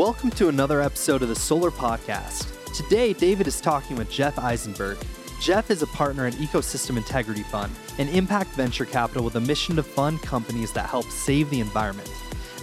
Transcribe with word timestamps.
Welcome 0.00 0.30
to 0.30 0.48
another 0.48 0.80
episode 0.80 1.20
of 1.20 1.28
the 1.28 1.36
Solar 1.36 1.70
Podcast. 1.70 2.46
Today, 2.74 3.12
David 3.12 3.46
is 3.46 3.60
talking 3.60 3.98
with 3.98 4.10
Geoff 4.10 4.38
Eisenberg. 4.38 4.96
Geoff 5.42 5.70
is 5.70 5.82
a 5.82 5.86
partner 5.88 6.24
at 6.24 6.32
Ecosystem 6.36 6.96
Integrity 6.96 7.42
Fund, 7.42 7.70
an 7.98 8.08
impact 8.08 8.48
venture 8.52 8.86
capital 8.86 9.22
with 9.22 9.34
a 9.34 9.40
mission 9.40 9.76
to 9.76 9.82
fund 9.82 10.22
companies 10.22 10.72
that 10.72 10.88
help 10.88 11.04
save 11.10 11.50
the 11.50 11.60
environment. 11.60 12.10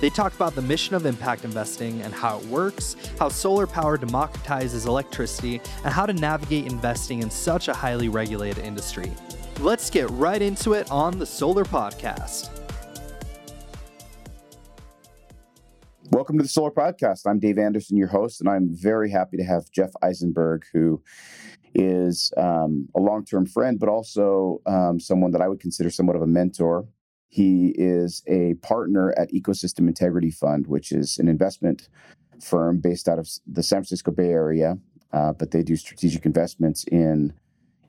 They 0.01 0.09
talk 0.09 0.33
about 0.33 0.55
the 0.55 0.63
mission 0.63 0.95
of 0.95 1.05
impact 1.05 1.45
investing 1.45 2.01
and 2.01 2.11
how 2.11 2.39
it 2.39 2.45
works, 2.47 2.95
how 3.19 3.29
solar 3.29 3.67
power 3.67 3.99
democratizes 3.99 4.87
electricity, 4.87 5.61
and 5.83 5.93
how 5.93 6.07
to 6.07 6.13
navigate 6.13 6.65
investing 6.65 7.21
in 7.21 7.29
such 7.29 7.67
a 7.67 7.73
highly 7.75 8.09
regulated 8.09 8.65
industry. 8.65 9.11
Let's 9.59 9.91
get 9.91 10.09
right 10.09 10.41
into 10.41 10.73
it 10.73 10.89
on 10.89 11.19
the 11.19 11.25
Solar 11.27 11.65
Podcast. 11.65 12.56
Welcome 16.11 16.37
to 16.37 16.43
the 16.43 16.47
Solar 16.47 16.71
Podcast. 16.71 17.27
I'm 17.27 17.37
Dave 17.37 17.57
Anderson, 17.57 17.97
your 17.97 18.07
host, 18.07 18.39
and 18.39 18.49
I'm 18.49 18.69
very 18.71 19.11
happy 19.11 19.35
to 19.35 19.43
have 19.43 19.69
Geoff 19.71 19.91
Eisenberg, 20.01 20.63
who 20.71 21.03
is 21.75 22.31
um, 22.37 22.87
a 22.95 23.01
long 23.01 23.25
term 23.25 23.45
friend, 23.45 23.77
but 23.77 23.89
also 23.89 24.61
um, 24.65 25.01
someone 25.01 25.31
that 25.31 25.41
I 25.41 25.49
would 25.49 25.59
consider 25.59 25.89
somewhat 25.89 26.15
of 26.15 26.21
a 26.21 26.27
mentor. 26.27 26.87
He 27.27 27.73
is 27.77 28.23
a 28.25 28.53
partner 28.61 29.13
at 29.17 29.33
Ecosystem 29.33 29.89
Integrity 29.89 30.31
Fund, 30.31 30.67
which 30.67 30.93
is 30.93 31.19
an 31.19 31.27
investment 31.27 31.89
firm 32.41 32.79
based 32.79 33.09
out 33.09 33.19
of 33.19 33.27
the 33.45 33.61
San 33.61 33.79
Francisco 33.79 34.11
Bay 34.11 34.29
Area, 34.29 34.77
uh, 35.11 35.33
but 35.33 35.51
they 35.51 35.61
do 35.61 35.75
strategic 35.75 36.25
investments 36.25 36.85
in 36.85 37.33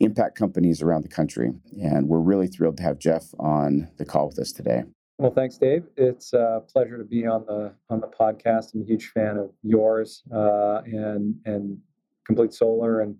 impact 0.00 0.36
companies 0.36 0.82
around 0.82 1.02
the 1.02 1.08
country. 1.08 1.52
And 1.80 2.08
we're 2.08 2.18
really 2.18 2.48
thrilled 2.48 2.78
to 2.78 2.82
have 2.82 2.98
Geoff 2.98 3.32
on 3.38 3.88
the 3.96 4.04
call 4.04 4.26
with 4.26 4.40
us 4.40 4.50
today. 4.50 4.82
Well, 5.18 5.32
thanks, 5.32 5.58
Dave. 5.58 5.82
It's 5.96 6.32
a 6.32 6.62
pleasure 6.72 6.96
to 6.96 7.02
be 7.02 7.26
on 7.26 7.44
the 7.44 7.74
on 7.90 8.00
the 8.00 8.06
podcast. 8.06 8.74
I'm 8.74 8.82
a 8.82 8.84
huge 8.84 9.08
fan 9.08 9.36
of 9.36 9.50
yours 9.64 10.22
uh, 10.32 10.82
and 10.86 11.34
and 11.44 11.78
Complete 12.24 12.52
Solar, 12.52 13.00
and 13.00 13.16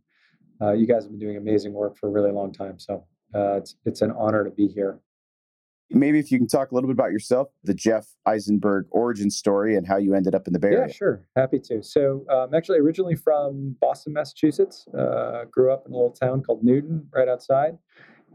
uh, 0.63 0.73
you 0.75 0.87
guys 0.87 1.03
have 1.03 1.11
been 1.11 1.19
doing 1.19 1.37
amazing 1.37 1.73
work 1.73 1.99
for 1.99 2.09
a 2.09 2.13
really 2.13 2.31
long 2.31 2.53
time. 2.53 2.79
So 2.79 3.05
uh, 3.35 3.57
it's 3.57 3.75
it's 3.85 4.01
an 4.01 4.13
honor 4.13 4.45
to 4.45 4.51
be 4.51 4.69
here. 4.69 5.01
Maybe 5.91 6.21
if 6.21 6.31
you 6.31 6.39
can 6.39 6.47
talk 6.47 6.71
a 6.71 6.75
little 6.75 6.87
bit 6.87 6.95
about 6.95 7.11
yourself, 7.11 7.49
the 7.65 7.75
Geoff 7.75 8.07
Eisenberg 8.27 8.87
origin 8.91 9.29
story, 9.29 9.75
and 9.75 9.85
how 9.85 9.97
you 9.97 10.15
ended 10.15 10.37
up 10.37 10.47
in 10.47 10.53
the 10.53 10.61
Bay 10.61 10.69
Area. 10.69 10.87
Yeah, 10.87 10.93
sure. 10.93 11.29
Happy 11.35 11.59
to. 11.61 11.83
So 11.83 12.25
I'm 12.31 12.55
actually 12.55 12.79
originally 12.79 13.17
from 13.17 13.75
Boston, 13.81 14.13
Massachusetts. 14.13 14.87
Uh, 14.97 15.47
grew 15.51 15.73
up 15.73 15.85
in 15.85 15.93
a 15.93 15.97
little 15.97 16.13
town 16.13 16.45
called 16.45 16.63
Newton, 16.63 17.09
right 17.13 17.27
outside. 17.27 17.77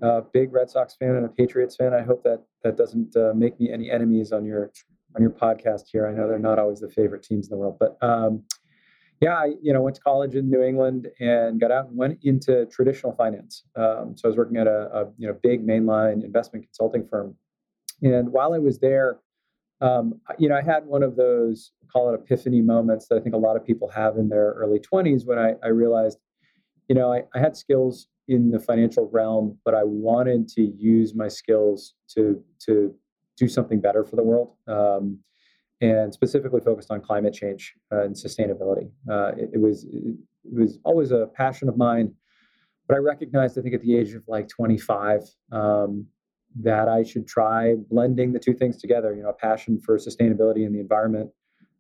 Uh, 0.02 0.22
big 0.34 0.52
Red 0.52 0.70
Sox 0.70 0.96
fan 0.96 1.16
and 1.16 1.26
a 1.26 1.30
Patriots 1.30 1.76
fan. 1.76 1.94
I 1.94 2.02
hope 2.02 2.24
that 2.24 2.44
that 2.64 2.78
doesn't 2.78 3.16
uh, 3.16 3.34
make 3.36 3.60
me 3.60 3.72
any 3.72 3.90
enemies 3.90 4.32
on 4.32 4.46
your 4.46 4.72
on 5.16 5.22
your 5.22 5.32
podcast 5.32 5.84
here. 5.92 6.08
I 6.08 6.12
know 6.12 6.28
they're 6.28 6.40
not 6.40 6.60
always 6.60 6.80
the 6.80 6.90
favorite 6.90 7.24
teams 7.24 7.48
in 7.48 7.52
the 7.52 7.58
world, 7.58 7.78
but 7.80 7.98
um, 8.02 8.44
yeah, 9.22 9.36
I 9.36 9.54
you 9.62 9.72
know 9.72 9.82
went 9.82 9.96
to 9.96 10.02
college 10.02 10.36
in 10.36 10.50
New 10.50 10.62
England 10.62 11.08
and 11.20 11.60
got 11.60 11.72
out 11.72 11.88
and 11.88 11.98
went 11.98 12.20
into 12.24 12.66
traditional 12.66 13.14
finance. 13.14 13.64
Um, 13.76 14.16
so 14.18 14.26
I 14.26 14.28
was 14.28 14.38
working 14.38 14.58
at 14.58 14.68
a, 14.68 14.90
a, 14.94 15.06
you 15.18 15.28
know 15.28 15.38
big 15.42 15.66
mainline 15.66 16.24
investment 16.24 16.66
consulting 16.66 17.08
firm, 17.08 17.36
and 18.02 18.30
while 18.32 18.54
I 18.54 18.60
was 18.60 18.80
there, 18.80 19.20
um, 19.80 20.20
you 20.38 20.50
know 20.50 20.56
I 20.56 20.62
had 20.62 20.86
one 20.86 21.04
of 21.04 21.16
those 21.16 21.72
call 21.94 22.12
it 22.12 22.20
epiphany 22.20 22.62
moments 22.62 23.08
that 23.08 23.18
I 23.18 23.22
think 23.22 23.36
a 23.36 23.38
lot 23.38 23.56
of 23.56 23.64
people 23.64 23.88
have 23.90 24.18
in 24.18 24.28
their 24.28 24.54
early 24.54 24.80
20s 24.80 25.26
when 25.26 25.38
I, 25.38 25.54
I 25.64 25.68
realized, 25.68 26.18
you 26.90 26.96
know, 26.96 27.14
I, 27.14 27.24
I 27.36 27.40
had 27.40 27.56
skills 27.56 28.08
in 28.28 28.52
the 28.52 28.60
financial 28.60 29.10
realm, 29.12 29.58
but 29.66 29.74
I 29.74 29.84
wanted 29.84 30.48
to 30.50 30.62
use 30.62 31.14
my 31.16 31.28
skills 31.28 31.94
to 32.16 32.42
to 32.66 32.94
do 33.38 33.48
something 33.48 33.82
better 33.82 34.04
for 34.04 34.16
the 34.16 34.24
world, 34.24 34.54
um, 34.68 35.20
and 35.82 36.14
specifically 36.14 36.62
focused 36.62 36.92
on 36.92 37.02
climate 37.02 37.34
change 37.34 37.74
uh, 37.92 38.04
and 38.04 38.16
sustainability. 38.16 38.90
Uh, 39.10 39.32
it, 39.38 39.52
it, 39.54 39.62
was 39.62 39.86
it 39.86 40.16
was 40.44 40.80
always 40.84 41.12
a 41.12 41.28
passion 41.34 41.68
of 41.68 41.78
mine, 41.78 42.14
but 42.88 42.96
I 42.96 43.00
recognized, 43.00 43.58
I 43.58 43.62
think, 43.62 43.74
at 43.74 43.82
the 43.82 43.98
age 43.98 44.14
of 44.14 44.24
like 44.28 44.48
25, 44.48 45.22
um, 45.52 46.06
that 46.62 46.88
I 46.88 47.04
should 47.04 47.28
try 47.28 47.76
blending 47.90 48.32
the 48.32 48.40
two 48.40 48.54
things 48.54 48.78
together. 48.78 49.16
You 49.16 49.24
know, 49.24 49.30
a 49.30 49.34
passion 49.34 49.80
for 49.80 49.98
sustainability 49.98 50.66
and 50.66 50.74
the 50.74 50.80
environment 50.80 51.32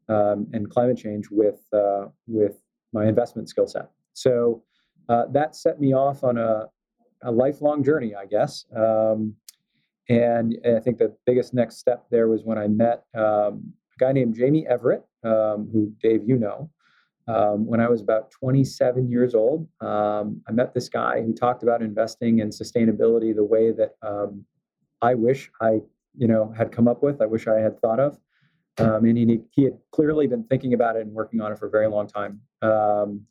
um, 0.10 0.48
and 0.54 0.70
climate 0.70 0.98
change 0.98 1.28
with 1.32 1.64
uh, 1.74 2.06
with 2.28 2.58
my 2.92 3.06
investment 3.06 3.50
skill 3.50 3.68
set. 3.68 3.92
So 4.14 4.64
uh, 5.10 5.26
that 5.32 5.56
set 5.56 5.80
me 5.80 5.94
off 5.94 6.24
on 6.24 6.38
a, 6.38 6.68
a 7.24 7.32
lifelong 7.32 7.84
journey, 7.84 8.16
I 8.16 8.26
guess. 8.26 8.66
Um, 8.76 9.36
and, 10.10 10.58
I 10.66 10.80
think 10.80 10.98
the 10.98 11.16
biggest 11.26 11.54
next 11.54 11.78
step 11.78 12.06
there 12.12 12.28
was 12.28 12.44
when 12.44 12.58
I 12.58 12.68
met 12.68 13.04
um, 13.16 13.74
a 13.96 14.00
guy 14.00 14.12
named 14.12 14.36
Jamie 14.36 14.68
Everett, 14.68 15.04
um, 15.24 15.70
who 15.72 15.94
Dave, 16.02 16.28
you 16.28 16.38
know. 16.38 16.70
Um, 17.26 17.66
when 17.66 17.80
I 17.80 17.88
was 17.88 18.02
about 18.02 18.32
27 18.32 19.10
years 19.10 19.34
old, 19.34 19.68
um, 19.80 20.42
I 20.48 20.52
met 20.52 20.74
this 20.74 20.90
guy 20.90 21.22
who 21.22 21.34
talked 21.34 21.64
about 21.64 21.82
investing 21.82 22.42
and 22.42 22.52
sustainability 22.52 23.34
the 23.34 23.46
way 23.46 23.72
that 23.72 23.96
um, 24.02 24.46
I 25.02 25.14
wish 25.14 25.50
I, 25.62 25.80
you 26.18 26.28
know, 26.28 26.54
had 26.56 26.74
come 26.74 26.90
up 26.90 27.02
with. 27.02 27.22
I 27.22 27.26
wish 27.26 27.48
I 27.48 27.60
had 27.60 27.80
thought 27.80 28.02
of. 28.02 28.20
Um, 28.78 29.06
and 29.06 29.18
he, 29.18 29.40
he 29.52 29.64
had 29.64 29.78
clearly 29.92 30.28
been 30.28 30.44
thinking 30.46 30.74
about 30.74 30.98
it 30.98 31.04
and 31.04 31.14
working 31.14 31.40
on 31.40 31.52
it 31.52 31.60
for 31.60 31.68
a 31.68 31.70
very 31.70 31.88
long 31.88 32.08
time. 32.08 32.42
Um, 32.62 33.26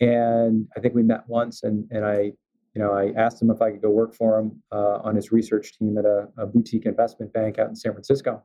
and 0.00 0.66
I 0.76 0.80
think 0.80 0.94
we 0.94 1.02
met 1.02 1.28
once, 1.28 1.62
and 1.62 1.86
and 1.90 2.04
I, 2.04 2.32
you 2.74 2.82
know, 2.82 2.92
I 2.92 3.12
asked 3.16 3.42
him 3.42 3.50
if 3.50 3.60
I 3.60 3.70
could 3.70 3.82
go 3.82 3.90
work 3.90 4.14
for 4.14 4.38
him 4.38 4.62
uh, 4.72 4.98
on 5.02 5.16
his 5.16 5.32
research 5.32 5.78
team 5.78 5.98
at 5.98 6.04
a, 6.04 6.28
a, 6.38 6.46
boutique 6.46 6.86
investment 6.86 7.32
bank 7.32 7.58
out 7.58 7.68
in 7.68 7.76
San 7.76 7.92
Francisco, 7.92 8.42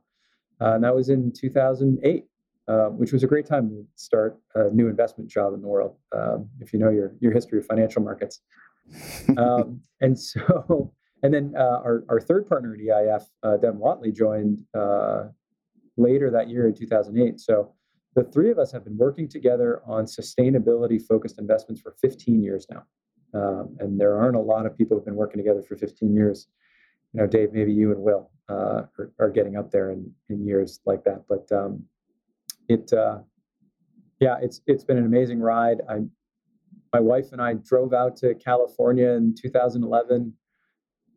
uh, 0.60 0.74
and 0.74 0.84
that 0.84 0.94
was 0.94 1.08
in 1.08 1.32
2008, 1.32 2.24
uh, 2.66 2.86
which 2.86 3.12
was 3.12 3.22
a 3.22 3.26
great 3.26 3.46
time 3.46 3.68
to 3.68 3.84
start 3.94 4.38
a 4.54 4.70
new 4.70 4.88
investment 4.88 5.30
job 5.30 5.54
in 5.54 5.60
the 5.60 5.68
world. 5.68 5.96
Um, 6.14 6.48
if 6.60 6.72
you 6.72 6.78
know 6.78 6.90
your 6.90 7.14
your 7.20 7.32
history 7.32 7.58
of 7.58 7.66
financial 7.66 8.02
markets, 8.02 8.40
um, 9.36 9.80
and 10.00 10.18
so. 10.18 10.92
And 11.22 11.32
then 11.32 11.54
uh, 11.56 11.80
our, 11.82 12.04
our 12.10 12.20
third 12.20 12.46
partner 12.46 12.74
at 12.74 12.80
EIF, 12.80 13.24
uh, 13.42 13.56
Devin 13.56 13.80
Whatley, 13.80 14.14
joined 14.14 14.60
uh, 14.74 15.28
later 15.96 16.30
that 16.30 16.50
year 16.50 16.68
in 16.68 16.74
2008. 16.74 17.40
So 17.40 17.72
the 18.14 18.24
three 18.24 18.50
of 18.50 18.58
us 18.58 18.70
have 18.72 18.84
been 18.84 18.96
working 18.96 19.28
together 19.28 19.82
on 19.86 20.04
sustainability 20.04 21.04
focused 21.04 21.38
investments 21.38 21.82
for 21.82 21.94
15 22.00 22.42
years 22.42 22.66
now. 22.70 22.84
Um, 23.34 23.76
and 23.80 24.00
there 24.00 24.16
aren't 24.16 24.36
a 24.36 24.40
lot 24.40 24.66
of 24.66 24.78
people 24.78 24.96
who've 24.96 25.04
been 25.04 25.16
working 25.16 25.38
together 25.38 25.62
for 25.62 25.76
15 25.76 26.14
years. 26.14 26.46
You 27.12 27.20
know, 27.20 27.26
Dave, 27.26 27.52
maybe 27.52 27.72
you 27.72 27.90
and 27.90 28.00
Will 28.00 28.30
uh, 28.48 28.82
are, 28.98 29.12
are, 29.18 29.30
getting 29.30 29.56
up 29.56 29.72
there 29.72 29.90
in, 29.90 30.12
in 30.28 30.46
years 30.46 30.80
like 30.86 31.02
that. 31.04 31.24
But 31.28 31.50
um, 31.50 31.84
it, 32.68 32.92
uh, 32.92 33.18
yeah, 34.20 34.36
it's 34.40 34.60
it's 34.66 34.84
been 34.84 34.98
an 34.98 35.06
amazing 35.06 35.40
ride. 35.40 35.78
I, 35.88 36.00
my 36.92 37.00
wife 37.00 37.32
and 37.32 37.42
I 37.42 37.54
drove 37.54 37.92
out 37.92 38.16
to 38.18 38.34
California 38.36 39.10
in 39.10 39.34
2011 39.34 40.32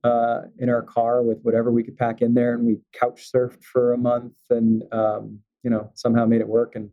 uh, 0.03 0.41
in 0.57 0.69
our 0.69 0.81
car 0.81 1.21
with 1.21 1.39
whatever 1.43 1.71
we 1.71 1.83
could 1.83 1.97
pack 1.97 2.21
in 2.21 2.33
there, 2.33 2.55
and 2.55 2.65
we 2.65 2.77
couch 2.93 3.29
surfed 3.31 3.63
for 3.63 3.93
a 3.93 3.97
month 3.97 4.33
and 4.49 4.83
um, 4.91 5.39
you 5.63 5.69
know 5.69 5.89
somehow 5.93 6.25
made 6.25 6.41
it 6.41 6.47
work. 6.47 6.75
And 6.75 6.89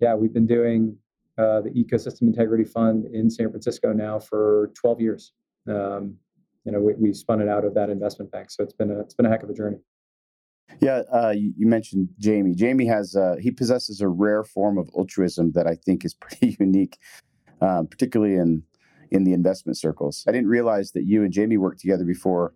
yeah, 0.00 0.14
we've 0.14 0.32
been 0.32 0.46
doing 0.46 0.96
uh, 1.38 1.60
the 1.60 1.70
Ecosystem 1.70 2.22
Integrity 2.22 2.64
Fund 2.64 3.06
in 3.12 3.30
San 3.30 3.50
Francisco 3.50 3.92
now 3.92 4.18
for 4.18 4.72
12 4.74 5.00
years. 5.00 5.32
Um, 5.68 6.16
you 6.64 6.72
know, 6.72 6.80
we, 6.80 6.94
we 6.94 7.12
spun 7.12 7.40
it 7.40 7.48
out 7.48 7.64
of 7.64 7.74
that 7.74 7.90
investment 7.90 8.30
bank, 8.30 8.50
so 8.50 8.62
it's 8.62 8.72
been 8.72 8.90
a 8.90 9.00
it's 9.00 9.14
been 9.14 9.26
a 9.26 9.28
heck 9.28 9.42
of 9.42 9.50
a 9.50 9.54
journey. 9.54 9.78
Yeah, 10.80 11.02
uh, 11.12 11.30
you, 11.30 11.66
mentioned 11.66 12.08
Jamie. 12.18 12.54
Jamie 12.54 12.86
has 12.86 13.14
uh, 13.14 13.36
he 13.40 13.50
possesses 13.50 14.00
a 14.00 14.08
rare 14.08 14.42
form 14.42 14.78
of 14.78 14.90
altruism 14.96 15.52
that 15.52 15.66
I 15.66 15.76
think 15.76 16.04
is 16.04 16.14
pretty 16.20 16.56
unique, 16.58 16.98
um, 17.60 17.86
particularly 17.86 18.34
in 18.34 18.62
in 19.12 19.24
the 19.24 19.32
investment 19.32 19.78
circles. 19.78 20.24
I 20.26 20.32
didn't 20.32 20.48
realize 20.48 20.92
that 20.92 21.04
you 21.04 21.22
and 21.22 21.32
Jamie 21.32 21.56
worked 21.56 21.80
together 21.80 22.04
before. 22.04 22.52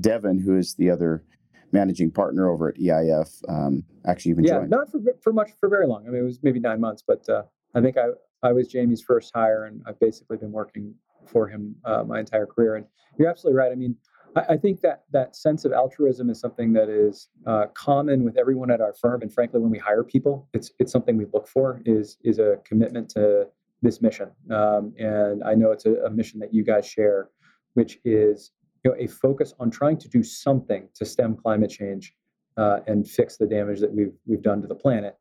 Devin, 0.00 0.38
who 0.38 0.56
is 0.56 0.74
the 0.74 0.90
other 0.90 1.24
managing 1.72 2.10
partner 2.10 2.48
over 2.50 2.68
at 2.68 2.76
EIF, 2.76 3.42
um, 3.48 3.84
actually 4.06 4.30
even 4.32 4.44
yeah, 4.44 4.58
joined. 4.58 4.70
not 4.70 4.90
for 4.90 5.00
for 5.20 5.32
much 5.32 5.50
for 5.58 5.68
very 5.68 5.86
long. 5.86 6.04
I 6.06 6.10
mean, 6.10 6.20
it 6.20 6.24
was 6.24 6.38
maybe 6.42 6.60
nine 6.60 6.80
months, 6.80 7.02
but 7.06 7.28
uh, 7.28 7.42
I 7.74 7.80
think 7.80 7.96
I 7.96 8.08
I 8.42 8.52
was 8.52 8.68
Jamie's 8.68 9.02
first 9.02 9.32
hire, 9.34 9.64
and 9.64 9.82
I've 9.86 9.98
basically 10.00 10.36
been 10.36 10.52
working 10.52 10.94
for 11.26 11.48
him 11.48 11.76
uh, 11.84 12.04
my 12.04 12.20
entire 12.20 12.46
career. 12.46 12.76
And 12.76 12.86
you're 13.18 13.28
absolutely 13.28 13.58
right. 13.58 13.72
I 13.72 13.74
mean, 13.74 13.96
I, 14.36 14.54
I 14.54 14.56
think 14.56 14.80
that 14.82 15.04
that 15.12 15.36
sense 15.36 15.64
of 15.64 15.72
altruism 15.72 16.30
is 16.30 16.40
something 16.40 16.72
that 16.74 16.88
is 16.88 17.28
uh, 17.46 17.66
common 17.74 18.24
with 18.24 18.36
everyone 18.38 18.70
at 18.70 18.80
our 18.80 18.94
firm, 18.94 19.22
and 19.22 19.32
frankly, 19.32 19.60
when 19.60 19.70
we 19.70 19.78
hire 19.78 20.04
people, 20.04 20.48
it's 20.54 20.72
it's 20.78 20.92
something 20.92 21.16
we 21.16 21.26
look 21.32 21.48
for 21.48 21.82
is 21.84 22.18
is 22.24 22.38
a 22.38 22.58
commitment 22.64 23.08
to 23.10 23.48
this 23.82 24.02
mission. 24.02 24.30
Um, 24.50 24.92
and 24.98 25.44
I 25.44 25.54
know 25.54 25.70
it's 25.70 25.86
a, 25.86 25.94
a 26.04 26.10
mission 26.10 26.40
that 26.40 26.52
you 26.52 26.64
guys 26.64 26.86
share, 26.86 27.30
which 27.74 27.98
is 28.04 28.50
know, 28.90 28.96
a 28.98 29.06
focus 29.06 29.54
on 29.58 29.70
trying 29.70 29.98
to 29.98 30.08
do 30.08 30.22
something 30.22 30.88
to 30.94 31.04
stem 31.04 31.36
climate 31.36 31.70
change 31.70 32.14
uh, 32.56 32.80
and 32.86 33.08
fix 33.08 33.36
the 33.36 33.46
damage 33.46 33.80
that 33.80 33.92
we've 33.92 34.12
we've 34.26 34.42
done 34.42 34.60
to 34.62 34.68
the 34.68 34.74
planet. 34.74 35.16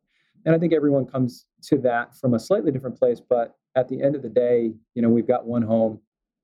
And 0.46 0.56
I 0.56 0.60
think 0.60 0.74
everyone 0.74 1.06
comes 1.06 1.46
to 1.64 1.78
that 1.80 2.16
from 2.16 2.34
a 2.34 2.40
slightly 2.40 2.72
different 2.72 2.98
place, 2.98 3.20
but 3.20 3.56
at 3.76 3.88
the 3.88 4.02
end 4.02 4.16
of 4.16 4.22
the 4.22 4.30
day, 4.30 4.74
you 4.96 5.02
know, 5.02 5.10
we've 5.10 5.28
got 5.28 5.46
one 5.46 5.62
home. 5.62 6.00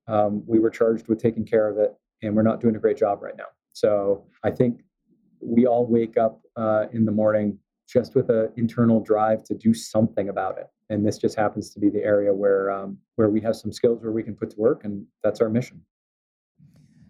Um, 0.07 0.43
we 0.45 0.59
were 0.59 0.69
charged 0.69 1.07
with 1.07 1.21
taking 1.21 1.45
care 1.45 1.69
of 1.69 1.77
it, 1.77 1.95
and 2.21 2.35
we're 2.35 2.43
not 2.43 2.59
doing 2.59 2.75
a 2.75 2.79
great 2.79 2.97
job 2.97 3.23
right 3.23 3.37
now. 3.37 3.45
So 3.71 4.25
I 4.43 4.51
think 4.51 4.81
we 5.41 5.65
all 5.65 5.85
wake 5.85 6.17
up 6.17 6.41
uh, 6.55 6.85
in 6.91 7.05
the 7.05 7.11
morning 7.11 7.57
just 7.87 8.15
with 8.15 8.29
an 8.29 8.49
internal 8.55 8.99
drive 8.99 9.43
to 9.43 9.55
do 9.55 9.73
something 9.73 10.29
about 10.29 10.57
it. 10.57 10.67
And 10.89 11.05
this 11.05 11.17
just 11.17 11.35
happens 11.35 11.69
to 11.71 11.79
be 11.79 11.89
the 11.89 12.03
area 12.03 12.33
where 12.33 12.71
um, 12.71 12.97
where 13.15 13.29
we 13.29 13.41
have 13.41 13.55
some 13.55 13.71
skills 13.71 14.01
where 14.01 14.11
we 14.11 14.23
can 14.23 14.35
put 14.35 14.51
to 14.51 14.57
work, 14.57 14.83
and 14.83 15.05
that's 15.23 15.41
our 15.41 15.49
mission. 15.49 15.81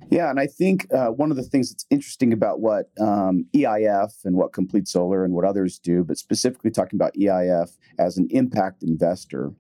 Yeah, 0.10 0.30
and 0.30 0.40
I 0.40 0.48
think 0.48 0.88
uh, 0.94 1.08
one 1.08 1.32
of 1.32 1.38
the 1.38 1.44
things 1.44 1.72
that's 1.72 1.86
interesting 1.90 2.34
about 2.34 2.60
what 2.60 2.90
um, 3.00 3.46
EIF 3.54 4.26
and 4.26 4.36
what 4.36 4.54
Complete 4.54 4.88
Solar 4.88 5.26
and 5.26 5.34
what 5.34 5.46
others 5.46 5.80
do, 5.80 6.04
but 6.04 6.18
specifically 6.18 6.72
talking 6.72 6.98
about 6.98 7.14
EIF 7.16 7.78
as 8.00 8.18
an 8.18 8.28
impact 8.32 8.84
investor, 8.84 9.54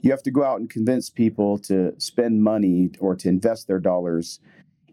you 0.00 0.10
have 0.10 0.22
to 0.24 0.30
go 0.30 0.42
out 0.42 0.60
and 0.60 0.68
convince 0.68 1.10
people 1.10 1.58
to 1.58 1.94
spend 1.98 2.42
money 2.42 2.90
or 2.98 3.14
to 3.14 3.28
invest 3.28 3.68
their 3.68 3.78
dollars 3.78 4.40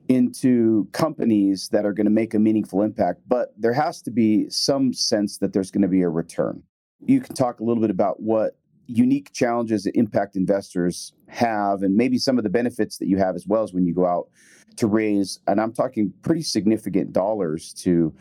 into 0.07 0.87
companies 0.91 1.69
that 1.71 1.85
are 1.85 1.93
going 1.93 2.05
to 2.05 2.11
make 2.11 2.33
a 2.33 2.39
meaningful 2.39 2.81
impact, 2.81 3.21
but 3.27 3.53
there 3.57 3.73
has 3.73 4.01
to 4.01 4.11
be 4.11 4.49
some 4.49 4.91
sense 4.91 5.37
that 5.37 5.53
there's 5.53 5.69
going 5.69 5.83
to 5.83 5.87
be 5.87 6.01
a 6.01 6.09
return. 6.09 6.63
You 7.05 7.21
can 7.21 7.35
talk 7.35 7.59
a 7.59 7.63
little 7.63 7.81
bit 7.81 7.91
about 7.91 8.19
what 8.19 8.57
unique 8.87 9.31
challenges 9.33 9.83
that 9.83 9.95
impact 9.95 10.35
investors 10.35 11.13
have 11.27 11.83
and 11.83 11.95
maybe 11.95 12.17
some 12.17 12.39
of 12.39 12.43
the 12.43 12.49
benefits 12.49 12.97
that 12.97 13.07
you 13.07 13.17
have 13.17 13.35
as 13.35 13.45
well 13.47 13.61
as 13.61 13.71
when 13.71 13.85
you 13.85 13.93
go 13.93 14.07
out 14.07 14.29
to 14.77 14.87
raise 14.87 15.39
and 15.47 15.59
I'm 15.59 15.73
talking 15.73 16.13
pretty 16.21 16.41
significant 16.41 17.13
dollars 17.13 17.73
to 17.83 18.13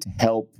to 0.00 0.08
help 0.18 0.50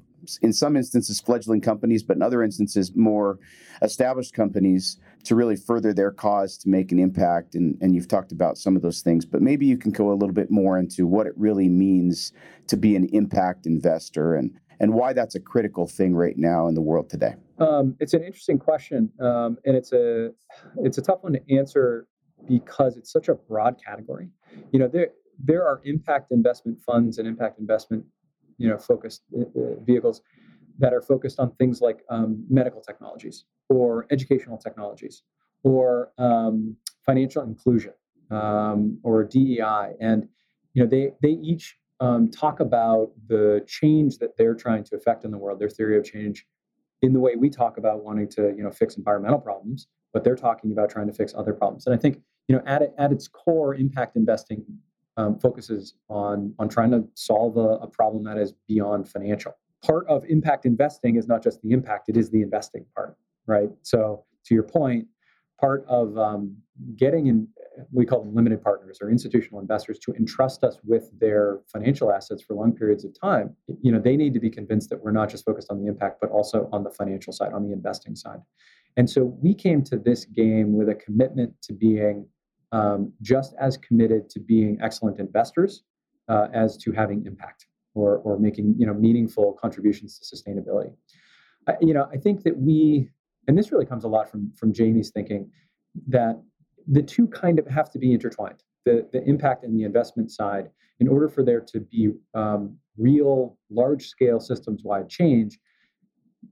in 0.43 0.53
some 0.53 0.77
instances 0.77 1.21
fledgling 1.21 1.61
companies, 1.61 2.03
but 2.03 2.17
in 2.17 2.23
other 2.23 2.43
instances 2.43 2.95
more 2.95 3.39
established 3.83 4.35
companies 4.35 4.99
to 5.25 5.35
really 5.35 5.57
further 5.57 5.93
their 5.93 6.11
cause 6.11 6.57
to 6.59 6.69
make 6.69 6.93
an 6.93 6.99
impact. 6.99 7.55
And, 7.55 7.77
and 7.81 7.95
you've 7.95 8.09
talked 8.09 8.33
about 8.33 8.59
some 8.59 8.77
of 8.77 8.83
those 8.83 9.01
things, 9.01 9.25
but 9.25 9.43
maybe 9.43 9.67
you 9.67 9.77
can 9.77 9.91
go 9.91 10.13
a 10.13 10.15
little 10.15 10.35
bit 10.35 10.51
more 10.51 10.79
into 10.79 11.07
what 11.07 11.27
it 11.27 11.33
really 11.37 11.69
means 11.69 12.33
to 12.69 12.77
be 12.77 12.97
an 12.97 13.09
impact 13.13 13.67
investor 13.67 14.35
and, 14.35 14.59
and 14.79 14.95
why 14.95 15.13
that's 15.13 15.35
a 15.35 15.41
critical 15.41 15.87
thing 15.87 16.15
right 16.15 16.37
now 16.37 16.67
in 16.69 16.75
the 16.75 16.81
world 16.81 17.09
today. 17.11 17.35
Um, 17.59 17.97
it's 18.01 18.15
an 18.15 18.23
interesting 18.23 18.59
question, 18.59 19.13
um, 19.21 19.59
and 19.67 19.77
it's 19.77 19.93
a 19.93 20.31
it's 20.79 20.97
a 20.97 21.03
tough 21.03 21.19
one 21.21 21.35
to 21.35 21.55
answer 21.55 22.07
because 22.49 22.97
it's 22.97 23.13
such 23.13 23.29
a 23.29 23.35
broad 23.35 23.77
category. 23.85 24.31
You 24.73 24.79
know, 24.79 24.89
there 24.89 25.11
there 25.43 25.67
are 25.67 25.81
impact 25.85 26.33
investment 26.33 26.79
funds 26.81 27.19
and 27.19 27.27
impact 27.27 27.59
investment 27.59 28.05
you 28.59 28.69
know 28.69 28.79
focused 28.79 29.23
uh, 29.37 29.43
uh, 29.43 29.75
vehicles 29.85 30.23
that 30.79 30.95
are 30.95 31.03
focused 31.03 31.39
on 31.39 31.51
things 31.53 31.81
like 31.81 32.03
um, 32.09 32.45
medical 32.49 32.81
technologies 32.81 33.45
or 33.69 34.07
educational 34.11 34.57
technologies 34.57 35.23
or 35.63 36.11
um, 36.19 36.77
financial 37.05 37.43
inclusion 37.43 37.93
um, 38.31 38.99
or 39.03 39.25
DEI, 39.25 39.95
and 40.01 40.29
you 40.75 40.83
know 40.83 40.89
they 40.89 41.13
they 41.23 41.31
each 41.43 41.77
um, 42.01 42.31
talk 42.31 42.61
about 42.61 43.11
the 43.29 43.63
change 43.67 44.19
that 44.19 44.37
they're 44.39 44.55
trying 44.55 44.85
to 44.85 44.97
affect 44.97 45.25
in 45.25 45.31
the 45.31 45.39
world, 45.39 45.59
their 45.59 45.69
theory 45.69 45.99
of 45.99 46.05
change, 46.05 46.47
in 47.03 47.13
the 47.13 47.21
way 47.21 47.37
we 47.37 47.51
talk 47.51 47.77
about 47.77 48.05
wanting 48.05 48.29
to 48.29 48.55
you 48.57 48.63
know 48.63 48.71
fix 48.71 48.97
environmental 48.97 49.39
problems, 49.39 49.89
but 50.13 50.25
they're 50.25 50.37
talking 50.37 50.73
about 50.73 50.91
trying 50.91 51.07
to 51.07 51.13
fix 51.13 51.35
other 51.35 51.53
problems. 51.53 51.87
And 51.87 51.95
I 51.95 51.99
think 51.99 52.21
you 52.49 52.57
know 52.57 52.63
at 52.67 52.83
at 52.99 53.13
its 53.13 53.29
core, 53.29 53.75
impact 53.75 54.17
investing 54.17 54.65
um, 55.17 55.39
focuses 55.39 55.95
on 56.09 56.55
on 56.59 56.69
trying 56.69 56.91
to 56.93 57.05
solve 57.15 57.57
a, 57.57 57.85
a, 57.85 57.87
problem 57.87 58.25
that 58.25 58.39
is 58.39 58.53
beyond 58.69 59.09
financial. 59.09 59.57
Part 59.85 60.07
of 60.09 60.25
impact 60.27 60.67
investing 60.67 61.17
is 61.17 61.27
not 61.27 61.43
just 61.43 61.61
the 61.62 61.73
impact; 61.73 62.09
it 62.09 62.17
is 62.17 62.31
the 62.31 62.43
investing 62.43 62.85
part, 62.95 63.17
right? 63.47 63.69
So, 63.83 64.25
to 64.45 64.55
your 64.55 64.62
point, 64.62 65.07
part 65.61 65.85
of 65.89 66.17
um, 66.17 66.57
getting 66.97 67.27
in, 67.27 67.49
we 67.93 68.07
call 68.07 68.23
them 68.23 68.35
limited 68.35 68.62
partners 68.62 68.99
or 69.01 69.11
institutional 69.11 69.61
investors 69.61 69.99
to 70.01 70.12
entrust 70.15 70.65
us 70.65 70.79
with 70.85 71.11
their 71.19 71.61
financial 71.67 72.12
assets 72.12 72.43
for 72.43 72.55
long 72.55 72.73
periods 72.73 73.05
of 73.05 73.19
time. 73.19 73.55
You 73.83 73.93
know, 73.93 74.01
they 74.01 74.17
need 74.17 74.35
to 74.35 74.41
be 74.41 74.51
convinced 74.51 74.91
that 74.91 75.03
we're 75.03 75.12
not 75.12 75.29
just 75.29 75.45
focused 75.45 75.71
on 75.71 75.81
the 75.81 75.89
impact, 75.89 76.19
but 76.21 76.31
also 76.31 76.69
on 76.73 76.85
the 76.85 76.91
financial 76.91 77.33
side, 77.33 77.53
on 77.53 77.65
the 77.65 77.73
investing 77.73 78.17
side. 78.17 78.41
And 78.97 79.09
so 79.09 79.25
we 79.25 79.55
came 79.55 79.83
to 79.85 79.97
this 79.97 80.25
game 80.25 80.77
with 80.77 80.89
a 80.89 80.95
commitment 80.95 81.55
to 81.62 81.73
being 81.73 82.27
um, 82.73 83.13
just 83.23 83.55
as 83.61 83.77
committed 83.77 84.29
to 84.31 84.41
being 84.41 84.79
excellent 84.83 85.19
investors 85.19 85.83
uh, 86.29 86.49
as 86.53 86.77
to 86.79 86.93
having 86.93 87.27
impact 87.27 87.67
or, 87.95 88.19
or 88.19 88.39
making 88.39 88.75
you 88.79 88.87
know 88.87 88.95
meaningful 88.95 89.57
contributions 89.61 90.19
to 90.19 90.37
sustainability. 90.37 90.93
I, 91.69 91.75
you 91.81 91.93
know, 91.93 92.09
I 92.13 92.17
think 92.17 92.43
that 92.45 92.57
we, 92.57 93.11
and 93.49 93.59
this 93.59 93.73
really 93.73 93.87
comes 93.87 94.05
a 94.05 94.09
lot 94.09 94.31
from 94.31 94.53
from 94.57 94.73
Jamie's 94.73 95.11
thinking, 95.11 95.51
that 96.09 96.41
the 96.87 97.03
two 97.03 97.27
kind 97.29 97.59
of 97.59 97.67
have 97.67 97.91
to 97.91 97.99
be 97.99 98.13
intertwined. 98.13 98.63
The 98.85 99.09
the 99.13 99.23
impact 99.25 99.65
and 99.65 99.79
the 99.79 99.85
investment 99.85 100.31
side, 100.31 100.71
in 101.01 101.09
order 101.09 101.29
for 101.29 101.43
there 101.43 101.61
to 101.61 101.81
be 101.81 102.13
um, 102.35 102.77
real 102.97 103.59
large 103.71 104.07
scale 104.07 104.41
systems 104.41 104.83
wide 104.85 105.09
change, 105.09 105.59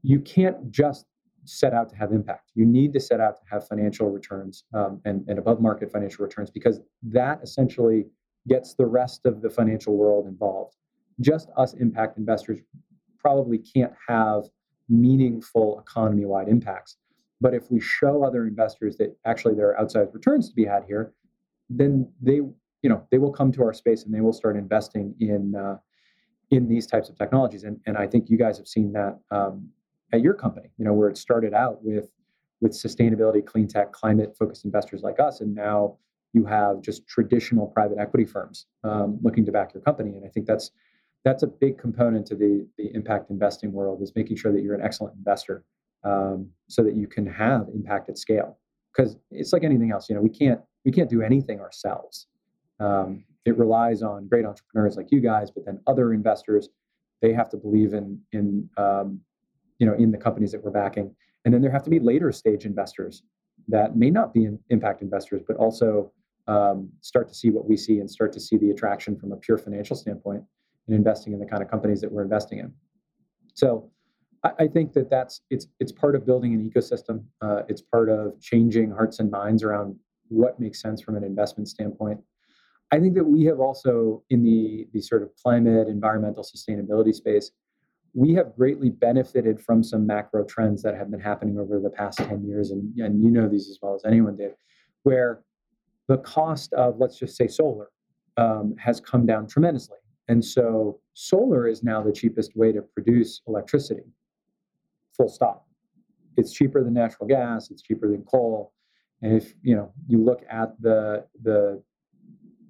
you 0.02 0.20
can't 0.20 0.70
just 0.70 1.06
set 1.48 1.72
out 1.72 1.88
to 1.90 1.96
have 1.96 2.12
impact. 2.12 2.50
You 2.54 2.66
need 2.66 2.92
to 2.92 3.00
set 3.00 3.20
out 3.20 3.36
to 3.36 3.42
have 3.50 3.66
financial 3.66 4.10
returns 4.10 4.64
um, 4.74 5.00
and, 5.04 5.26
and 5.28 5.38
above 5.38 5.60
market 5.60 5.90
financial 5.90 6.24
returns 6.24 6.50
because 6.50 6.80
that 7.02 7.40
essentially 7.42 8.06
gets 8.48 8.74
the 8.74 8.86
rest 8.86 9.26
of 9.26 9.42
the 9.42 9.50
financial 9.50 9.96
world 9.96 10.26
involved. 10.26 10.76
Just 11.20 11.48
us 11.56 11.74
impact 11.74 12.18
investors 12.18 12.60
probably 13.18 13.58
can't 13.58 13.92
have 14.06 14.44
meaningful 14.88 15.80
economy 15.80 16.24
wide 16.24 16.48
impacts. 16.48 16.96
But 17.40 17.54
if 17.54 17.70
we 17.70 17.80
show 17.80 18.24
other 18.24 18.46
investors 18.46 18.96
that 18.96 19.16
actually 19.24 19.54
there 19.54 19.68
are 19.68 19.84
outsized 19.84 20.12
returns 20.14 20.48
to 20.48 20.54
be 20.54 20.64
had 20.64 20.84
here, 20.86 21.12
then 21.70 22.10
they, 22.20 22.36
you 22.36 22.54
know, 22.84 23.04
they 23.10 23.18
will 23.18 23.32
come 23.32 23.52
to 23.52 23.62
our 23.62 23.72
space 23.72 24.04
and 24.04 24.14
they 24.14 24.20
will 24.20 24.32
start 24.32 24.56
investing 24.56 25.14
in 25.20 25.54
uh, 25.54 25.76
in 26.50 26.66
these 26.66 26.86
types 26.86 27.08
of 27.08 27.18
technologies. 27.18 27.64
And, 27.64 27.78
and 27.86 27.96
I 27.96 28.06
think 28.06 28.30
you 28.30 28.38
guys 28.38 28.56
have 28.56 28.66
seen 28.66 28.92
that 28.92 29.18
um, 29.30 29.68
at 30.12 30.20
your 30.20 30.34
company, 30.34 30.70
you 30.78 30.84
know, 30.84 30.92
where 30.92 31.08
it 31.08 31.16
started 31.16 31.54
out 31.54 31.82
with 31.82 32.10
with 32.60 32.72
sustainability, 32.72 33.44
clean 33.44 33.68
tech, 33.68 33.92
climate 33.92 34.34
focused 34.36 34.64
investors 34.64 35.02
like 35.02 35.20
us, 35.20 35.40
and 35.40 35.54
now 35.54 35.96
you 36.32 36.44
have 36.44 36.80
just 36.80 37.06
traditional 37.06 37.66
private 37.66 37.98
equity 37.98 38.24
firms 38.24 38.66
um, 38.84 39.18
looking 39.22 39.44
to 39.44 39.52
back 39.52 39.72
your 39.72 39.82
company. 39.82 40.16
And 40.16 40.24
I 40.24 40.28
think 40.28 40.46
that's 40.46 40.70
that's 41.24 41.42
a 41.42 41.46
big 41.46 41.78
component 41.78 42.26
to 42.26 42.34
the 42.34 42.66
the 42.76 42.94
impact 42.94 43.30
investing 43.30 43.72
world 43.72 44.02
is 44.02 44.12
making 44.14 44.36
sure 44.36 44.52
that 44.52 44.62
you're 44.62 44.74
an 44.74 44.82
excellent 44.82 45.16
investor, 45.16 45.64
um, 46.04 46.50
so 46.68 46.82
that 46.82 46.94
you 46.96 47.06
can 47.06 47.26
have 47.26 47.68
impact 47.74 48.08
at 48.08 48.18
scale. 48.18 48.58
Because 48.94 49.16
it's 49.30 49.52
like 49.52 49.64
anything 49.64 49.92
else, 49.92 50.08
you 50.08 50.14
know, 50.14 50.22
we 50.22 50.30
can't 50.30 50.60
we 50.84 50.90
can't 50.92 51.10
do 51.10 51.22
anything 51.22 51.60
ourselves. 51.60 52.26
Um, 52.80 53.24
it 53.44 53.56
relies 53.56 54.02
on 54.02 54.28
great 54.28 54.44
entrepreneurs 54.44 54.96
like 54.96 55.10
you 55.10 55.20
guys, 55.20 55.50
but 55.50 55.64
then 55.64 55.80
other 55.86 56.12
investors, 56.12 56.68
they 57.22 57.32
have 57.32 57.48
to 57.50 57.56
believe 57.56 57.94
in 57.94 58.20
in 58.32 58.68
um, 58.76 59.20
you 59.78 59.86
know 59.86 59.94
in 59.94 60.10
the 60.10 60.18
companies 60.18 60.52
that 60.52 60.62
we're 60.62 60.70
backing. 60.70 61.14
And 61.44 61.54
then 61.54 61.62
there 61.62 61.70
have 61.70 61.84
to 61.84 61.90
be 61.90 62.00
later 62.00 62.30
stage 62.32 62.66
investors 62.66 63.22
that 63.68 63.96
may 63.96 64.10
not 64.10 64.34
be 64.34 64.44
in 64.44 64.58
impact 64.70 65.02
investors 65.02 65.42
but 65.46 65.56
also 65.56 66.12
um, 66.48 66.88
start 67.02 67.28
to 67.28 67.34
see 67.34 67.50
what 67.50 67.68
we 67.68 67.76
see 67.76 68.00
and 68.00 68.10
start 68.10 68.32
to 68.32 68.40
see 68.40 68.56
the 68.56 68.70
attraction 68.70 69.16
from 69.16 69.32
a 69.32 69.36
pure 69.36 69.58
financial 69.58 69.94
standpoint 69.94 70.42
in 70.88 70.94
investing 70.94 71.32
in 71.32 71.38
the 71.38 71.46
kind 71.46 71.62
of 71.62 71.70
companies 71.70 72.00
that 72.00 72.10
we're 72.10 72.22
investing 72.22 72.58
in. 72.58 72.72
So 73.54 73.90
I, 74.42 74.50
I 74.60 74.66
think 74.66 74.92
that 74.94 75.10
that's 75.10 75.42
it's 75.50 75.66
it's 75.78 75.92
part 75.92 76.14
of 76.14 76.24
building 76.24 76.54
an 76.54 76.68
ecosystem. 76.68 77.24
Uh, 77.40 77.62
it's 77.68 77.82
part 77.82 78.08
of 78.08 78.40
changing 78.40 78.90
hearts 78.90 79.20
and 79.20 79.30
minds 79.30 79.62
around 79.62 79.96
what 80.28 80.58
makes 80.58 80.80
sense 80.80 81.02
from 81.02 81.16
an 81.16 81.24
investment 81.24 81.68
standpoint. 81.68 82.20
I 82.90 82.98
think 82.98 83.14
that 83.14 83.24
we 83.24 83.44
have 83.44 83.60
also 83.60 84.22
in 84.30 84.42
the 84.42 84.88
the 84.92 85.02
sort 85.02 85.22
of 85.22 85.30
climate 85.36 85.88
environmental 85.88 86.42
sustainability 86.42 87.14
space 87.14 87.50
we 88.14 88.34
have 88.34 88.54
greatly 88.56 88.90
benefited 88.90 89.60
from 89.60 89.82
some 89.82 90.06
macro 90.06 90.44
trends 90.44 90.82
that 90.82 90.94
have 90.94 91.10
been 91.10 91.20
happening 91.20 91.58
over 91.58 91.78
the 91.80 91.90
past 91.90 92.18
10 92.18 92.44
years. 92.44 92.70
And, 92.70 92.96
and 92.98 93.22
you 93.22 93.30
know 93.30 93.48
these 93.48 93.68
as 93.68 93.78
well 93.80 93.94
as 93.94 94.04
anyone 94.04 94.36
did, 94.36 94.52
where 95.02 95.42
the 96.08 96.18
cost 96.18 96.72
of, 96.72 96.98
let's 96.98 97.18
just 97.18 97.36
say, 97.36 97.46
solar 97.46 97.88
um, 98.36 98.74
has 98.78 99.00
come 99.00 99.26
down 99.26 99.46
tremendously. 99.46 99.98
And 100.28 100.44
so 100.44 101.00
solar 101.14 101.66
is 101.66 101.82
now 101.82 102.02
the 102.02 102.12
cheapest 102.12 102.56
way 102.56 102.72
to 102.72 102.82
produce 102.82 103.40
electricity, 103.46 104.04
full 105.16 105.28
stop. 105.28 105.66
It's 106.36 106.52
cheaper 106.52 106.84
than 106.84 106.94
natural 106.94 107.26
gas, 107.26 107.70
it's 107.70 107.82
cheaper 107.82 108.10
than 108.10 108.22
coal. 108.22 108.72
And 109.22 109.34
if 109.34 109.54
you 109.62 109.74
know 109.74 109.92
you 110.06 110.22
look 110.22 110.42
at 110.48 110.80
the 110.80 111.24
the 111.42 111.82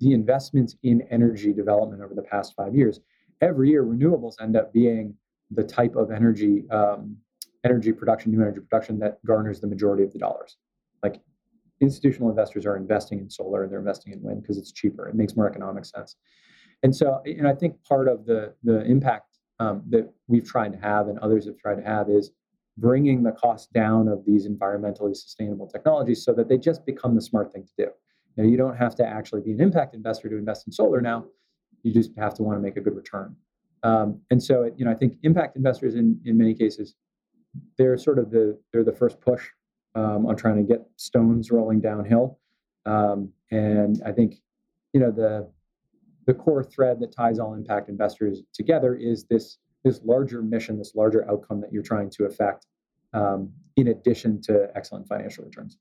the 0.00 0.12
investments 0.12 0.76
in 0.82 1.02
energy 1.10 1.52
development 1.52 2.00
over 2.00 2.14
the 2.14 2.22
past 2.22 2.54
five 2.56 2.74
years, 2.74 3.00
every 3.42 3.68
year 3.68 3.84
renewables 3.84 4.34
end 4.40 4.56
up 4.56 4.72
being 4.72 5.14
the 5.50 5.64
type 5.64 5.96
of 5.96 6.10
energy 6.10 6.64
um, 6.70 7.16
energy 7.64 7.92
production, 7.92 8.30
new 8.32 8.40
energy 8.40 8.60
production 8.60 8.98
that 9.00 9.24
garners 9.24 9.60
the 9.60 9.66
majority 9.66 10.04
of 10.04 10.12
the 10.12 10.18
dollars. 10.18 10.56
Like 11.02 11.20
institutional 11.80 12.30
investors 12.30 12.66
are 12.66 12.76
investing 12.76 13.18
in 13.18 13.28
solar 13.28 13.62
and 13.62 13.72
they're 13.72 13.78
investing 13.78 14.12
in 14.12 14.22
wind 14.22 14.42
because 14.42 14.58
it's 14.58 14.72
cheaper. 14.72 15.08
It 15.08 15.14
makes 15.14 15.36
more 15.36 15.48
economic 15.48 15.84
sense. 15.84 16.16
And 16.82 16.94
so, 16.94 17.20
and 17.24 17.48
I 17.48 17.54
think 17.54 17.82
part 17.84 18.08
of 18.08 18.26
the 18.26 18.54
the 18.62 18.84
impact 18.84 19.38
um, 19.58 19.82
that 19.88 20.12
we've 20.28 20.46
tried 20.46 20.72
to 20.72 20.78
have 20.78 21.08
and 21.08 21.18
others 21.18 21.46
have 21.46 21.58
tried 21.58 21.76
to 21.76 21.82
have 21.82 22.08
is 22.08 22.30
bringing 22.76 23.24
the 23.24 23.32
cost 23.32 23.72
down 23.72 24.06
of 24.06 24.24
these 24.24 24.46
environmentally 24.46 25.16
sustainable 25.16 25.66
technologies 25.66 26.24
so 26.24 26.32
that 26.32 26.48
they 26.48 26.56
just 26.56 26.86
become 26.86 27.14
the 27.14 27.20
smart 27.20 27.52
thing 27.52 27.64
to 27.64 27.86
do. 27.86 27.90
Know, 28.36 28.48
you 28.48 28.56
don't 28.56 28.76
have 28.76 28.94
to 28.96 29.06
actually 29.06 29.40
be 29.40 29.50
an 29.50 29.60
impact 29.60 29.96
investor 29.96 30.28
to 30.28 30.36
invest 30.36 30.68
in 30.68 30.72
solar 30.72 31.00
now. 31.00 31.24
You 31.82 31.92
just 31.92 32.12
have 32.16 32.34
to 32.34 32.44
want 32.44 32.56
to 32.56 32.62
make 32.62 32.76
a 32.76 32.80
good 32.80 32.94
return. 32.94 33.34
Um, 33.82 34.20
and 34.30 34.42
so, 34.42 34.70
you 34.76 34.84
know, 34.84 34.90
I 34.90 34.94
think 34.94 35.18
impact 35.22 35.56
investors 35.56 35.94
in 35.94 36.20
in 36.24 36.36
many 36.36 36.54
cases 36.54 36.94
they're 37.76 37.96
sort 37.96 38.18
of 38.18 38.30
the 38.30 38.58
they're 38.72 38.84
the 38.84 38.92
first 38.92 39.20
push 39.20 39.46
um, 39.94 40.26
on 40.26 40.36
trying 40.36 40.56
to 40.56 40.62
get 40.62 40.82
stones 40.96 41.50
rolling 41.50 41.80
downhill. 41.80 42.38
Um, 42.86 43.32
and 43.50 44.00
I 44.04 44.12
think 44.12 44.36
you 44.92 45.00
know 45.00 45.10
the 45.10 45.50
the 46.26 46.34
core 46.34 46.62
thread 46.62 47.00
that 47.00 47.12
ties 47.12 47.38
all 47.38 47.54
impact 47.54 47.88
investors 47.88 48.42
together 48.52 48.94
is 48.94 49.24
this 49.24 49.58
this 49.84 50.00
larger 50.04 50.42
mission, 50.42 50.78
this 50.78 50.94
larger 50.94 51.28
outcome 51.30 51.60
that 51.60 51.72
you're 51.72 51.82
trying 51.82 52.10
to 52.10 52.24
affect, 52.24 52.66
um, 53.14 53.50
in 53.76 53.88
addition 53.88 54.40
to 54.42 54.68
excellent 54.74 55.06
financial 55.06 55.44
returns. 55.44 55.78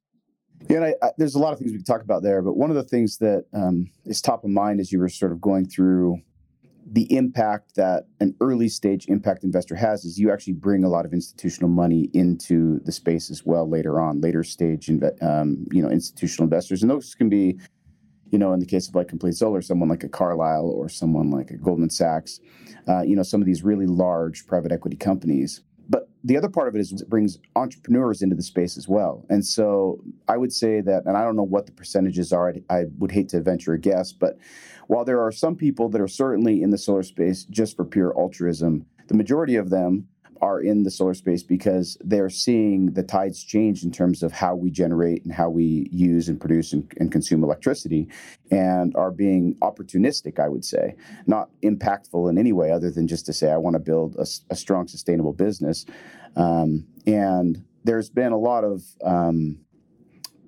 Yeah, 0.69 0.79
I, 0.79 1.05
I, 1.05 1.11
there's 1.17 1.35
a 1.35 1.39
lot 1.39 1.53
of 1.53 1.59
things 1.59 1.71
we 1.71 1.77
can 1.77 1.85
talk 1.85 2.01
about 2.01 2.23
there, 2.23 2.41
but 2.41 2.57
one 2.57 2.71
of 2.71 2.75
the 2.75 2.83
things 2.83 3.17
that 3.17 3.45
um, 3.53 3.87
is 4.05 4.21
top 4.21 4.43
of 4.43 4.49
mind 4.49 4.79
as 4.79 4.91
you 4.91 4.99
were 4.99 5.09
sort 5.09 5.31
of 5.31 5.39
going 5.39 5.67
through 5.67 6.19
the 6.89 7.13
impact 7.13 7.75
that 7.75 8.05
an 8.21 8.33
early 8.39 8.69
stage 8.69 9.07
impact 9.07 9.43
investor 9.43 9.75
has 9.75 10.05
is 10.05 10.17
you 10.17 10.31
actually 10.31 10.53
bring 10.53 10.85
a 10.85 10.89
lot 10.89 11.05
of 11.05 11.11
institutional 11.11 11.69
money 11.69 12.09
into 12.13 12.79
the 12.85 12.91
space 12.91 13.29
as 13.29 13.45
well 13.45 13.69
later 13.69 13.99
on, 13.99 14.21
later 14.21 14.43
stage, 14.43 14.89
um, 15.21 15.65
you 15.71 15.81
know, 15.81 15.89
institutional 15.89 16.45
investors, 16.45 16.81
and 16.81 16.89
those 16.89 17.13
can 17.13 17.27
be, 17.27 17.59
you 18.31 18.39
know, 18.39 18.53
in 18.53 18.59
the 18.59 18.65
case 18.65 18.87
of 18.87 18.95
like 18.95 19.09
Complete 19.09 19.35
Solar, 19.35 19.61
someone 19.61 19.89
like 19.89 20.03
a 20.03 20.09
Carlyle 20.09 20.69
or 20.69 20.87
someone 20.87 21.29
like 21.29 21.51
a 21.51 21.57
Goldman 21.57 21.89
Sachs, 21.89 22.39
uh, 22.87 23.01
you 23.01 23.15
know, 23.15 23.23
some 23.23 23.41
of 23.41 23.45
these 23.45 23.63
really 23.63 23.85
large 23.85 24.47
private 24.47 24.71
equity 24.71 24.95
companies 24.95 25.61
but 25.89 26.09
the 26.23 26.35
other 26.35 26.49
part 26.49 26.67
of 26.67 26.75
it 26.75 26.79
is 26.79 26.91
it 26.91 27.09
brings 27.09 27.39
entrepreneurs 27.55 28.21
into 28.21 28.35
the 28.35 28.43
space 28.43 28.77
as 28.77 28.87
well. 28.87 29.25
And 29.29 29.45
so 29.45 30.03
I 30.27 30.37
would 30.37 30.51
say 30.51 30.81
that, 30.81 31.03
and 31.05 31.15
I 31.15 31.23
don't 31.23 31.35
know 31.35 31.43
what 31.43 31.65
the 31.65 31.71
percentages 31.71 32.33
are, 32.33 32.49
I, 32.49 32.75
I 32.75 32.83
would 32.97 33.11
hate 33.11 33.29
to 33.29 33.41
venture 33.41 33.73
a 33.73 33.79
guess, 33.79 34.11
but 34.11 34.37
while 34.87 35.05
there 35.05 35.21
are 35.21 35.31
some 35.31 35.55
people 35.55 35.89
that 35.89 36.01
are 36.01 36.07
certainly 36.07 36.61
in 36.63 36.71
the 36.71 36.77
solar 36.77 37.03
space 37.03 37.43
just 37.43 37.75
for 37.75 37.85
pure 37.85 38.17
altruism, 38.17 38.85
the 39.07 39.13
majority 39.13 39.55
of 39.55 39.69
them 39.69 40.07
are 40.41 40.61
in 40.61 40.83
the 40.83 40.91
solar 40.91 41.13
space 41.13 41.43
because 41.43 41.97
they're 42.01 42.29
seeing 42.29 42.93
the 42.93 43.03
tides 43.03 43.43
change 43.43 43.83
in 43.83 43.91
terms 43.91 44.23
of 44.23 44.31
how 44.31 44.55
we 44.55 44.69
generate 44.69 45.23
and 45.23 45.33
how 45.33 45.49
we 45.49 45.87
use 45.91 46.29
and 46.29 46.39
produce 46.39 46.73
and, 46.73 46.91
and 46.97 47.11
consume 47.11 47.43
electricity 47.43 48.07
and 48.51 48.95
are 48.95 49.11
being 49.11 49.55
opportunistic, 49.61 50.39
I 50.39 50.47
would 50.47 50.65
say, 50.65 50.95
not 51.25 51.49
impactful 51.63 52.29
in 52.29 52.37
any 52.37 52.53
way 52.53 52.71
other 52.71 52.91
than 52.91 53.07
just 53.07 53.25
to 53.27 53.33
say, 53.33 53.51
I 53.51 53.57
want 53.57 53.73
to 53.75 53.79
build 53.79 54.15
a, 54.15 54.25
a 54.49 54.55
strong, 54.55 54.87
sustainable 54.87 55.33
business. 55.33 55.85
Um, 56.35 56.85
and 57.05 57.63
there's 57.83 58.09
been 58.09 58.31
a 58.31 58.37
lot 58.37 58.63
of, 58.63 58.83
um, 59.03 59.59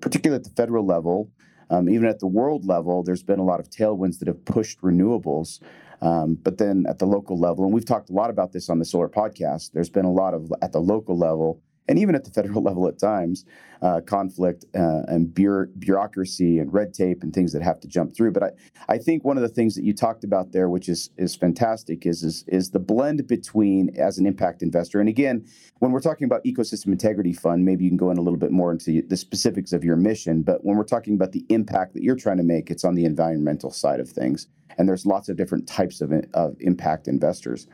particularly 0.00 0.38
at 0.38 0.44
the 0.44 0.54
federal 0.54 0.86
level, 0.86 1.30
um, 1.70 1.88
even 1.88 2.06
at 2.06 2.18
the 2.18 2.26
world 2.26 2.66
level, 2.66 3.02
there's 3.02 3.22
been 3.22 3.38
a 3.38 3.44
lot 3.44 3.60
of 3.60 3.70
tailwinds 3.70 4.18
that 4.18 4.28
have 4.28 4.44
pushed 4.44 4.80
renewables. 4.82 5.60
Um, 6.02 6.34
but 6.34 6.58
then 6.58 6.86
at 6.88 6.98
the 6.98 7.06
local 7.06 7.38
level, 7.38 7.64
and 7.64 7.72
we've 7.74 7.84
talked 7.84 8.10
a 8.10 8.12
lot 8.12 8.30
about 8.30 8.52
this 8.52 8.68
on 8.70 8.78
the 8.78 8.84
Solar 8.84 9.08
Podcast, 9.08 9.72
there's 9.72 9.90
been 9.90 10.06
a 10.06 10.12
lot 10.12 10.34
of 10.34 10.52
at 10.62 10.72
the 10.72 10.80
local 10.80 11.16
level 11.16 11.62
and 11.90 11.98
even 11.98 12.14
at 12.14 12.24
the 12.24 12.30
federal 12.30 12.62
level 12.68 12.86
at 12.88 12.98
times, 12.98 13.44
uh, 13.82 14.00
conflict 14.06 14.64
uh, 14.74 15.02
and 15.08 15.34
bureaucracy 15.34 16.58
and 16.58 16.72
red 16.72 16.94
tape 16.94 17.22
and 17.22 17.34
things 17.34 17.52
that 17.52 17.62
have 17.62 17.80
to 17.80 17.88
jump 17.88 18.14
through. 18.14 18.30
But 18.30 18.42
I, 18.42 18.50
I 18.88 18.98
think 18.98 19.24
one 19.24 19.36
of 19.36 19.42
the 19.42 19.48
things 19.48 19.74
that 19.74 19.84
you 19.84 19.92
talked 19.92 20.22
about 20.22 20.52
there, 20.52 20.68
which 20.68 20.88
is 20.88 21.10
is 21.16 21.34
fantastic, 21.34 22.06
is 22.06 22.22
is 22.22 22.44
is 22.46 22.70
the 22.70 22.78
blend 22.78 23.26
between 23.26 23.90
as 23.98 24.18
an 24.18 24.26
impact 24.26 24.62
investor. 24.62 25.00
And 25.00 25.08
again, 25.08 25.44
when 25.80 25.90
we're 25.90 26.00
talking 26.00 26.26
about 26.26 26.44
ecosystem 26.44 26.88
integrity 26.88 27.32
fund, 27.32 27.64
maybe 27.64 27.84
you 27.84 27.90
can 27.90 27.96
go 27.96 28.10
in 28.10 28.18
a 28.18 28.22
little 28.22 28.38
bit 28.38 28.52
more 28.52 28.70
into 28.70 29.02
the 29.02 29.16
specifics 29.16 29.72
of 29.72 29.82
your 29.82 29.96
mission. 29.96 30.42
But 30.42 30.64
when 30.64 30.76
we're 30.76 30.84
talking 30.84 31.14
about 31.14 31.32
the 31.32 31.44
impact 31.48 31.94
that 31.94 32.02
you're 32.02 32.16
trying 32.16 32.36
to 32.36 32.44
make, 32.44 32.70
it's 32.70 32.84
on 32.84 32.94
the 32.94 33.04
environmental 33.04 33.70
side 33.70 33.98
of 33.98 34.08
things. 34.08 34.46
And 34.78 34.88
there's 34.88 35.04
lots 35.04 35.28
of 35.28 35.36
different 35.36 35.66
types 35.66 36.00
of, 36.00 36.12
of 36.34 36.56
impact 36.60 37.08
investors. 37.08 37.66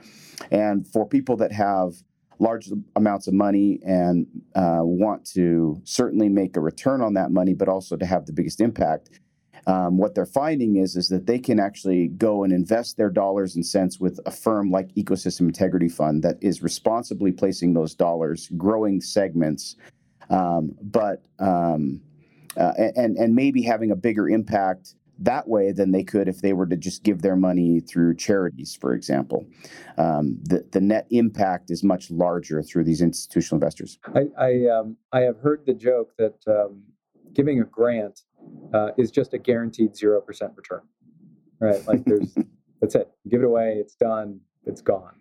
And 0.50 0.86
for 0.86 1.06
people 1.06 1.36
that 1.36 1.52
have 1.52 1.94
large 2.38 2.70
amounts 2.94 3.26
of 3.26 3.34
money 3.34 3.80
and 3.84 4.26
uh, 4.54 4.80
want 4.82 5.24
to 5.34 5.80
certainly 5.84 6.28
make 6.28 6.56
a 6.56 6.60
return 6.60 7.00
on 7.00 7.14
that 7.14 7.30
money, 7.30 7.54
but 7.54 7.68
also 7.68 7.96
to 7.96 8.06
have 8.06 8.26
the 8.26 8.32
biggest 8.32 8.60
impact. 8.60 9.10
Um, 9.66 9.96
what 9.98 10.14
they're 10.14 10.26
finding 10.26 10.76
is 10.76 10.94
is 10.94 11.08
that 11.08 11.26
they 11.26 11.40
can 11.40 11.58
actually 11.58 12.08
go 12.08 12.44
and 12.44 12.52
invest 12.52 12.96
their 12.96 13.10
dollars 13.10 13.56
and 13.56 13.66
cents 13.66 13.98
with 13.98 14.20
a 14.24 14.30
firm 14.30 14.70
like 14.70 14.94
Ecosystem 14.94 15.40
Integrity 15.40 15.88
Fund 15.88 16.22
that 16.22 16.36
is 16.40 16.62
responsibly 16.62 17.32
placing 17.32 17.74
those 17.74 17.94
dollars, 17.94 18.48
growing 18.56 19.00
segments, 19.00 19.74
um, 20.30 20.72
but 20.82 21.24
um, 21.40 22.00
uh, 22.56 22.72
and 22.94 23.16
and 23.16 23.34
maybe 23.34 23.60
having 23.60 23.90
a 23.90 23.96
bigger 23.96 24.28
impact 24.28 24.94
that 25.18 25.48
way 25.48 25.72
than 25.72 25.92
they 25.92 26.04
could 26.04 26.28
if 26.28 26.40
they 26.40 26.52
were 26.52 26.66
to 26.66 26.76
just 26.76 27.02
give 27.02 27.22
their 27.22 27.36
money 27.36 27.80
through 27.80 28.16
charities, 28.16 28.76
for 28.78 28.94
example. 28.94 29.46
Um, 29.98 30.38
the, 30.42 30.66
the 30.72 30.80
net 30.80 31.06
impact 31.10 31.70
is 31.70 31.82
much 31.82 32.10
larger 32.10 32.62
through 32.62 32.84
these 32.84 33.00
institutional 33.00 33.56
investors. 33.56 33.98
I, 34.14 34.26
I, 34.38 34.66
um, 34.68 34.96
I 35.12 35.20
have 35.20 35.38
heard 35.38 35.64
the 35.66 35.74
joke 35.74 36.12
that 36.18 36.36
um, 36.46 36.82
giving 37.32 37.60
a 37.60 37.64
grant 37.64 38.22
uh, 38.74 38.90
is 38.98 39.10
just 39.10 39.34
a 39.34 39.38
guaranteed 39.38 39.94
0% 39.94 40.22
return, 40.56 40.82
right? 41.60 41.86
Like 41.86 42.04
there's, 42.04 42.36
that's 42.80 42.94
it. 42.94 43.10
Give 43.28 43.42
it 43.42 43.46
away, 43.46 43.76
it's 43.78 43.94
done, 43.94 44.40
it's 44.64 44.82
gone. 44.82 45.14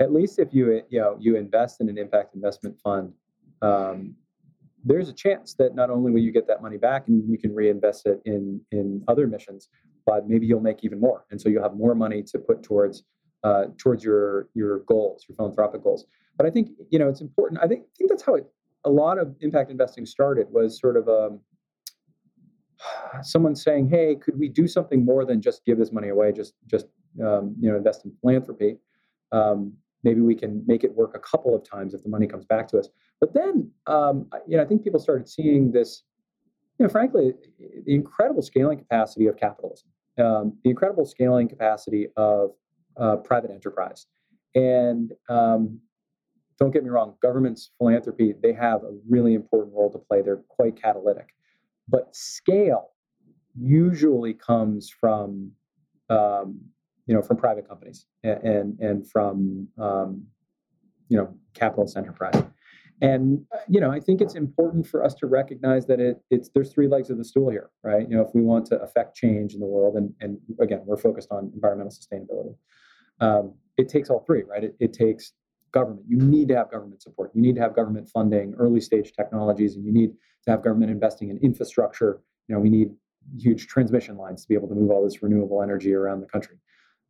At 0.00 0.12
least 0.12 0.38
if 0.38 0.48
you, 0.52 0.82
you 0.88 1.00
know, 1.00 1.16
you 1.20 1.36
invest 1.36 1.80
in 1.80 1.88
an 1.88 1.98
impact 1.98 2.34
investment 2.34 2.76
fund, 2.82 3.12
um, 3.60 4.16
there's 4.84 5.08
a 5.08 5.12
chance 5.12 5.54
that 5.54 5.74
not 5.74 5.90
only 5.90 6.10
will 6.10 6.20
you 6.20 6.32
get 6.32 6.46
that 6.48 6.62
money 6.62 6.76
back 6.76 7.08
and 7.08 7.28
you 7.28 7.38
can 7.38 7.54
reinvest 7.54 8.06
it 8.06 8.20
in 8.24 8.60
in 8.70 9.02
other 9.08 9.26
missions, 9.26 9.68
but 10.06 10.28
maybe 10.28 10.46
you'll 10.46 10.60
make 10.60 10.84
even 10.84 11.00
more, 11.00 11.24
and 11.30 11.40
so 11.40 11.48
you'll 11.48 11.62
have 11.62 11.74
more 11.74 11.94
money 11.94 12.22
to 12.22 12.38
put 12.38 12.62
towards 12.62 13.04
uh, 13.44 13.66
towards 13.78 14.04
your 14.04 14.48
your 14.54 14.80
goals, 14.80 15.24
your 15.28 15.36
philanthropic 15.36 15.82
goals. 15.82 16.06
But 16.36 16.46
I 16.46 16.50
think 16.50 16.70
you 16.90 16.98
know 16.98 17.08
it's 17.08 17.20
important. 17.20 17.60
I 17.62 17.66
think 17.66 17.82
I 17.82 17.94
think 17.98 18.10
that's 18.10 18.22
how 18.22 18.34
it, 18.34 18.46
a 18.84 18.90
lot 18.90 19.18
of 19.18 19.34
impact 19.40 19.70
investing 19.70 20.06
started 20.06 20.46
was 20.50 20.80
sort 20.80 20.96
of 20.96 21.08
um, 21.08 21.40
someone 23.22 23.54
saying, 23.54 23.88
"Hey, 23.88 24.16
could 24.16 24.38
we 24.38 24.48
do 24.48 24.66
something 24.66 25.04
more 25.04 25.24
than 25.24 25.40
just 25.40 25.64
give 25.64 25.78
this 25.78 25.92
money 25.92 26.08
away? 26.08 26.32
Just 26.32 26.54
just 26.66 26.86
um, 27.24 27.54
you 27.60 27.70
know 27.70 27.76
invest 27.76 28.04
in 28.04 28.12
philanthropy." 28.20 28.78
Um, 29.32 29.74
maybe 30.02 30.20
we 30.20 30.34
can 30.34 30.62
make 30.66 30.84
it 30.84 30.94
work 30.94 31.12
a 31.14 31.18
couple 31.18 31.54
of 31.54 31.68
times 31.68 31.94
if 31.94 32.02
the 32.02 32.08
money 32.08 32.26
comes 32.26 32.44
back 32.44 32.68
to 32.68 32.78
us. 32.78 32.88
But 33.20 33.34
then, 33.34 33.70
um, 33.86 34.28
you 34.46 34.56
know, 34.56 34.62
I 34.62 34.66
think 34.66 34.82
people 34.82 35.00
started 35.00 35.28
seeing 35.28 35.72
this, 35.72 36.02
you 36.78 36.84
know, 36.84 36.90
frankly, 36.90 37.34
the 37.86 37.94
incredible 37.94 38.42
scaling 38.42 38.78
capacity 38.78 39.26
of 39.26 39.36
capitalism, 39.36 39.88
um, 40.18 40.58
the 40.64 40.70
incredible 40.70 41.04
scaling 41.04 41.48
capacity 41.48 42.08
of 42.16 42.50
uh, 42.96 43.16
private 43.16 43.50
enterprise. 43.50 44.06
And 44.54 45.12
um, 45.28 45.80
don't 46.58 46.72
get 46.72 46.84
me 46.84 46.90
wrong, 46.90 47.14
government's 47.22 47.70
philanthropy, 47.78 48.34
they 48.42 48.52
have 48.52 48.82
a 48.82 48.92
really 49.08 49.34
important 49.34 49.74
role 49.74 49.90
to 49.90 49.98
play. 49.98 50.22
They're 50.22 50.42
quite 50.48 50.80
catalytic. 50.80 51.28
But 51.88 52.14
scale 52.14 52.90
usually 53.58 54.34
comes 54.34 54.90
from 54.90 55.52
um, 56.10 56.60
you 57.06 57.14
know, 57.14 57.22
from 57.22 57.36
private 57.36 57.68
companies 57.68 58.06
and 58.22 58.42
and, 58.42 58.80
and 58.80 59.10
from 59.10 59.68
um, 59.78 60.24
you 61.08 61.16
know 61.16 61.34
capitalist 61.54 61.96
enterprise. 61.96 62.42
And 63.00 63.44
you 63.68 63.80
know, 63.80 63.90
I 63.90 63.98
think 63.98 64.20
it's 64.20 64.36
important 64.36 64.86
for 64.86 65.04
us 65.04 65.14
to 65.14 65.26
recognize 65.26 65.86
that 65.86 65.98
it, 65.98 66.20
it's 66.30 66.50
there's 66.54 66.72
three 66.72 66.86
legs 66.86 67.10
of 67.10 67.18
the 67.18 67.24
stool 67.24 67.50
here, 67.50 67.70
right? 67.82 68.08
You 68.08 68.16
know, 68.16 68.22
if 68.22 68.32
we 68.32 68.42
want 68.42 68.64
to 68.66 68.80
affect 68.80 69.16
change 69.16 69.54
in 69.54 69.60
the 69.60 69.66
world, 69.66 69.96
and 69.96 70.12
and 70.20 70.38
again, 70.60 70.82
we're 70.84 70.96
focused 70.96 71.28
on 71.32 71.50
environmental 71.54 71.92
sustainability. 71.92 72.54
Um, 73.20 73.54
it 73.76 73.88
takes 73.88 74.08
all 74.08 74.20
three, 74.20 74.42
right? 74.44 74.64
It, 74.64 74.76
it 74.78 74.92
takes 74.92 75.32
government. 75.72 76.02
You 76.06 76.18
need 76.18 76.48
to 76.48 76.56
have 76.56 76.70
government 76.70 77.02
support. 77.02 77.32
You 77.34 77.42
need 77.42 77.56
to 77.56 77.60
have 77.60 77.74
government 77.74 78.08
funding, 78.08 78.54
early 78.58 78.80
stage 78.80 79.12
technologies, 79.12 79.74
and 79.74 79.84
you 79.84 79.92
need 79.92 80.12
to 80.44 80.50
have 80.50 80.62
government 80.62 80.92
investing 80.92 81.30
in 81.30 81.38
infrastructure. 81.38 82.20
You 82.46 82.54
know, 82.54 82.60
we 82.60 82.70
need 82.70 82.90
huge 83.36 83.66
transmission 83.66 84.16
lines 84.16 84.42
to 84.42 84.48
be 84.48 84.54
able 84.54 84.68
to 84.68 84.74
move 84.74 84.90
all 84.90 85.02
this 85.02 85.22
renewable 85.22 85.62
energy 85.62 85.92
around 85.92 86.20
the 86.20 86.26
country. 86.26 86.56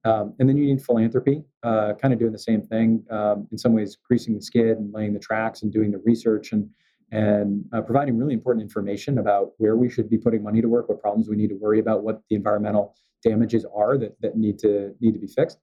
Um, 0.04 0.34
and 0.38 0.48
then 0.48 0.56
you 0.56 0.66
need 0.66 0.82
philanthropy, 0.82 1.44
uh, 1.62 1.92
kind 2.00 2.12
of 2.12 2.18
doing 2.18 2.32
the 2.32 2.38
same 2.38 2.60
thing, 2.60 3.04
um, 3.10 3.46
in 3.52 3.58
some 3.58 3.72
ways, 3.72 3.96
greasing 3.96 4.34
the 4.34 4.42
skid 4.42 4.78
and 4.78 4.92
laying 4.92 5.12
the 5.12 5.20
tracks 5.20 5.62
and 5.62 5.72
doing 5.72 5.90
the 5.90 5.98
research 5.98 6.52
and 6.52 6.68
and 7.12 7.66
uh, 7.74 7.82
providing 7.82 8.16
really 8.16 8.32
important 8.32 8.62
information 8.62 9.18
about 9.18 9.52
where 9.58 9.76
we 9.76 9.90
should 9.90 10.08
be 10.08 10.16
putting 10.16 10.42
money 10.42 10.62
to 10.62 10.68
work, 10.68 10.88
what 10.88 10.98
problems 11.00 11.28
we 11.28 11.36
need 11.36 11.50
to 11.50 11.56
worry 11.56 11.78
about, 11.78 12.02
what 12.02 12.22
the 12.30 12.34
environmental 12.34 12.96
damages 13.22 13.66
are 13.74 13.98
that, 13.98 14.18
that 14.22 14.34
need 14.36 14.58
to 14.58 14.94
need 15.00 15.12
to 15.12 15.18
be 15.18 15.26
fixed. 15.26 15.58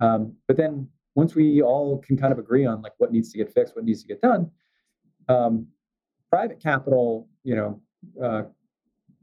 Um, 0.00 0.34
but 0.48 0.56
then 0.56 0.88
once 1.14 1.34
we 1.34 1.60
all 1.62 1.98
can 1.98 2.16
kind 2.16 2.32
of 2.32 2.38
agree 2.38 2.64
on 2.64 2.80
like 2.80 2.92
what 2.98 3.12
needs 3.12 3.30
to 3.32 3.38
get 3.38 3.52
fixed, 3.52 3.76
what 3.76 3.84
needs 3.84 4.00
to 4.00 4.08
get 4.08 4.20
done, 4.22 4.50
um, 5.28 5.66
private 6.30 6.58
capital, 6.58 7.28
you 7.44 7.54
know, 7.54 7.80
uh, 8.22 8.42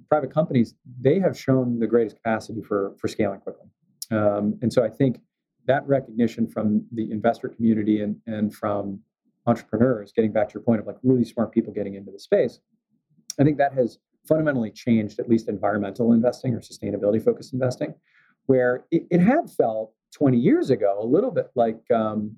private 0.07 0.31
companies, 0.31 0.75
they 1.01 1.19
have 1.19 1.37
shown 1.37 1.79
the 1.79 1.87
greatest 1.87 2.15
capacity 2.17 2.61
for 2.61 2.93
for 2.99 3.07
scaling 3.07 3.39
quickly. 3.39 3.67
Um, 4.11 4.57
and 4.61 4.71
so 4.71 4.83
I 4.83 4.89
think 4.89 5.19
that 5.67 5.87
recognition 5.87 6.47
from 6.47 6.85
the 6.91 7.11
investor 7.11 7.49
community 7.49 8.01
and, 8.01 8.17
and 8.27 8.53
from 8.53 8.99
entrepreneurs, 9.45 10.11
getting 10.15 10.31
back 10.31 10.49
to 10.49 10.53
your 10.55 10.63
point 10.63 10.79
of 10.79 10.87
like 10.87 10.97
really 11.03 11.25
smart 11.25 11.51
people 11.51 11.73
getting 11.73 11.95
into 11.95 12.11
the 12.11 12.19
space, 12.19 12.59
I 13.39 13.43
think 13.43 13.57
that 13.57 13.73
has 13.73 13.99
fundamentally 14.27 14.71
changed 14.71 15.19
at 15.19 15.29
least 15.29 15.47
environmental 15.47 16.13
investing 16.13 16.53
or 16.53 16.59
sustainability 16.59 17.23
focused 17.23 17.53
investing, 17.53 17.95
where 18.45 18.85
it, 18.91 19.07
it 19.09 19.19
had 19.19 19.49
felt 19.49 19.93
20 20.13 20.37
years 20.37 20.69
ago 20.69 20.99
a 21.01 21.05
little 21.05 21.31
bit 21.31 21.49
like 21.55 21.79
um, 21.91 22.35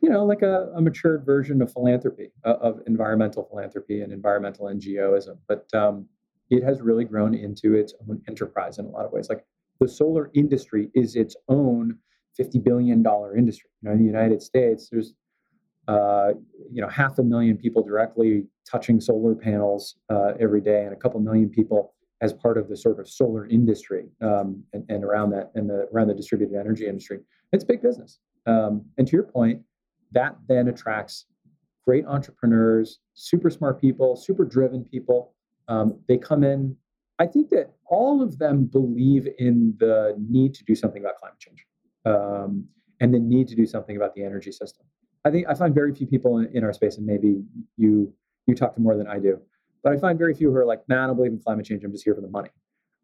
you 0.00 0.08
know, 0.08 0.24
like 0.24 0.42
a, 0.42 0.70
a 0.74 0.80
matured 0.80 1.24
version 1.24 1.60
of 1.62 1.72
philanthropy, 1.72 2.30
uh, 2.44 2.54
of 2.60 2.80
environmental 2.86 3.44
philanthropy 3.44 4.02
and 4.02 4.12
environmental 4.12 4.66
NGOism. 4.66 5.38
But 5.48 5.66
um, 5.74 6.06
it 6.50 6.62
has 6.62 6.80
really 6.80 7.04
grown 7.04 7.34
into 7.34 7.74
its 7.74 7.94
own 8.08 8.22
enterprise 8.28 8.78
in 8.78 8.84
a 8.84 8.88
lot 8.88 9.04
of 9.04 9.12
ways. 9.12 9.28
Like 9.28 9.44
the 9.80 9.88
solar 9.88 10.30
industry 10.34 10.90
is 10.94 11.16
its 11.16 11.36
own 11.48 11.98
$50 12.38 12.62
billion 12.62 13.04
industry. 13.36 13.70
You 13.82 13.88
know, 13.88 13.92
in 13.92 13.98
the 13.98 14.04
United 14.04 14.42
States, 14.42 14.88
there's 14.90 15.14
uh, 15.86 16.32
you 16.72 16.80
know 16.80 16.88
half 16.88 17.18
a 17.18 17.22
million 17.22 17.58
people 17.58 17.82
directly 17.82 18.46
touching 18.70 19.00
solar 19.00 19.34
panels 19.34 19.96
uh, 20.10 20.32
every 20.40 20.60
day, 20.60 20.84
and 20.84 20.92
a 20.92 20.96
couple 20.96 21.20
million 21.20 21.50
people 21.50 21.94
as 22.22 22.32
part 22.32 22.56
of 22.56 22.68
the 22.68 22.76
sort 22.76 22.98
of 22.98 23.08
solar 23.08 23.46
industry 23.48 24.06
um, 24.22 24.62
and, 24.72 24.84
and, 24.88 25.04
around 25.04 25.28
that 25.30 25.50
and 25.56 25.68
the 25.68 25.86
around 25.92 26.08
the 26.08 26.14
distributed 26.14 26.58
energy 26.58 26.86
industry. 26.86 27.18
It's 27.52 27.64
big 27.64 27.82
business. 27.82 28.18
Um, 28.46 28.86
and 28.96 29.06
to 29.06 29.12
your 29.12 29.24
point, 29.24 29.60
that 30.12 30.36
then 30.48 30.68
attracts 30.68 31.26
great 31.84 32.06
entrepreneurs, 32.06 33.00
super 33.12 33.50
smart 33.50 33.80
people, 33.80 34.16
super 34.16 34.44
driven 34.44 34.84
people. 34.84 35.34
Um, 35.68 35.98
they 36.08 36.16
come 36.16 36.44
in. 36.44 36.76
I 37.18 37.26
think 37.26 37.50
that 37.50 37.74
all 37.86 38.22
of 38.22 38.38
them 38.38 38.64
believe 38.64 39.28
in 39.38 39.74
the 39.78 40.16
need 40.28 40.54
to 40.54 40.64
do 40.64 40.74
something 40.74 41.00
about 41.00 41.16
climate 41.16 41.38
change 41.38 41.64
um, 42.04 42.66
and 43.00 43.14
the 43.14 43.18
need 43.18 43.48
to 43.48 43.54
do 43.54 43.66
something 43.66 43.96
about 43.96 44.14
the 44.14 44.24
energy 44.24 44.50
system. 44.50 44.84
I 45.24 45.30
think 45.30 45.46
I 45.48 45.54
find 45.54 45.74
very 45.74 45.94
few 45.94 46.06
people 46.06 46.38
in, 46.38 46.48
in, 46.54 46.64
our 46.64 46.72
space, 46.72 46.98
and 46.98 47.06
maybe 47.06 47.42
you 47.76 48.12
you 48.46 48.54
talk 48.54 48.74
to 48.74 48.80
more 48.80 48.96
than 48.96 49.06
I 49.06 49.18
do, 49.18 49.40
but 49.82 49.92
I 49.92 49.96
find 49.96 50.18
very 50.18 50.34
few 50.34 50.50
who 50.50 50.56
are 50.56 50.66
like, 50.66 50.86
"Man, 50.88 50.98
I 50.98 51.06
don't 51.06 51.16
believe 51.16 51.32
in 51.32 51.38
climate 51.38 51.64
change. 51.64 51.82
I'm 51.84 51.92
just 51.92 52.04
here 52.04 52.14
for 52.14 52.20
the 52.20 52.28
money." 52.28 52.50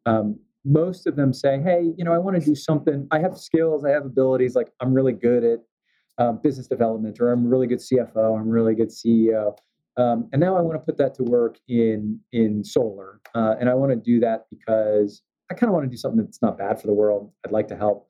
Um, 0.04 0.38
most 0.64 1.06
of 1.06 1.16
them 1.16 1.32
say, 1.32 1.60
"Hey, 1.60 1.94
you 1.96 2.04
know, 2.04 2.12
I 2.12 2.18
want 2.18 2.38
to 2.38 2.44
do 2.44 2.54
something. 2.54 3.06
I 3.10 3.20
have 3.20 3.38
skills. 3.38 3.84
I 3.84 3.90
have 3.90 4.04
abilities. 4.04 4.54
Like 4.54 4.70
I'm 4.80 4.92
really 4.92 5.14
good 5.14 5.44
at 5.44 5.60
um, 6.18 6.40
business 6.42 6.66
development, 6.66 7.20
or 7.20 7.32
I'm 7.32 7.46
really 7.46 7.66
good 7.66 7.78
CFO. 7.78 8.38
I'm 8.38 8.50
really 8.50 8.74
good 8.74 8.90
CEO." 8.90 9.54
Um, 9.97 10.28
and 10.32 10.40
now 10.40 10.56
I 10.56 10.61
want 10.61 10.80
to 10.80 10.85
put 10.85 10.97
that 10.99 11.14
to 11.16 11.25
work 11.25 11.59
in 11.68 12.20
in 12.32 12.64
solar, 12.64 13.20
uh, 13.35 13.56
and 13.61 13.68
I 13.68 13.75
want 13.75 13.90
to 13.90 13.97
do 13.97 14.20
that 14.20 14.47
because 14.50 15.23
I 15.50 15.54
kind 15.54 15.68
of 15.68 15.75
want 15.75 15.85
to 15.85 15.90
do 15.90 15.97
something 15.97 16.25
that's 16.25 16.40
not 16.40 16.56
bad 16.56 16.80
for 16.80 16.87
the 16.87 16.94
world. 16.94 17.32
I'd 17.44 17.52
like 17.52 17.68
to 17.68 17.76
help, 17.76 18.09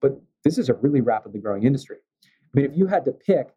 but 0.00 0.20
this 0.44 0.58
is 0.58 0.68
a 0.68 0.74
really 0.74 1.00
rapidly 1.00 1.40
growing 1.40 1.64
industry. 1.64 1.98
I 2.24 2.26
mean, 2.54 2.64
if 2.64 2.76
you 2.76 2.86
had 2.86 3.04
to 3.04 3.12
pick, 3.12 3.48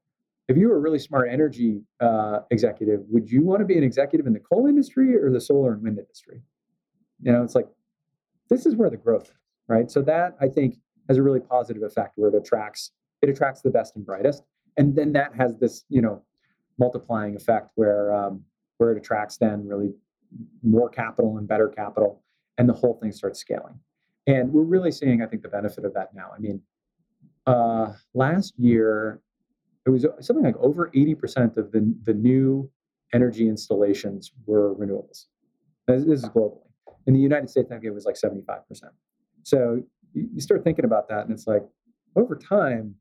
if 0.50 0.58
you 0.58 0.68
were 0.68 0.75
a 0.75 0.80
really 0.80 1.00
smart 1.00 1.30
energy 1.32 1.82
uh, 2.01 2.40
executive, 2.51 3.01
would 3.10 3.32
you 3.32 3.44
want 3.44 3.62
to 3.62 3.66
be 3.66 3.78
an 3.78 3.84
executive 3.84 4.28
in 4.28 4.34
the 4.34 4.40
coal 4.40 4.68
industry 4.68 5.16
or 5.16 5.32
the 5.32 5.40
solar 5.40 5.74
and 5.74 5.82
wind 5.82 5.98
industry? 5.98 6.42
You 7.22 7.32
know, 7.32 7.44
it's 7.44 7.56
like 7.56 7.68
this 8.50 8.66
is 8.66 8.75
where 8.75 8.90
the 8.90 8.98
growth 8.98 9.30
is, 9.30 9.36
right? 9.70 9.90
So 9.90 10.01
that 10.01 10.36
I 10.42 10.50
think 10.50 10.75
has 11.08 11.18
a 11.18 11.24
really 11.24 11.40
positive 11.40 11.84
effect 11.84 12.13
where 12.18 12.30
it 12.30 12.36
attracts 12.36 12.92
it 13.22 13.30
attracts 13.30 13.62
the 13.62 13.70
best 13.70 13.96
and 13.96 14.06
brightest, 14.06 14.44
and 14.78 14.96
then 14.96 15.13
that 15.13 15.36
has 15.36 15.58
this 15.58 15.86
you 15.88 16.01
know 16.01 16.22
multiplying 16.78 17.36
effect 17.36 17.72
where 17.75 18.13
um, 18.13 18.44
where 18.78 18.92
it 18.92 18.98
attracts 18.98 19.38
then 19.38 19.68
really 19.68 19.94
more 20.63 20.90
capital 20.90 21.38
and 21.38 21.48
better 21.48 21.68
capital, 21.68 22.24
and 22.58 22.68
the 22.68 22.74
whole 22.74 22.98
thing 23.01 23.12
starts 23.12 23.40
scaling. 23.40 23.80
And 24.28 24.51
we're 24.51 24.63
really 24.63 24.92
seeing, 24.92 25.22
I 25.22 25.25
think, 25.25 25.42
the 25.42 25.50
benefit 25.50 25.84
of 25.86 25.94
that 25.94 26.13
now. 26.13 26.30
I 26.36 26.40
mean, 26.40 26.62
uh, 27.48 27.94
last 28.13 28.54
year, 28.58 29.22
it 29.86 29.90
was 29.90 30.06
something 30.20 30.46
like 30.46 30.58
over 30.58 30.92
80% 30.96 31.58
of 31.58 31.72
the, 31.72 31.94
the 32.04 32.13
new 32.13 32.70
energy 33.13 33.48
installations 33.48 34.32
were 34.46 34.75
renewables. 34.75 35.25
This, 35.88 36.04
is 36.04 36.25
globally. 36.25 36.62
In 37.08 37.13
the 37.13 37.20
United 37.20 37.50
States, 37.50 37.68
I 37.72 37.75
think 37.75 37.86
it 37.86 37.92
was 37.92 38.06
like 38.06 38.16
75%. 38.16 38.62
So 39.44 39.82
you 40.13 40.40
start 40.40 40.63
thinking 40.63 40.86
about 40.86 41.10
that, 41.10 41.25
and 41.25 41.32
it's 41.32 41.48
like, 41.48 41.63
over 42.16 42.36
time, 42.36 42.96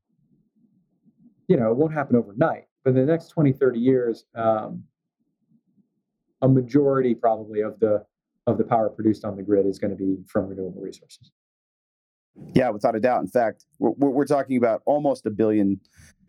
you 1.49 1.57
know, 1.57 1.71
it 1.71 1.77
won't 1.77 1.93
happen 1.93 2.17
overnight, 2.17 2.65
but 2.85 2.91
in 2.91 2.97
the 2.97 3.05
next 3.05 3.29
20, 3.29 3.53
30 3.53 3.79
years, 3.79 4.25
um, 4.35 4.85
a 6.43 6.49
majority 6.49 7.14
probably 7.14 7.61
of 7.61 7.79
the 7.81 8.05
of 8.47 8.57
the 8.59 8.64
power 8.64 8.88
produced 8.88 9.25
on 9.25 9.37
the 9.37 9.43
grid 9.43 9.66
is 9.66 9.79
going 9.79 9.90
to 9.90 9.97
be 9.97 10.16
from 10.27 10.49
renewable 10.49 10.81
resources. 10.81 11.31
Yeah, 12.55 12.71
without 12.71 12.97
a 12.97 13.01
doubt. 13.01 13.21
In 13.21 13.29
fact, 13.29 13.66
we're, 13.79 14.11
we're 14.11 14.25
talking 14.25 14.57
about 14.57 14.83
almost 14.87 15.27
a 15.27 15.31
billion 15.31 15.79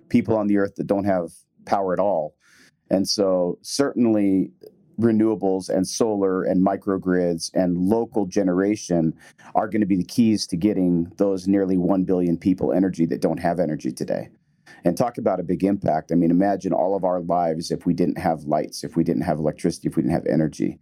people 0.10 0.36
on 0.36 0.48
the 0.48 0.58
earth 0.58 0.76
that 0.76 0.88
don't 0.88 1.06
have 1.06 1.30
power 1.66 1.94
at 1.94 2.00
all. 2.00 2.36
And 2.90 3.08
so, 3.08 3.58
certainly, 3.62 4.52
renewables 5.00 5.70
and 5.70 5.88
solar 5.88 6.44
and 6.44 6.66
microgrids 6.66 7.50
and 7.54 7.78
local 7.78 8.26
generation 8.26 9.14
are 9.56 9.68
going 9.68 9.82
to 9.82 9.88
be 9.88 9.96
the 9.96 10.04
keys 10.04 10.46
to 10.48 10.58
getting 10.58 11.12
those 11.18 11.48
nearly 11.48 11.78
1 11.78 12.04
billion 12.04 12.38
people 12.38 12.74
energy 12.74 13.06
that 13.06 13.22
don't 13.22 13.40
have 13.40 13.60
energy 13.60 13.92
today. 13.92 14.30
And 14.84 14.98
talk 14.98 15.18
about 15.18 15.40
a 15.40 15.44
big 15.44 15.64
impact. 15.64 16.12
I 16.12 16.16
mean, 16.16 16.32
imagine 16.32 16.74
all 16.74 16.96
of 16.96 17.04
our 17.04 17.20
lives 17.22 17.70
if 17.70 17.86
we 17.86 17.94
didn't 17.94 18.18
have 18.18 18.44
lights, 18.46 18.84
if 18.84 18.96
we 18.96 19.04
didn't 19.04 19.22
have 19.24 19.38
electricity, 19.38 19.88
if 19.88 19.96
we 19.96 20.02
didn't 20.02 20.16
have 20.16 20.26
energy. 20.26 20.80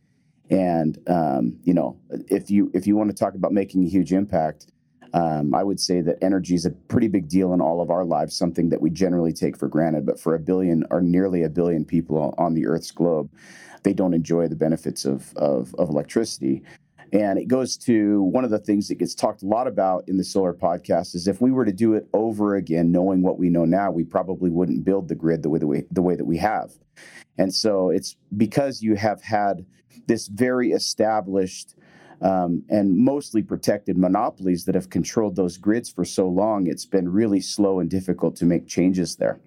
And 0.50 0.98
um, 1.08 1.60
you 1.64 1.74
know, 1.74 2.00
if 2.10 2.50
you 2.50 2.72
if 2.74 2.88
you 2.88 2.96
want 2.96 3.10
to 3.10 3.16
talk 3.16 3.36
about 3.36 3.52
making 3.52 3.84
a 3.84 3.90
huge 3.90 4.14
impact, 4.14 4.72
um, 5.14 5.54
I 5.54 5.64
would 5.64 5.80
say 5.80 6.02
that 6.02 6.18
energy 6.22 6.56
is 6.56 6.66
a 6.66 6.72
pretty 6.72 7.08
big 7.08 7.28
deal 7.28 7.54
in 7.54 7.62
all 7.62 7.82
of 7.82 7.90
our 7.90 8.06
lives, 8.06 8.36
something 8.36 8.70
that 8.70 8.82
we 8.82 8.90
generally 8.90 9.34
take 9.34 9.58
for 9.58 9.68
granted. 9.68 10.06
But 10.06 10.20
for 10.20 10.36
a 10.36 10.40
billion 10.40 10.86
or 10.90 11.02
nearly 11.02 11.44
a 11.44 11.50
billion 11.50 11.86
people 11.86 12.34
on 12.38 12.54
the 12.54 12.68
Earth's 12.68 12.92
globe, 12.92 13.30
they 13.84 13.94
don't 13.94 14.14
enjoy 14.14 14.48
the 14.48 14.56
benefits 14.56 15.06
of, 15.06 15.36
of, 15.36 15.74
of 15.76 15.90
electricity. 15.90 16.64
And 17.12 17.40
it 17.40 17.48
goes 17.48 17.76
to 17.78 18.22
one 18.22 18.44
of 18.44 18.52
the 18.52 18.60
things 18.60 18.88
that 18.88 19.00
gets 19.00 19.16
talked 19.16 19.42
a 19.42 19.48
lot 19.48 19.68
about 19.68 20.04
in 20.08 20.18
the 20.18 20.24
solar 20.24 20.54
podcast 20.54 21.16
is 21.16 21.28
if 21.28 21.42
we 21.42 21.52
were 21.52 21.66
to 21.66 21.72
do 21.72 21.94
it 21.94 22.08
over 22.14 22.56
again, 22.56 22.92
knowing 22.92 23.24
what 23.24 23.40
we 23.40 23.50
know 23.50 23.66
now, 23.66 23.90
we 23.90 24.04
probably 24.04 24.52
wouldn't 24.52 24.86
build 24.86 25.08
the 25.08 25.16
grid 25.16 25.42
the 25.42 25.50
way 25.50 25.60
that 25.60 25.68
we, 25.68 25.84
the 25.92 26.04
way 26.04 26.16
that 26.16 26.26
we 26.26 26.38
have. 26.38 26.72
And 27.38 27.54
so 27.54 27.90
it's 27.90 28.16
because 28.38 28.82
you 28.82 28.96
have 28.96 29.24
had 29.24 29.66
this 30.08 30.28
very 30.28 30.72
established 30.72 31.76
um, 32.22 32.64
and 32.70 32.98
mostly 32.98 33.42
protected 33.42 33.98
monopolies 33.98 34.66
that 34.66 34.76
have 34.76 34.90
controlled 34.90 35.36
those 35.36 35.58
grids 35.58 35.90
for 35.90 36.04
so 36.04 36.28
long, 36.28 36.68
it's 36.68 36.86
been 36.86 37.08
really 37.10 37.40
slow 37.40 37.80
and 37.80 37.90
difficult 37.90 38.36
to 38.38 38.46
make 38.46 38.68
changes 38.68 39.16
there. 39.16 39.40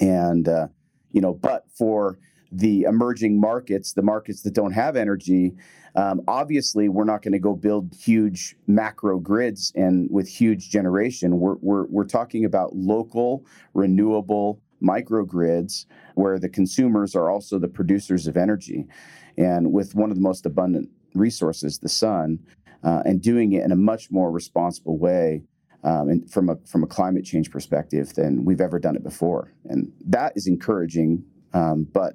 And, 0.00 0.48
uh, 0.48 0.68
you 1.10 1.20
know, 1.20 1.34
but 1.34 1.64
for 1.76 2.18
the 2.52 2.82
emerging 2.82 3.40
markets, 3.40 3.94
the 3.94 4.02
markets 4.02 4.42
that 4.42 4.54
don't 4.54 4.72
have 4.72 4.96
energy, 4.96 5.54
um, 5.94 6.22
obviously 6.28 6.88
we're 6.88 7.04
not 7.04 7.22
going 7.22 7.32
to 7.32 7.38
go 7.38 7.54
build 7.54 7.94
huge 7.94 8.56
macro 8.66 9.18
grids 9.18 9.72
and 9.74 10.08
with 10.10 10.28
huge 10.28 10.70
generation. 10.70 11.38
We're, 11.38 11.56
we're, 11.60 11.86
we're 11.86 12.04
talking 12.04 12.44
about 12.44 12.74
local, 12.74 13.44
renewable 13.74 14.60
microgrids 14.82 15.86
where 16.14 16.38
the 16.38 16.48
consumers 16.48 17.14
are 17.14 17.30
also 17.30 17.58
the 17.58 17.68
producers 17.68 18.26
of 18.26 18.36
energy. 18.36 18.86
And 19.36 19.72
with 19.72 19.94
one 19.94 20.10
of 20.10 20.16
the 20.16 20.22
most 20.22 20.46
abundant 20.46 20.88
resources, 21.14 21.78
the 21.78 21.88
sun, 21.88 22.38
uh, 22.84 23.02
and 23.04 23.20
doing 23.20 23.52
it 23.52 23.64
in 23.64 23.72
a 23.72 23.76
much 23.76 24.10
more 24.10 24.30
responsible 24.30 24.98
way 24.98 25.42
um, 25.84 26.08
and 26.08 26.30
from 26.30 26.48
a 26.48 26.56
from 26.66 26.82
a 26.82 26.86
climate 26.86 27.24
change 27.24 27.50
perspective 27.50 28.14
than 28.14 28.44
we've 28.44 28.60
ever 28.60 28.78
done 28.78 28.96
it 28.96 29.02
before, 29.02 29.52
and 29.64 29.92
that 30.04 30.32
is 30.36 30.46
encouraging. 30.46 31.24
Um, 31.54 31.86
but 31.92 32.14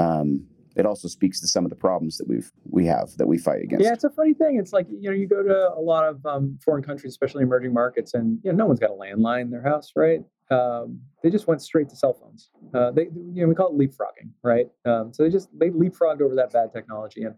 um, 0.00 0.46
it 0.76 0.86
also 0.86 1.08
speaks 1.08 1.40
to 1.40 1.48
some 1.48 1.64
of 1.64 1.70
the 1.70 1.76
problems 1.76 2.16
that 2.18 2.28
we've 2.28 2.50
we 2.64 2.86
have 2.86 3.10
that 3.18 3.26
we 3.26 3.38
fight 3.38 3.62
against. 3.62 3.84
Yeah, 3.84 3.92
it's 3.92 4.04
a 4.04 4.10
funny 4.10 4.34
thing. 4.34 4.58
It's 4.58 4.72
like 4.72 4.86
you 4.88 5.10
know 5.10 5.16
you 5.16 5.26
go 5.26 5.42
to 5.42 5.74
a 5.76 5.80
lot 5.80 6.04
of 6.06 6.24
um, 6.24 6.58
foreign 6.64 6.82
countries, 6.82 7.12
especially 7.12 7.42
emerging 7.42 7.74
markets, 7.74 8.14
and 8.14 8.38
you 8.42 8.52
know 8.52 8.56
no 8.56 8.66
one's 8.66 8.80
got 8.80 8.90
a 8.90 8.94
landline 8.94 9.42
in 9.42 9.50
their 9.50 9.62
house, 9.62 9.92
right? 9.96 10.20
Um, 10.50 11.00
they 11.22 11.30
just 11.30 11.46
went 11.46 11.62
straight 11.62 11.88
to 11.90 11.96
cell 11.96 12.14
phones. 12.14 12.50
Uh, 12.72 12.90
they 12.92 13.04
you 13.04 13.42
know 13.42 13.48
we 13.48 13.54
call 13.54 13.68
it 13.68 13.78
leapfrogging, 13.78 14.30
right? 14.42 14.68
Um, 14.84 15.12
so 15.12 15.22
they 15.22 15.30
just 15.30 15.48
they 15.58 15.70
leapfrogged 15.70 16.20
over 16.22 16.34
that 16.36 16.52
bad 16.52 16.72
technology, 16.72 17.24
and 17.24 17.34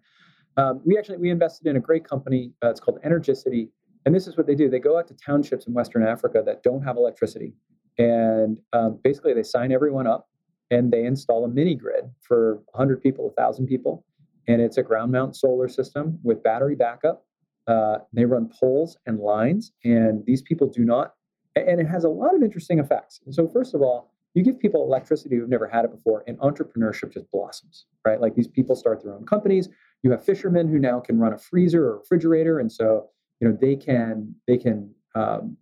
um, 0.56 0.80
we 0.84 0.98
actually 0.98 1.18
we 1.18 1.30
invested 1.30 1.66
in 1.66 1.76
a 1.76 1.80
great 1.80 2.04
company. 2.04 2.52
Uh, 2.62 2.70
it's 2.70 2.80
called 2.80 3.00
Energicity, 3.02 3.70
and 4.04 4.14
this 4.14 4.26
is 4.26 4.36
what 4.36 4.46
they 4.46 4.54
do. 4.54 4.68
They 4.68 4.78
go 4.78 4.98
out 4.98 5.08
to 5.08 5.14
townships 5.14 5.66
in 5.66 5.72
Western 5.72 6.06
Africa 6.06 6.42
that 6.44 6.62
don't 6.62 6.82
have 6.82 6.96
electricity, 6.96 7.54
and 7.98 8.58
um, 8.74 9.00
basically 9.02 9.32
they 9.32 9.42
sign 9.42 9.72
everyone 9.72 10.06
up, 10.06 10.28
and 10.72 10.90
they 10.90 11.04
install 11.04 11.44
a 11.44 11.48
mini 11.48 11.74
grid 11.74 12.10
for 12.22 12.54
100 12.72 13.02
people, 13.02 13.26
1,000 13.26 13.66
people, 13.66 14.04
and 14.48 14.60
it's 14.60 14.78
a 14.78 14.82
ground 14.82 15.12
mount 15.12 15.36
solar 15.36 15.68
system 15.68 16.18
with 16.24 16.42
battery 16.42 16.74
backup. 16.74 17.26
Uh, 17.68 17.98
they 18.12 18.24
run 18.24 18.50
poles 18.58 18.96
and 19.06 19.20
lines, 19.20 19.72
and 19.84 20.24
these 20.26 20.40
people 20.40 20.66
do 20.66 20.84
not. 20.84 21.14
And 21.54 21.78
it 21.78 21.86
has 21.86 22.04
a 22.04 22.08
lot 22.08 22.34
of 22.34 22.42
interesting 22.42 22.78
effects. 22.78 23.20
So 23.30 23.46
first 23.46 23.74
of 23.74 23.82
all, 23.82 24.14
you 24.34 24.42
give 24.42 24.58
people 24.58 24.82
electricity 24.82 25.36
who've 25.36 25.48
never 25.48 25.68
had 25.68 25.84
it 25.84 25.90
before, 25.90 26.24
and 26.26 26.38
entrepreneurship 26.38 27.12
just 27.12 27.30
blossoms, 27.30 27.84
right? 28.06 28.18
Like 28.18 28.34
these 28.34 28.48
people 28.48 28.74
start 28.74 29.04
their 29.04 29.12
own 29.12 29.26
companies. 29.26 29.68
You 30.02 30.10
have 30.12 30.24
fishermen 30.24 30.68
who 30.68 30.78
now 30.78 31.00
can 31.00 31.18
run 31.18 31.34
a 31.34 31.38
freezer 31.38 31.84
or 31.84 31.98
refrigerator, 31.98 32.58
and 32.58 32.72
so 32.72 33.10
you 33.40 33.48
know 33.48 33.56
they 33.60 33.76
can 33.76 34.34
they 34.48 34.56
can 34.56 34.90
um, 35.14 35.58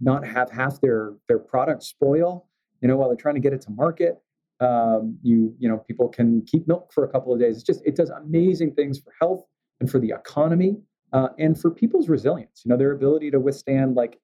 not 0.00 0.26
have 0.26 0.50
half 0.50 0.80
their 0.80 1.14
their 1.28 1.38
product 1.38 1.84
spoil, 1.84 2.48
you 2.82 2.88
know, 2.88 2.96
while 2.96 3.08
they're 3.08 3.16
trying 3.16 3.36
to 3.36 3.40
get 3.40 3.52
it 3.52 3.60
to 3.62 3.70
market. 3.70 4.20
Um, 4.60 5.18
you 5.22 5.54
you 5.58 5.68
know 5.68 5.78
people 5.78 6.08
can 6.08 6.42
keep 6.42 6.68
milk 6.68 6.92
for 6.92 7.04
a 7.04 7.08
couple 7.08 7.32
of 7.32 7.40
days. 7.40 7.56
It's 7.56 7.64
just 7.64 7.82
it 7.84 7.96
does 7.96 8.10
amazing 8.10 8.74
things 8.74 8.98
for 8.98 9.12
health 9.20 9.44
and 9.80 9.90
for 9.90 9.98
the 9.98 10.10
economy 10.10 10.76
uh, 11.12 11.28
and 11.38 11.58
for 11.58 11.70
people's 11.70 12.08
resilience. 12.08 12.62
You 12.64 12.70
know, 12.70 12.76
their 12.76 12.92
ability 12.92 13.30
to 13.30 13.40
withstand 13.40 13.96
like 13.96 14.18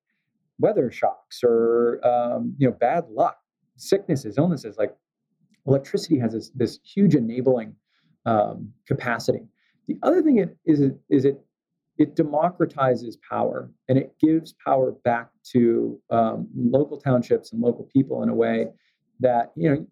weather 0.58 0.90
shocks 0.90 1.40
or 1.42 2.00
um, 2.06 2.54
you 2.58 2.68
know 2.68 2.76
bad 2.78 3.04
luck, 3.10 3.38
sicknesses, 3.76 4.38
illnesses. 4.38 4.76
Like 4.78 4.94
electricity 5.66 6.18
has 6.18 6.32
this, 6.32 6.50
this 6.54 6.78
huge 6.84 7.14
enabling 7.14 7.74
um, 8.24 8.72
capacity. 8.86 9.40
The 9.88 9.98
other 10.02 10.22
thing 10.22 10.38
it 10.38 10.56
is 10.64 10.80
is 11.08 11.24
it 11.24 11.40
it 11.98 12.14
democratizes 12.14 13.16
power 13.28 13.70
and 13.88 13.96
it 13.96 14.14
gives 14.20 14.54
power 14.64 14.92
back 15.04 15.30
to 15.52 15.98
um, 16.10 16.46
local 16.54 17.00
townships 17.00 17.52
and 17.52 17.62
local 17.62 17.88
people 17.92 18.22
in 18.22 18.28
a 18.28 18.34
way 18.34 18.66
that 19.20 19.52
you 19.56 19.70
know 19.70 19.86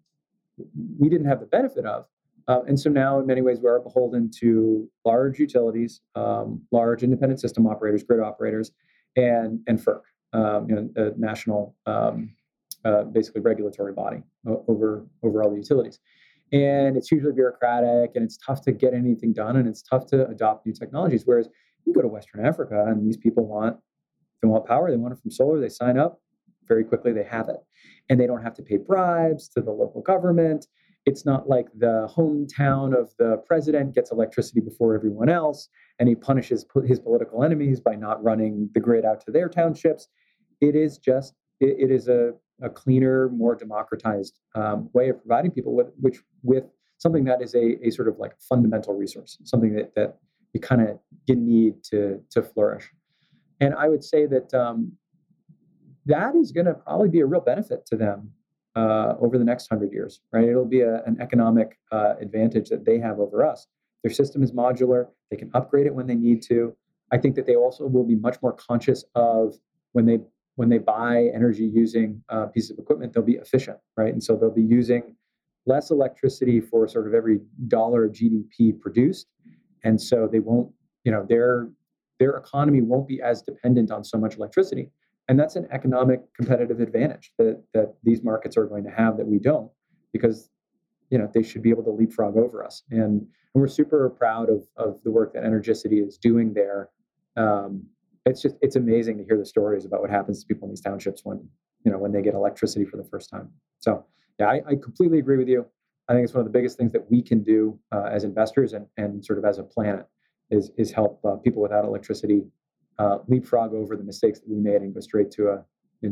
we 0.99 1.09
didn't 1.09 1.27
have 1.27 1.39
the 1.39 1.45
benefit 1.45 1.85
of. 1.85 2.05
Uh, 2.47 2.61
and 2.67 2.79
so 2.79 2.89
now, 2.89 3.19
in 3.19 3.25
many 3.25 3.41
ways, 3.41 3.59
we 3.59 3.67
are 3.67 3.79
beholden 3.79 4.29
to 4.29 4.89
large 5.03 5.39
utilities, 5.39 6.01
um, 6.13 6.61
large 6.71 7.01
independent 7.01 7.39
system 7.39 7.65
operators, 7.65 8.03
grid 8.03 8.19
operators, 8.19 8.71
and 9.15 9.59
and 9.67 9.79
FERC, 9.79 10.01
um, 10.33 10.69
you 10.69 10.75
know, 10.75 10.89
a 10.95 11.19
national, 11.19 11.75
um, 11.87 12.35
uh, 12.83 13.03
basically 13.03 13.41
regulatory 13.41 13.93
body 13.93 14.21
over 14.67 15.07
over 15.23 15.43
all 15.43 15.49
the 15.49 15.57
utilities. 15.57 15.99
And 16.51 16.95
it's 16.95 17.09
hugely 17.09 17.31
bureaucratic, 17.31 18.11
and 18.15 18.23
it's 18.23 18.37
tough 18.37 18.61
to 18.63 18.71
get 18.71 18.93
anything 18.93 19.33
done, 19.33 19.55
and 19.55 19.67
it's 19.67 19.81
tough 19.81 20.05
to 20.07 20.27
adopt 20.27 20.67
new 20.67 20.73
technologies. 20.73 21.23
Whereas 21.25 21.49
you 21.85 21.93
go 21.93 22.01
to 22.01 22.07
Western 22.07 22.45
Africa, 22.45 22.85
and 22.87 23.07
these 23.07 23.17
people 23.17 23.47
want 23.47 23.77
they 24.43 24.47
want 24.47 24.67
power, 24.67 24.91
they 24.91 24.97
want 24.97 25.13
it 25.13 25.19
from 25.19 25.31
solar, 25.31 25.59
they 25.59 25.69
sign 25.69 25.97
up 25.97 26.21
very 26.67 26.83
quickly, 26.83 27.11
they 27.11 27.23
have 27.23 27.49
it, 27.49 27.57
and 28.09 28.19
they 28.19 28.27
don't 28.27 28.43
have 28.43 28.53
to 28.55 28.63
pay 28.63 28.77
bribes 28.77 29.47
to 29.49 29.61
the 29.61 29.71
local 29.71 30.01
government 30.01 30.67
it's 31.05 31.25
not 31.25 31.47
like 31.47 31.67
the 31.77 32.09
hometown 32.13 32.99
of 32.99 33.13
the 33.17 33.37
president 33.45 33.93
gets 33.93 34.11
electricity 34.11 34.59
before 34.59 34.95
everyone 34.95 35.29
else 35.29 35.69
and 35.99 36.09
he 36.09 36.15
punishes 36.15 36.65
his 36.85 36.99
political 36.99 37.43
enemies 37.43 37.79
by 37.79 37.95
not 37.95 38.23
running 38.23 38.69
the 38.73 38.79
grid 38.79 39.05
out 39.05 39.23
to 39.25 39.31
their 39.31 39.47
townships. 39.47 40.07
It 40.61 40.75
is 40.75 40.97
just, 40.97 41.35
it, 41.59 41.75
it 41.79 41.91
is 41.91 42.07
a, 42.07 42.33
a 42.61 42.69
cleaner, 42.69 43.29
more 43.29 43.55
democratized 43.55 44.39
um, 44.55 44.89
way 44.93 45.09
of 45.09 45.19
providing 45.19 45.51
people 45.51 45.75
with, 45.75 45.87
which, 45.99 46.17
with 46.41 46.65
something 46.97 47.23
that 47.25 47.41
is 47.41 47.53
a, 47.53 47.77
a 47.85 47.91
sort 47.91 48.07
of 48.07 48.17
like 48.17 48.33
fundamental 48.39 48.95
resource, 48.95 49.37
something 49.43 49.75
that, 49.75 49.93
that 49.95 50.17
you 50.53 50.59
kind 50.59 50.81
of 50.81 50.99
need 51.29 51.83
to, 51.83 52.19
to 52.31 52.41
flourish. 52.41 52.89
And 53.59 53.75
I 53.75 53.89
would 53.89 54.03
say 54.03 54.25
that 54.25 54.53
um, 54.53 54.93
that 56.05 56.35
is 56.35 56.51
going 56.51 56.65
to 56.65 56.73
probably 56.73 57.09
be 57.09 57.19
a 57.19 57.25
real 57.25 57.41
benefit 57.41 57.85
to 57.87 57.95
them 57.95 58.31
uh, 58.75 59.15
over 59.19 59.37
the 59.37 59.43
next 59.43 59.67
hundred 59.67 59.91
years, 59.91 60.21
right? 60.31 60.47
It'll 60.47 60.65
be 60.65 60.81
a, 60.81 61.03
an 61.03 61.17
economic 61.19 61.79
uh, 61.91 62.15
advantage 62.19 62.69
that 62.69 62.85
they 62.85 62.99
have 62.99 63.19
over 63.19 63.45
us. 63.45 63.67
Their 64.03 64.11
system 64.11 64.43
is 64.43 64.51
modular; 64.51 65.07
they 65.31 65.37
can 65.37 65.49
upgrade 65.53 65.87
it 65.87 65.95
when 65.95 66.07
they 66.07 66.15
need 66.15 66.41
to. 66.43 66.75
I 67.11 67.17
think 67.17 67.35
that 67.35 67.45
they 67.45 67.55
also 67.55 67.85
will 67.87 68.03
be 68.03 68.15
much 68.15 68.37
more 68.41 68.53
conscious 68.53 69.03
of 69.15 69.55
when 69.93 70.05
they 70.05 70.19
when 70.55 70.69
they 70.69 70.77
buy 70.77 71.29
energy 71.33 71.65
using 71.65 72.21
uh, 72.29 72.45
pieces 72.45 72.71
of 72.71 72.79
equipment, 72.79 73.13
they'll 73.13 73.23
be 73.23 73.35
efficient, 73.35 73.77
right? 73.97 74.13
And 74.13 74.23
so 74.23 74.37
they'll 74.37 74.49
be 74.49 74.63
using 74.63 75.15
less 75.65 75.91
electricity 75.91 76.61
for 76.61 76.87
sort 76.87 77.07
of 77.07 77.13
every 77.13 77.41
dollar 77.67 78.05
of 78.05 78.13
GDP 78.13 78.79
produced, 78.79 79.27
and 79.83 79.99
so 79.99 80.27
they 80.31 80.39
won't, 80.39 80.71
you 81.03 81.11
know, 81.11 81.25
their 81.27 81.69
their 82.19 82.37
economy 82.37 82.81
won't 82.81 83.07
be 83.07 83.21
as 83.21 83.41
dependent 83.41 83.91
on 83.91 84.03
so 84.03 84.17
much 84.17 84.37
electricity. 84.37 84.91
And 85.27 85.39
that's 85.39 85.55
an 85.55 85.67
economic 85.71 86.21
competitive 86.33 86.79
advantage 86.79 87.31
that, 87.37 87.63
that 87.73 87.95
these 88.03 88.23
markets 88.23 88.57
are 88.57 88.65
going 88.65 88.83
to 88.83 88.91
have 88.91 89.17
that 89.17 89.25
we 89.25 89.39
don't, 89.39 89.71
because 90.13 90.49
you 91.09 91.17
know 91.17 91.29
they 91.33 91.43
should 91.43 91.63
be 91.63 91.69
able 91.69 91.83
to 91.83 91.91
leapfrog 91.91 92.37
over 92.37 92.63
us. 92.63 92.83
And, 92.91 93.01
and 93.01 93.27
we're 93.53 93.67
super 93.67 94.09
proud 94.09 94.49
of, 94.49 94.67
of 94.77 94.99
the 95.03 95.11
work 95.11 95.33
that 95.33 95.43
Energicity 95.43 96.05
is 96.05 96.17
doing 96.17 96.53
there. 96.53 96.89
Um, 97.37 97.87
it's 98.25 98.41
just 98.41 98.55
it's 98.61 98.75
amazing 98.75 99.17
to 99.17 99.23
hear 99.23 99.37
the 99.37 99.45
stories 99.45 99.85
about 99.85 100.01
what 100.01 100.09
happens 100.09 100.41
to 100.41 100.47
people 100.47 100.67
in 100.67 100.71
these 100.71 100.81
townships 100.81 101.21
when 101.23 101.47
you 101.83 101.91
know 101.91 101.97
when 101.97 102.11
they 102.11 102.21
get 102.21 102.33
electricity 102.33 102.85
for 102.85 102.97
the 102.97 103.03
first 103.03 103.29
time. 103.29 103.49
So 103.79 104.05
yeah, 104.39 104.47
I, 104.47 104.61
I 104.67 104.75
completely 104.75 105.19
agree 105.19 105.37
with 105.37 105.47
you. 105.47 105.65
I 106.07 106.13
think 106.13 106.23
it's 106.23 106.33
one 106.33 106.41
of 106.41 106.45
the 106.45 106.57
biggest 106.57 106.77
things 106.77 106.91
that 106.91 107.09
we 107.09 107.21
can 107.21 107.41
do 107.41 107.79
uh, 107.91 108.09
as 108.11 108.23
investors 108.23 108.73
and, 108.73 108.85
and 108.97 109.25
sort 109.25 109.39
of 109.39 109.45
as 109.45 109.57
a 109.57 109.63
planet 109.63 110.05
is 110.51 110.71
is 110.77 110.91
help 110.91 111.19
uh, 111.25 111.35
people 111.37 111.61
without 111.61 111.85
electricity 111.85 112.43
uh, 112.99 113.19
leapfrog 113.27 113.73
over 113.73 113.95
the 113.95 114.03
mistakes 114.03 114.39
that 114.39 114.49
we 114.49 114.57
made 114.57 114.81
and 114.81 114.93
go 114.93 114.99
straight 114.99 115.31
to 115.31 115.49
a 115.49 115.63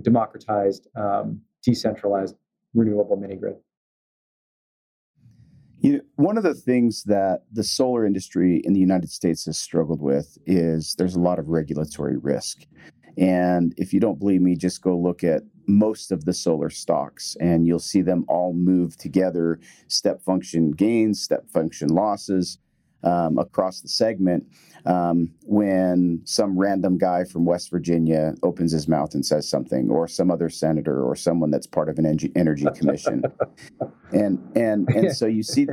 democratized, 0.02 0.88
um, 0.96 1.39
decentralized, 1.62 2.36
renewable 2.74 3.15
mini 3.15 3.36
grid. 3.36 3.56
You 5.80 5.98
know, 5.98 6.02
one 6.15 6.38
of 6.38 6.43
the 6.43 6.54
things 6.54 7.04
that 7.04 7.43
the 7.52 7.63
solar 7.63 8.06
industry 8.06 8.62
in 8.63 8.74
the 8.74 8.80
United 8.80 9.12
States 9.12 9.46
has 9.46 9.58
struggled 9.58 10.02
with 10.02 10.38
is 10.46 10.96
there's 10.98 11.15
a 11.15 11.19
lot 11.19 11.39
of 11.39 11.50
regulatory 11.50 12.17
risk. 12.17 12.65
And 13.17 13.74
if 13.78 13.93
you 13.93 14.00
don't 14.00 14.17
believe 14.17 14.41
me, 14.41 14.56
just 14.56 14.82
go 14.82 14.98
look 14.98 15.24
at 15.24 15.43
most 15.67 16.12
of 16.12 16.26
the 16.26 16.34
solar 16.34 16.69
stocks 16.69 17.38
and 17.39 17.67
you'll 17.67 17.80
see 17.80 18.02
them 18.02 18.26
all 18.28 18.54
move 18.54 18.98
together 18.98 19.60
step 19.88 20.22
function 20.22 20.72
gains, 20.72 21.22
step 21.22 21.50
function 21.50 21.89
losses 21.89 22.58
um, 23.03 23.37
across 23.37 23.81
the 23.81 23.87
segment 23.87 24.45
um, 24.85 25.29
when 25.43 26.21
some 26.25 26.57
random 26.57 26.97
guy 26.97 27.23
from 27.23 27.45
West 27.45 27.69
Virginia 27.69 28.33
opens 28.43 28.71
his 28.71 28.87
mouth 28.87 29.13
and 29.13 29.25
says 29.25 29.47
something, 29.47 29.89
or 29.89 30.07
some 30.07 30.29
other 30.29 30.49
senator, 30.49 31.03
or 31.03 31.15
someone 31.15 31.51
that's 31.51 31.67
part 31.67 31.89
of 31.89 31.97
an 31.97 32.05
energy 32.35 32.67
commission, 32.75 33.23
and 34.11 34.39
and 34.55 34.89
and 34.89 35.15
so 35.15 35.25
you 35.25 35.43
see 35.43 35.67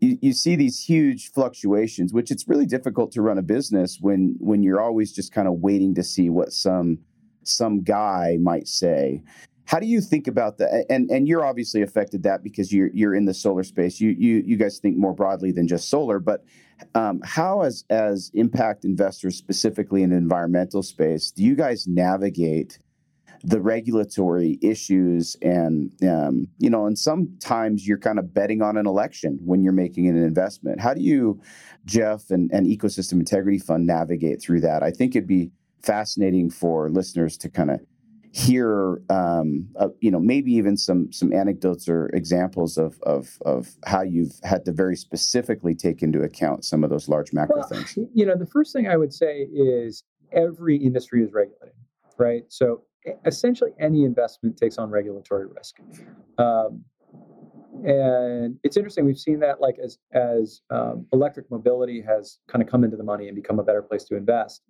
you, 0.00 0.18
you 0.20 0.32
see 0.32 0.56
these 0.56 0.82
huge 0.82 1.30
fluctuations, 1.32 2.12
which 2.12 2.30
it's 2.30 2.48
really 2.48 2.66
difficult 2.66 3.12
to 3.12 3.22
run 3.22 3.38
a 3.38 3.42
business 3.42 3.98
when 4.00 4.36
when 4.40 4.62
you're 4.62 4.80
always 4.80 5.12
just 5.12 5.32
kind 5.32 5.46
of 5.46 5.54
waiting 5.54 5.94
to 5.94 6.02
see 6.02 6.28
what 6.28 6.52
some 6.52 6.98
some 7.44 7.82
guy 7.82 8.36
might 8.40 8.66
say 8.66 9.22
how 9.66 9.80
do 9.80 9.86
you 9.86 10.00
think 10.00 10.26
about 10.26 10.58
that? 10.58 10.86
And 10.88 11.10
and 11.10 11.28
you're 11.28 11.44
obviously 11.44 11.82
affected 11.82 12.22
that 12.22 12.42
because 12.42 12.72
you're 12.72 12.90
you're 12.94 13.14
in 13.14 13.24
the 13.24 13.34
solar 13.34 13.64
space. 13.64 14.00
You 14.00 14.10
you 14.10 14.42
you 14.46 14.56
guys 14.56 14.78
think 14.78 14.96
more 14.96 15.12
broadly 15.12 15.52
than 15.52 15.68
just 15.68 15.88
solar, 15.88 16.18
but 16.18 16.44
um, 16.94 17.20
how 17.24 17.62
as 17.62 17.84
as 17.90 18.30
impact 18.34 18.84
investors, 18.84 19.36
specifically 19.36 20.02
in 20.02 20.10
the 20.10 20.16
environmental 20.16 20.82
space, 20.82 21.30
do 21.30 21.42
you 21.42 21.56
guys 21.56 21.86
navigate 21.86 22.78
the 23.42 23.60
regulatory 23.60 24.58
issues 24.62 25.36
and 25.42 25.90
um, 26.04 26.48
you 26.58 26.70
know 26.70 26.86
and 26.86 26.98
sometimes 26.98 27.86
you're 27.86 27.98
kind 27.98 28.18
of 28.18 28.32
betting 28.32 28.62
on 28.62 28.76
an 28.76 28.86
election 28.86 29.38
when 29.44 29.62
you're 29.62 29.72
making 29.72 30.08
an 30.08 30.16
investment 30.16 30.80
how 30.80 30.94
do 30.94 31.02
you 31.02 31.38
Geoff 31.84 32.30
and, 32.30 32.50
and 32.52 32.66
ecosystem 32.66 33.14
integrity 33.14 33.58
fund 33.58 33.86
navigate 33.86 34.40
through 34.40 34.60
that 34.62 34.82
i 34.82 34.90
think 34.90 35.14
it'd 35.14 35.28
be 35.28 35.50
fascinating 35.82 36.50
for 36.50 36.88
listeners 36.88 37.36
to 37.36 37.50
kind 37.50 37.70
of 37.70 37.80
hear 38.36 39.00
um, 39.08 39.66
uh, 39.78 39.88
you 40.00 40.10
know 40.10 40.20
maybe 40.20 40.52
even 40.52 40.76
some 40.76 41.10
some 41.12 41.32
anecdotes 41.32 41.88
or 41.88 42.10
examples 42.12 42.76
of, 42.76 43.00
of 43.02 43.38
of 43.46 43.76
how 43.86 44.02
you've 44.02 44.38
had 44.44 44.64
to 44.64 44.72
very 44.72 44.96
specifically 44.96 45.74
take 45.74 46.02
into 46.02 46.22
account 46.22 46.64
some 46.64 46.84
of 46.84 46.90
those 46.90 47.08
large 47.08 47.32
macro 47.32 47.56
well, 47.60 47.68
things. 47.68 47.96
you 48.14 48.26
know 48.26 48.36
the 48.36 48.46
first 48.46 48.72
thing 48.72 48.88
i 48.88 48.96
would 48.96 49.12
say 49.12 49.48
is 49.52 50.04
every 50.32 50.76
industry 50.76 51.22
is 51.22 51.32
regulated 51.32 51.76
right? 52.18 52.44
So 52.48 52.82
essentially 53.24 53.72
any 53.78 54.04
investment 54.04 54.56
takes 54.56 54.78
on 54.78 54.90
regulatory 54.90 55.46
risk. 55.46 55.76
Um, 56.38 56.84
and 57.84 58.56
it's 58.64 58.76
interesting 58.76 59.04
we've 59.04 59.18
seen 59.18 59.38
that 59.40 59.60
like 59.60 59.76
as 59.82 59.98
as 60.12 60.62
um, 60.70 61.06
electric 61.12 61.50
mobility 61.50 62.00
has 62.00 62.38
kind 62.48 62.62
of 62.62 62.68
come 62.68 62.84
into 62.84 62.96
the 62.96 63.04
money 63.04 63.28
and 63.28 63.36
become 63.36 63.58
a 63.58 63.62
better 63.62 63.82
place 63.82 64.04
to 64.04 64.16
invest. 64.16 64.62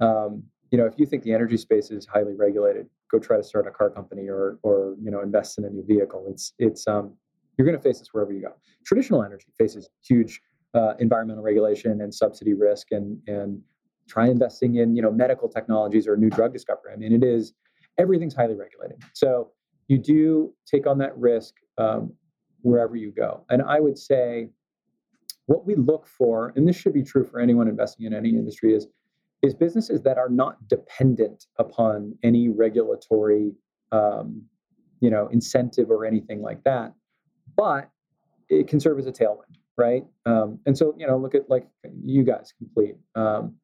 Um, 0.00 0.42
you 0.70 0.78
know 0.78 0.84
if 0.84 0.94
you 0.98 1.06
think 1.06 1.22
the 1.22 1.32
energy 1.32 1.56
space 1.56 1.90
is 1.90 2.06
highly 2.06 2.34
regulated 2.34 2.88
go 3.12 3.18
try 3.18 3.36
to 3.36 3.42
start 3.42 3.66
a 3.66 3.70
car 3.70 3.90
company 3.90 4.28
or 4.28 4.58
or 4.62 4.96
you 5.00 5.10
know 5.10 5.20
invest 5.20 5.58
in 5.58 5.64
a 5.64 5.70
new 5.70 5.84
vehicle. 5.86 6.24
It's 6.28 6.54
it's 6.58 6.86
um, 6.88 7.14
you're 7.56 7.66
going 7.66 7.76
to 7.76 7.82
face 7.82 7.98
this 7.98 8.08
wherever 8.12 8.32
you 8.32 8.40
go. 8.40 8.54
Traditional 8.84 9.22
energy 9.22 9.46
faces 9.58 9.88
huge 10.02 10.40
uh, 10.74 10.94
environmental 10.98 11.42
regulation 11.42 12.00
and 12.00 12.12
subsidy 12.12 12.54
risk, 12.54 12.88
and 12.90 13.18
and 13.26 13.60
try 14.08 14.26
investing 14.28 14.76
in 14.76 14.96
you 14.96 15.02
know 15.02 15.10
medical 15.10 15.48
technologies 15.48 16.08
or 16.08 16.16
new 16.16 16.30
drug 16.30 16.52
discovery. 16.52 16.92
I 16.92 16.96
mean, 16.96 17.12
it 17.12 17.22
is 17.22 17.52
everything's 17.98 18.34
highly 18.34 18.54
regulated. 18.54 19.02
So 19.12 19.50
you 19.88 19.98
do 19.98 20.54
take 20.66 20.86
on 20.86 20.98
that 20.98 21.16
risk 21.18 21.54
um, 21.76 22.12
wherever 22.62 22.96
you 22.96 23.12
go. 23.12 23.44
And 23.50 23.62
I 23.62 23.80
would 23.80 23.98
say 23.98 24.48
what 25.46 25.66
we 25.66 25.74
look 25.74 26.06
for, 26.06 26.52
and 26.56 26.66
this 26.66 26.76
should 26.76 26.94
be 26.94 27.02
true 27.02 27.24
for 27.24 27.40
anyone 27.40 27.68
investing 27.68 28.06
in 28.06 28.14
any 28.14 28.30
industry, 28.30 28.74
is 28.74 28.86
is 29.42 29.54
businesses 29.54 30.02
that 30.02 30.18
are 30.18 30.28
not 30.28 30.68
dependent 30.68 31.46
upon 31.58 32.16
any 32.22 32.48
regulatory 32.48 33.52
um, 33.90 34.42
you 35.00 35.10
know 35.10 35.28
incentive 35.28 35.90
or 35.90 36.04
anything 36.04 36.40
like 36.40 36.62
that 36.64 36.92
but 37.56 37.90
it 38.48 38.68
can 38.68 38.78
serve 38.80 38.98
as 38.98 39.06
a 39.06 39.12
tailwind 39.12 39.56
right? 39.76 40.04
Um, 40.26 40.58
and 40.66 40.76
so 40.76 40.94
you 40.98 41.06
know 41.06 41.16
look 41.16 41.34
at 41.34 41.48
like 41.48 41.66
you 42.04 42.24
guys 42.24 42.52
complete. 42.56 42.96
Um, 43.14 43.56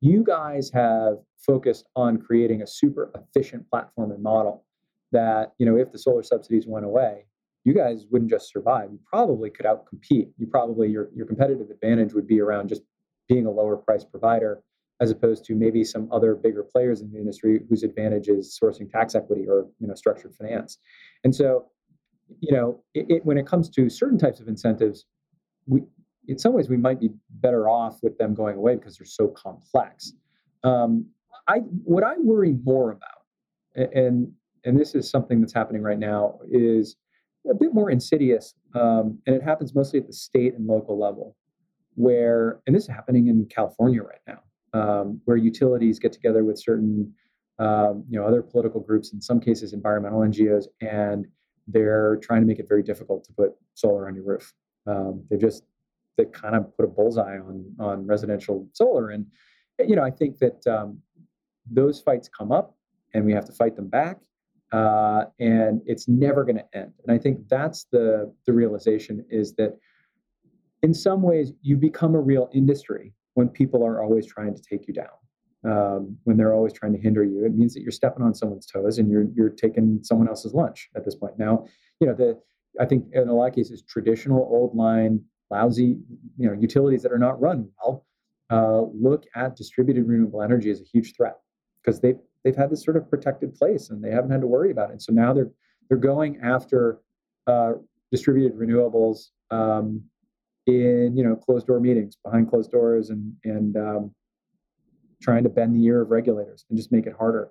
you 0.00 0.22
guys 0.22 0.70
have 0.74 1.16
focused 1.38 1.86
on 1.96 2.18
creating 2.18 2.62
a 2.62 2.66
super 2.66 3.10
efficient 3.14 3.68
platform 3.70 4.12
and 4.12 4.22
model 4.22 4.64
that 5.12 5.52
you 5.58 5.66
know 5.66 5.76
if 5.76 5.92
the 5.92 5.98
solar 5.98 6.22
subsidies 6.22 6.66
went 6.66 6.84
away 6.84 7.24
you 7.64 7.74
guys 7.74 8.06
wouldn't 8.12 8.30
just 8.30 8.48
survive. 8.52 8.90
You 8.92 9.00
probably 9.10 9.50
could 9.50 9.66
outcompete. 9.66 10.28
You 10.38 10.46
probably 10.48 10.88
your, 10.88 11.08
your 11.12 11.26
competitive 11.26 11.68
advantage 11.68 12.14
would 12.14 12.28
be 12.28 12.40
around 12.40 12.68
just 12.68 12.82
being 13.28 13.44
a 13.44 13.50
lower 13.50 13.76
price 13.76 14.04
provider 14.04 14.62
as 15.00 15.10
opposed 15.10 15.44
to 15.44 15.54
maybe 15.54 15.84
some 15.84 16.08
other 16.10 16.34
bigger 16.34 16.62
players 16.62 17.00
in 17.00 17.10
the 17.12 17.18
industry 17.18 17.60
whose 17.68 17.82
advantage 17.82 18.28
is 18.28 18.58
sourcing 18.62 18.90
tax 18.90 19.14
equity 19.14 19.46
or 19.46 19.68
you 19.78 19.86
know 19.86 19.94
structured 19.94 20.34
finance. 20.34 20.78
And 21.24 21.34
so, 21.34 21.66
you 22.40 22.54
know, 22.56 22.82
it, 22.94 23.06
it, 23.08 23.24
when 23.24 23.36
it 23.38 23.46
comes 23.46 23.68
to 23.70 23.90
certain 23.90 24.18
types 24.18 24.40
of 24.40 24.48
incentives, 24.48 25.04
we 25.66 25.82
in 26.28 26.38
some 26.38 26.52
ways 26.52 26.68
we 26.68 26.76
might 26.76 27.00
be 27.00 27.10
better 27.30 27.68
off 27.68 27.98
with 28.02 28.16
them 28.18 28.34
going 28.34 28.56
away 28.56 28.76
because 28.76 28.96
they're 28.96 29.06
so 29.06 29.28
complex. 29.28 30.12
Um, 30.64 31.06
I 31.48 31.58
what 31.58 32.02
I 32.02 32.14
worry 32.18 32.56
more 32.64 32.92
about, 32.92 33.90
and 33.94 34.32
and 34.64 34.78
this 34.78 34.94
is 34.94 35.08
something 35.08 35.40
that's 35.40 35.52
happening 35.52 35.82
right 35.82 35.98
now, 35.98 36.38
is 36.50 36.96
a 37.48 37.54
bit 37.54 37.72
more 37.72 37.90
insidious, 37.90 38.54
um, 38.74 39.18
and 39.26 39.36
it 39.36 39.42
happens 39.42 39.74
mostly 39.74 40.00
at 40.00 40.06
the 40.06 40.12
state 40.12 40.54
and 40.54 40.66
local 40.66 40.98
level, 40.98 41.36
where 41.94 42.60
and 42.66 42.74
this 42.74 42.84
is 42.84 42.88
happening 42.88 43.28
in 43.28 43.46
California 43.46 44.02
right 44.02 44.20
now, 44.26 44.40
um, 44.76 45.20
where 45.24 45.36
utilities 45.36 45.98
get 45.98 46.12
together 46.12 46.44
with 46.44 46.58
certain 46.58 47.12
um, 47.58 48.04
you 48.08 48.18
know 48.18 48.26
other 48.26 48.42
political 48.42 48.80
groups, 48.80 49.12
in 49.12 49.20
some 49.20 49.40
cases 49.40 49.72
environmental 49.72 50.20
NGOs, 50.20 50.66
and 50.80 51.26
they're 51.66 52.16
trying 52.22 52.42
to 52.42 52.46
make 52.46 52.58
it 52.58 52.68
very 52.68 52.82
difficult 52.82 53.24
to 53.24 53.32
put 53.32 53.52
solar 53.74 54.06
on 54.08 54.14
your 54.14 54.24
roof. 54.24 54.52
Um, 54.86 55.24
they 55.30 55.38
just 55.38 55.62
they 56.16 56.26
kind 56.26 56.54
of 56.54 56.76
put 56.76 56.84
a 56.84 56.88
bullseye 56.88 57.38
on 57.38 57.64
on 57.80 58.06
residential 58.06 58.68
solar, 58.72 59.10
and 59.10 59.26
you 59.78 59.96
know 59.96 60.04
I 60.04 60.10
think 60.10 60.38
that 60.38 60.66
um, 60.66 61.00
those 61.70 62.00
fights 62.00 62.28
come 62.28 62.52
up, 62.52 62.76
and 63.14 63.24
we 63.24 63.32
have 63.32 63.46
to 63.46 63.52
fight 63.52 63.74
them 63.74 63.88
back, 63.88 64.18
uh, 64.72 65.24
and 65.40 65.80
it's 65.86 66.08
never 66.08 66.44
going 66.44 66.56
to 66.56 66.78
end. 66.78 66.92
And 67.06 67.16
I 67.16 67.18
think 67.18 67.48
that's 67.48 67.86
the 67.90 68.32
the 68.46 68.52
realization 68.52 69.24
is 69.30 69.54
that 69.54 69.78
in 70.82 70.92
some 70.92 71.22
ways 71.22 71.52
you've 71.62 71.80
become 71.80 72.14
a 72.14 72.20
real 72.20 72.50
industry 72.52 73.14
when 73.36 73.48
people 73.50 73.84
are 73.84 74.02
always 74.02 74.26
trying 74.26 74.54
to 74.54 74.62
take 74.62 74.88
you 74.88 74.94
down. 74.94 75.16
Um, 75.64 76.16
when 76.24 76.36
they're 76.36 76.54
always 76.54 76.72
trying 76.72 76.92
to 76.92 76.98
hinder 76.98 77.24
you, 77.24 77.44
it 77.44 77.54
means 77.54 77.74
that 77.74 77.82
you're 77.82 77.90
stepping 77.90 78.22
on 78.22 78.34
someone's 78.34 78.66
toes 78.66 78.98
and 78.98 79.10
you're 79.10 79.26
you're 79.34 79.50
taking 79.50 80.00
someone 80.02 80.28
else's 80.28 80.54
lunch 80.54 80.88
at 80.96 81.04
this 81.04 81.14
point. 81.14 81.38
Now, 81.38 81.66
you 82.00 82.06
know 82.06 82.14
the 82.14 82.40
I 82.80 82.86
think 82.86 83.06
in 83.12 83.28
a 83.28 83.32
lot 83.32 83.48
of 83.48 83.54
cases 83.54 83.82
traditional 83.82 84.40
old 84.50 84.74
line 84.74 85.22
lousy 85.50 85.98
you 86.38 86.48
know 86.48 86.52
utilities 86.52 87.02
that 87.02 87.12
are 87.12 87.18
not 87.18 87.40
run 87.40 87.68
well 87.78 88.04
uh, 88.50 88.82
look 88.94 89.24
at 89.34 89.56
distributed 89.56 90.06
renewable 90.06 90.42
energy 90.42 90.70
as 90.70 90.80
a 90.80 90.84
huge 90.84 91.14
threat 91.16 91.36
because 91.82 92.00
they've 92.00 92.18
they've 92.44 92.56
had 92.56 92.70
this 92.70 92.84
sort 92.84 92.96
of 92.96 93.08
protected 93.10 93.54
place 93.54 93.90
and 93.90 94.02
they 94.02 94.10
haven't 94.10 94.30
had 94.30 94.40
to 94.40 94.46
worry 94.46 94.70
about 94.70 94.90
it. 94.92 95.02
So 95.02 95.12
now 95.12 95.32
they're 95.32 95.50
they're 95.88 95.98
going 95.98 96.38
after 96.42 97.00
uh, 97.46 97.72
distributed 98.10 98.56
renewables 98.56 99.28
um, 99.50 100.02
in 100.66 101.16
you 101.16 101.24
know 101.24 101.36
closed 101.36 101.66
door 101.66 101.80
meetings 101.80 102.16
behind 102.24 102.50
closed 102.50 102.70
doors 102.70 103.10
and 103.10 103.32
and 103.44 103.76
um, 103.76 104.14
trying 105.22 105.44
to 105.44 105.48
bend 105.48 105.74
the 105.74 105.84
ear 105.84 106.02
of 106.02 106.10
regulators 106.10 106.64
and 106.68 106.76
just 106.76 106.92
make 106.92 107.06
it 107.06 107.14
harder. 107.16 107.50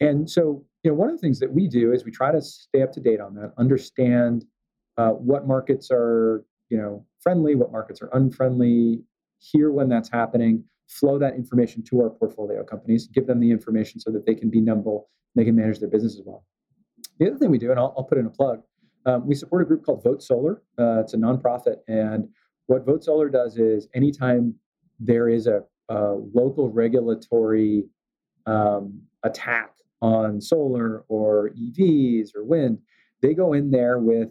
And 0.00 0.28
so 0.28 0.64
you 0.82 0.90
know 0.90 0.94
one 0.94 1.10
of 1.10 1.16
the 1.16 1.20
things 1.20 1.38
that 1.40 1.52
we 1.52 1.68
do 1.68 1.92
is 1.92 2.04
we 2.04 2.10
try 2.10 2.32
to 2.32 2.40
stay 2.40 2.82
up 2.82 2.92
to 2.92 3.00
date 3.00 3.20
on 3.20 3.34
that, 3.34 3.52
understand 3.58 4.44
uh, 4.96 5.10
what 5.10 5.46
markets 5.46 5.90
are 5.90 6.44
you 6.70 6.78
know 6.78 7.04
friendly, 7.20 7.54
what 7.54 7.72
markets 7.72 8.00
are 8.00 8.10
unfriendly, 8.12 9.02
hear 9.38 9.70
when 9.70 9.88
that's 9.88 10.10
happening, 10.10 10.64
flow 10.88 11.18
that 11.18 11.34
information 11.34 11.82
to 11.84 12.00
our 12.00 12.10
portfolio 12.10 12.64
companies, 12.64 13.08
give 13.08 13.26
them 13.26 13.40
the 13.40 13.50
information 13.50 14.00
so 14.00 14.10
that 14.10 14.24
they 14.24 14.34
can 14.34 14.50
be 14.50 14.60
nimble, 14.60 15.10
they 15.34 15.44
can 15.44 15.54
manage 15.54 15.78
their 15.80 15.88
business 15.88 16.14
as 16.14 16.22
well. 16.24 16.44
The 17.18 17.28
other 17.28 17.36
thing 17.36 17.50
we 17.50 17.58
do, 17.58 17.70
and 17.70 17.78
I'll, 17.78 17.94
I'll 17.96 18.04
put 18.04 18.18
in 18.18 18.26
a 18.26 18.30
plug, 18.30 18.62
um, 19.08 19.26
we 19.26 19.34
support 19.34 19.62
a 19.62 19.64
group 19.64 19.84
called 19.84 20.04
Vote 20.04 20.22
Solar. 20.22 20.62
Uh, 20.78 21.00
it's 21.00 21.14
a 21.14 21.16
nonprofit, 21.16 21.76
and 21.88 22.28
what 22.66 22.84
Vote 22.84 23.02
Solar 23.02 23.30
does 23.30 23.56
is 23.56 23.88
anytime 23.94 24.54
there 25.00 25.28
is 25.28 25.46
a, 25.46 25.62
a 25.88 26.16
local 26.34 26.68
regulatory 26.68 27.84
um, 28.46 29.00
attack 29.22 29.72
on 30.02 30.40
solar 30.40 31.04
or 31.08 31.50
EVs 31.50 32.34
or 32.36 32.44
wind, 32.44 32.78
they 33.22 33.32
go 33.32 33.54
in 33.54 33.70
there 33.70 33.98
with 33.98 34.28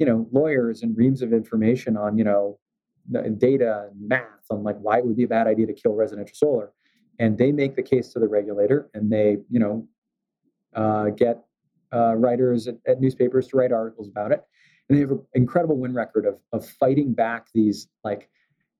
you 0.00 0.06
know 0.06 0.26
lawyers 0.32 0.82
and 0.82 0.96
reams 0.96 1.22
of 1.22 1.32
information 1.32 1.96
on 1.96 2.18
you 2.18 2.24
know 2.24 2.58
data 3.38 3.88
and 3.90 4.08
math 4.08 4.44
on 4.50 4.62
like 4.62 4.76
why 4.80 4.98
it 4.98 5.06
would 5.06 5.16
be 5.16 5.24
a 5.24 5.28
bad 5.28 5.46
idea 5.46 5.66
to 5.66 5.72
kill 5.72 5.94
residential 5.94 6.34
solar 6.34 6.72
and 7.18 7.38
they 7.38 7.50
make 7.50 7.74
the 7.74 7.82
case 7.82 8.12
to 8.12 8.18
the 8.18 8.28
regulator 8.28 8.90
and 8.92 9.10
they 9.10 9.38
you 9.48 9.58
know 9.58 9.88
uh, 10.74 11.06
get 11.06 11.47
uh, 11.92 12.14
writers 12.14 12.68
at, 12.68 12.76
at, 12.86 13.00
newspapers 13.00 13.48
to 13.48 13.56
write 13.56 13.72
articles 13.72 14.08
about 14.08 14.32
it 14.32 14.42
and 14.88 14.96
they 14.96 15.00
have 15.00 15.10
an 15.10 15.20
incredible 15.34 15.76
win 15.76 15.94
record 15.94 16.26
of, 16.26 16.38
of 16.52 16.66
fighting 16.66 17.12
back 17.12 17.46
these 17.54 17.88
like 18.04 18.28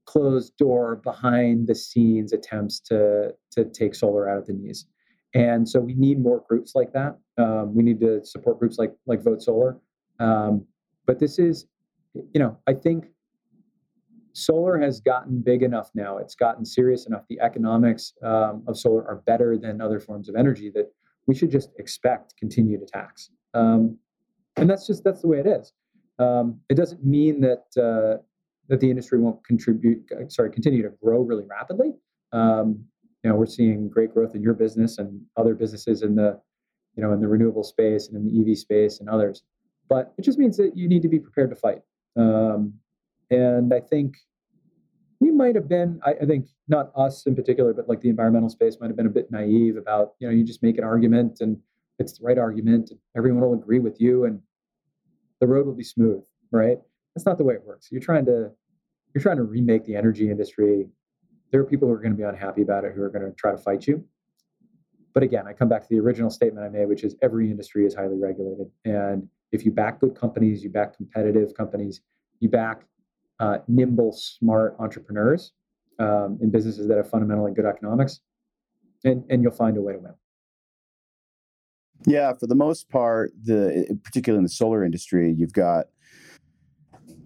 closed 0.07 0.57
door 0.57 0.97
behind 0.97 1.67
the 1.67 1.75
scenes 1.75 2.33
attempts 2.33 2.81
to 2.81 3.35
to 3.51 3.65
take 3.65 3.95
solar 3.95 4.29
out 4.29 4.39
of 4.39 4.47
the 4.47 4.53
knees 4.53 4.87
and 5.35 5.69
so 5.69 5.79
we 5.81 5.95
need 5.95 6.19
more 6.19 6.43
groups 6.49 6.75
like 6.75 6.93
that 6.93 7.19
um, 7.39 7.75
we 7.75 7.83
need 7.83 8.01
to 8.01 8.25
support 8.25 8.59
groups 8.59 8.79
like 8.79 8.95
like 9.07 9.23
vote 9.23 9.43
solar 9.43 9.79
um, 10.19 10.65
but 11.07 11.19
this 11.19 11.39
is 11.39 11.67
you 12.33 12.41
know 12.41 12.57
i 12.67 12.73
think 12.73 13.07
solar 14.39 14.79
has 14.79 15.01
gotten 15.01 15.41
big 15.41 15.63
enough 15.63 15.91
now. 15.95 16.19
It's 16.19 16.35
gotten 16.35 16.65
serious 16.65 17.07
enough. 17.07 17.25
The 17.29 17.41
economics 17.41 18.15
um, 18.23 18.63
of 18.67 18.79
solar 18.79 19.07
are 19.07 19.23
better 19.27 19.59
than 19.59 19.81
other 19.81 20.01
forms 20.01 20.29
of 20.29 20.37
energy 20.37 20.71
that 20.75 20.93
we 21.29 21.35
should 21.35 21.51
just 21.51 21.71
expect 21.79 22.35
continued 22.37 22.83
attacks. 22.83 23.31
Um, 23.55 23.99
and 24.57 24.69
that's 24.69 24.87
just 24.87 25.05
that's 25.05 25.21
the 25.21 25.29
way 25.29 25.39
it 25.39 25.47
is. 25.47 25.73
Um, 26.19 26.59
it 26.69 26.75
doesn't 26.75 27.05
mean 27.05 27.41
that 27.43 27.67
uh, 27.77 28.21
that 28.69 28.81
the 28.81 28.91
industry 28.91 29.21
won't 29.21 29.45
contribute. 29.45 30.11
Uh, 30.11 30.29
sorry, 30.29 30.51
continue 30.51 30.83
to 30.83 30.91
grow 31.01 31.21
really 31.21 31.45
rapidly. 31.45 31.93
Um, 32.33 32.85
you 33.23 33.31
know, 33.31 33.37
we're 33.37 33.47
seeing 33.47 33.89
great 33.89 34.13
growth 34.13 34.35
in 34.35 34.43
your 34.43 34.55
business 34.55 34.99
and 34.99 35.21
other 35.37 35.55
businesses 35.55 36.03
in 36.03 36.17
the 36.17 36.41
you 36.97 37.03
know 37.03 37.13
in 37.13 37.21
the 37.21 37.29
renewable 37.29 37.63
space 37.63 38.09
and 38.09 38.17
in 38.17 38.25
the 38.25 38.51
EV 38.51 38.59
space 38.59 38.99
and 38.99 39.09
others. 39.09 39.45
But 39.89 40.13
it 40.19 40.23
just 40.23 40.39
means 40.39 40.57
that 40.57 40.77
you 40.77 40.89
need 40.89 41.03
to 41.03 41.09
be 41.09 41.21
prepared 41.21 41.51
to 41.51 41.57
fight. 41.57 41.83
Um, 42.17 42.75
and 43.31 43.73
I 43.73 43.81
think 43.81 44.17
we 45.21 45.31
might 45.31 45.55
have 45.55 45.69
been, 45.69 46.01
I, 46.05 46.15
I, 46.23 46.27
think 46.27 46.47
not 46.69 46.93
us 46.95 47.27
in 47.27 47.35
particular, 47.35 47.75
but 47.75 47.89
like 47.89 48.01
the 48.01 48.09
environmental 48.09 48.49
space 48.49 48.77
might 48.81 48.87
have 48.87 48.97
been 48.97 49.07
a 49.07 49.11
bit 49.11 49.31
naive 49.31 49.77
about, 49.77 50.13
you 50.21 50.29
know, 50.29 50.35
you 50.35 50.45
just 50.45 50.63
make 50.63 50.79
an 50.79 50.85
argument 50.85 51.41
and 51.41 51.59
it's 51.99 52.19
the 52.19 52.25
right 52.25 52.39
argument. 52.39 52.91
And 52.91 53.01
everyone 53.17 53.43
will 53.43 53.55
agree 53.55 53.81
with 53.81 54.01
you 54.01 54.25
and 54.25 54.41
the 55.41 55.47
road 55.47 55.67
will 55.67 55.75
be 55.75 55.85
smooth, 55.85 56.23
right? 56.53 56.79
That's 57.15 57.27
not 57.27 57.39
the 57.39 57.45
way 57.45 57.55
it 57.55 57.65
works. 57.65 57.89
You're 57.91 58.01
trying 58.01 58.27
to, 58.27 58.51
you're 59.15 59.23
trying 59.23 59.39
to 59.39 59.43
remake 59.43 59.85
the 59.85 59.97
energy 59.97 60.31
industry. 60.31 60.87
There 61.51 61.61
are 61.61 61.65
people 61.65 61.89
who 61.89 61.95
are 61.95 61.99
going 61.99 62.13
to 62.13 62.17
be 62.17 62.23
unhappy 62.23 62.63
about 62.63 62.85
it, 62.85 62.93
who 62.95 63.03
are 63.03 63.11
going 63.11 63.25
to 63.25 63.33
try 63.33 63.51
to 63.51 63.59
fight 63.59 63.87
you. 63.87 64.05
But 65.15 65.23
again, 65.25 65.49
I 65.49 65.53
come 65.53 65.69
back 65.69 65.83
to 65.83 65.89
the 65.91 65.99
original 65.99 66.31
statement 66.31 66.65
I 66.65 66.69
made, 66.69 66.87
which 66.87 67.03
is 67.03 67.17
every 67.23 67.51
industry 67.51 67.87
is 67.87 67.95
highly 67.95 68.19
regulated. 68.19 68.71
And 68.85 69.29
if 69.51 69.65
you 69.65 69.73
back 69.73 69.99
good 70.01 70.15
companies, 70.15 70.63
you 70.63 70.71
back 70.71 70.97
competitive 70.97 71.55
companies, 71.55 72.03
you 72.39 72.49
back 72.49 72.85
uh, 73.41 73.59
nimble, 73.69 74.13
smart 74.13 74.77
entrepreneurs 74.79 75.53
um, 75.99 76.39
in 76.41 76.51
businesses 76.51 76.89
that 76.89 76.97
have 76.97 77.09
fundamentally 77.09 77.53
good 77.53 77.67
economics, 77.67 78.21
and 79.05 79.25
and 79.31 79.43
you'll 79.43 79.53
find 79.53 79.77
a 79.77 79.83
way 79.83 79.93
to 79.93 79.99
win. 79.99 80.15
Yeah, 82.07 82.33
for 82.33 82.47
the 82.47 82.55
most 82.55 82.89
part, 82.89 83.33
the 83.43 83.99
particularly 84.05 84.39
in 84.39 84.45
the 84.45 84.51
solar 84.51 84.85
industry, 84.85 85.35
you've 85.37 85.53
got 85.53 85.87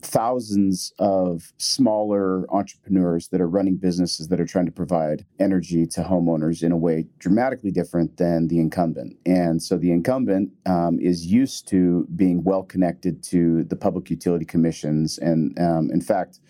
thousands 0.03 0.93
of 0.99 1.53
smaller 1.59 2.45
entrepreneurs 2.53 3.29
that 3.29 3.41
are 3.41 3.49
running 3.49 3.77
businesses 3.77 4.29
that 4.29 4.41
are 4.41 4.47
trying 4.47 4.67
to 4.67 4.73
provide 4.73 5.25
energy 5.39 5.87
to 5.87 6.03
homeowners 6.03 6.63
in 6.63 6.73
a 6.73 6.77
way 6.77 7.07
dramatically 7.19 7.71
different 7.71 8.17
than 8.17 8.49
the 8.49 8.59
incumbent. 8.59 9.17
And 9.25 9.63
so 9.63 9.79
the 9.79 9.93
incumbent 9.93 10.51
um, 10.67 10.99
is 11.01 11.27
used 11.27 11.69
to 11.69 12.07
being 12.17 12.43
well 12.43 12.65
connected 12.65 13.23
to 13.25 13.65
the 13.65 13.77
public 13.77 14.11
utility 14.11 14.45
commissions. 14.45 15.19
And 15.19 15.59
um, 15.59 15.91
in 15.93 16.01
fact, 16.01 16.41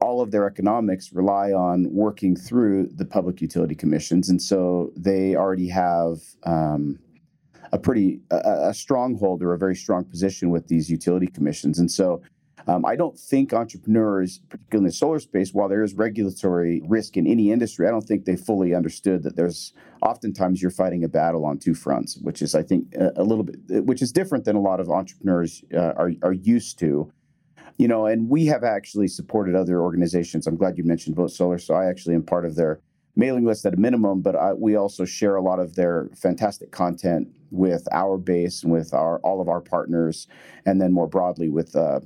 all 0.00 0.20
of 0.20 0.30
their 0.30 0.46
economics 0.46 1.12
rely 1.12 1.52
on 1.52 1.92
working 1.92 2.36
through 2.36 2.90
the 2.94 3.04
public 3.04 3.40
utility 3.40 3.74
commissions. 3.74 4.28
And 4.28 4.40
so 4.40 4.92
they 4.96 5.34
already 5.34 5.68
have. 5.68 6.18
Um, 6.44 6.98
a 7.72 7.78
pretty 7.78 8.20
a, 8.30 8.68
a 8.68 8.74
stronghold 8.74 9.42
or 9.42 9.52
a 9.52 9.58
very 9.58 9.74
strong 9.74 10.04
position 10.04 10.48
with 10.50 10.68
these 10.68 10.88
utility 10.88 11.26
commissions, 11.26 11.80
and 11.80 11.90
so 11.90 12.22
um, 12.66 12.84
I 12.84 12.96
don't 12.96 13.18
think 13.18 13.52
entrepreneurs, 13.52 14.40
particularly 14.48 14.84
in 14.84 14.88
the 14.88 14.92
solar 14.92 15.18
space, 15.18 15.52
while 15.52 15.68
there 15.68 15.82
is 15.82 15.94
regulatory 15.94 16.82
risk 16.86 17.16
in 17.16 17.26
any 17.26 17.52
industry, 17.52 17.86
I 17.86 17.90
don't 17.90 18.06
think 18.06 18.24
they 18.24 18.36
fully 18.36 18.74
understood 18.74 19.22
that 19.24 19.36
there's 19.36 19.72
oftentimes 20.02 20.62
you're 20.62 20.70
fighting 20.70 21.04
a 21.04 21.08
battle 21.08 21.44
on 21.44 21.58
two 21.58 21.74
fronts, 21.74 22.18
which 22.22 22.40
is, 22.40 22.54
I 22.54 22.62
think, 22.62 22.94
a, 22.94 23.12
a 23.16 23.24
little 23.24 23.44
bit, 23.44 23.84
which 23.84 24.00
is 24.00 24.12
different 24.12 24.44
than 24.44 24.56
a 24.56 24.60
lot 24.60 24.80
of 24.80 24.88
entrepreneurs 24.88 25.62
uh, 25.74 25.92
are, 25.96 26.12
are 26.22 26.32
used 26.32 26.78
to. 26.80 27.12
You 27.76 27.88
know, 27.88 28.06
and 28.06 28.30
we 28.30 28.46
have 28.46 28.62
actually 28.62 29.08
supported 29.08 29.56
other 29.56 29.80
organizations. 29.80 30.46
I'm 30.46 30.56
glad 30.56 30.78
you 30.78 30.84
mentioned 30.84 31.16
Vote 31.16 31.32
Solar. 31.32 31.58
So 31.58 31.74
I 31.74 31.86
actually 31.86 32.14
am 32.14 32.22
part 32.22 32.44
of 32.44 32.54
their 32.54 32.80
mailing 33.16 33.44
list 33.44 33.66
at 33.66 33.74
a 33.74 33.76
minimum, 33.76 34.22
but 34.22 34.36
I, 34.36 34.52
we 34.52 34.76
also 34.76 35.04
share 35.04 35.36
a 35.36 35.42
lot 35.42 35.58
of 35.58 35.74
their 35.74 36.08
fantastic 36.14 36.70
content 36.70 37.28
with 37.50 37.86
our 37.92 38.16
base 38.16 38.62
and 38.62 38.72
with 38.72 38.92
our 38.94 39.18
all 39.20 39.40
of 39.40 39.48
our 39.48 39.60
partners, 39.60 40.26
and 40.66 40.80
then 40.80 40.92
more 40.92 41.06
broadly 41.06 41.48
with 41.48 41.76
uh, 41.76 42.00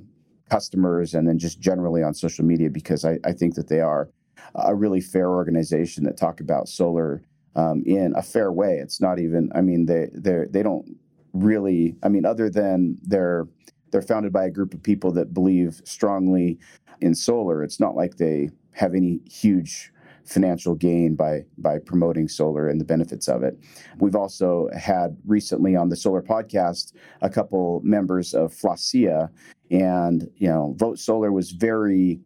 customers 0.49 1.15
and 1.15 1.29
then 1.29 1.39
just 1.39 1.61
generally 1.61 2.03
on 2.03 2.15
social 2.15 2.45
media 2.45 2.71
because 2.71 3.05
I, 3.05 3.19
I 3.25 3.33
think 3.33 3.55
that 3.55 3.69
they 3.69 3.81
are 3.81 4.11
a 4.55 4.75
really 4.75 5.01
fair 5.01 5.31
organization 5.31 6.05
that 6.05 6.17
talk 6.17 6.41
about 6.41 6.69
solar 6.69 7.23
um, 7.57 7.83
in 7.87 8.15
a 8.17 8.23
fair 8.23 8.53
way. 8.53 8.79
It's 8.79 9.01
not 9.01 9.19
even. 9.19 9.51
I 9.55 9.61
mean, 9.61 9.87
they 9.87 10.09
they 10.13 10.45
they 10.51 10.63
don't 10.63 10.97
really. 11.33 11.97
I 12.03 12.09
mean, 12.09 12.25
other 12.25 12.49
than 12.49 12.99
they're 13.03 13.49
they're 13.91 14.03
founded 14.03 14.33
by 14.33 14.45
a 14.45 14.51
group 14.51 14.75
of 14.75 14.83
people 14.83 15.11
that 15.13 15.35
believe 15.35 15.81
strongly 15.85 16.59
in 17.01 17.15
solar. 17.15 17.63
It's 17.63 17.81
not 17.81 17.97
like 17.97 18.17
they 18.17 18.51
have 18.73 18.95
any 18.95 19.21
huge 19.31 19.93
financial 20.29 20.75
gain 20.75 21.15
by 21.15 21.45
by 21.59 21.79
promoting 21.79 22.29
solar 22.29 22.69
and 22.69 22.81
the 22.81 22.85
benefits 22.85 23.29
of 23.29 23.43
it. 23.43 23.59
We've 23.99 24.17
also 24.17 24.69
had 24.77 25.17
recently 25.27 25.75
on 25.75 25.89
the 25.89 25.97
solar 25.97 26.23
podcast 26.23 26.93
a 27.23 27.31
couple 27.31 27.81
members 27.83 28.35
of 28.35 28.53
FlaSEIA, 28.53 29.31
and 29.71 30.31
you 30.37 30.49
know, 30.49 30.75
Vote 30.79 30.99
Solar 30.99 31.33
was 31.33 31.51
very 31.53 32.21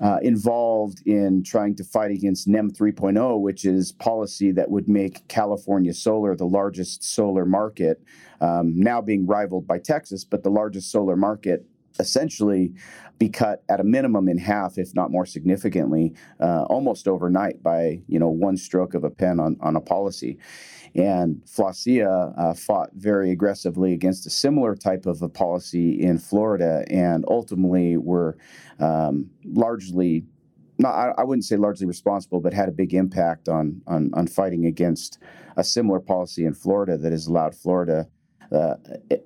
uh, 0.00 0.18
involved 0.22 1.06
in 1.06 1.42
trying 1.42 1.74
to 1.74 1.84
fight 1.84 2.10
against 2.10 2.46
NEM 2.46 2.70
3.0, 2.70 3.40
which 3.40 3.64
is 3.64 3.92
policy 3.92 4.52
that 4.52 4.70
would 4.70 4.88
make 4.88 5.26
California 5.28 5.94
solar 5.94 6.36
the 6.36 6.44
largest 6.44 7.02
solar 7.02 7.46
market, 7.46 8.02
um, 8.40 8.78
now 8.78 9.00
being 9.00 9.26
rivaled 9.26 9.66
by 9.66 9.78
Texas, 9.78 10.24
but 10.24 10.42
the 10.42 10.50
largest 10.50 10.90
solar 10.90 11.16
market 11.16 11.64
essentially 11.98 12.72
be 13.18 13.28
cut 13.28 13.62
at 13.68 13.80
a 13.80 13.84
minimum 13.84 14.28
in 14.28 14.38
half, 14.38 14.78
if 14.78 14.94
not 14.94 15.10
more 15.10 15.24
significantly, 15.24 16.12
uh, 16.40 16.64
almost 16.64 17.08
overnight 17.08 17.62
by 17.62 18.00
you 18.08 18.18
know 18.18 18.28
one 18.28 18.56
stroke 18.56 18.94
of 18.94 19.04
a 19.04 19.10
pen 19.10 19.40
on, 19.40 19.56
on 19.60 19.76
a 19.76 19.80
policy. 19.80 20.38
And 20.94 21.42
FlaSEIA 21.44 22.34
uh, 22.38 22.54
fought 22.54 22.90
very 22.94 23.30
aggressively 23.30 23.92
against 23.92 24.26
a 24.26 24.30
similar 24.30 24.74
type 24.74 25.04
of 25.06 25.20
a 25.22 25.28
policy 25.28 26.00
in 26.00 26.18
Florida, 26.18 26.84
and 26.90 27.24
ultimately 27.28 27.96
were 27.96 28.36
um, 28.78 29.30
largely 29.44 30.24
not 30.78 30.94
I, 30.94 31.22
I, 31.22 31.24
wouldn't 31.24 31.44
say 31.44 31.56
largely 31.56 31.86
responsible, 31.86 32.40
but 32.40 32.52
had 32.52 32.68
a 32.68 32.72
big 32.72 32.92
impact 32.92 33.48
on, 33.48 33.80
on 33.86 34.10
on 34.12 34.26
fighting 34.26 34.66
against 34.66 35.18
a 35.56 35.64
similar 35.64 36.00
policy 36.00 36.44
in 36.44 36.52
Florida 36.52 36.98
that 36.98 37.12
has 37.12 37.26
allowed 37.26 37.54
Florida 37.54 38.08
uh, 38.52 38.76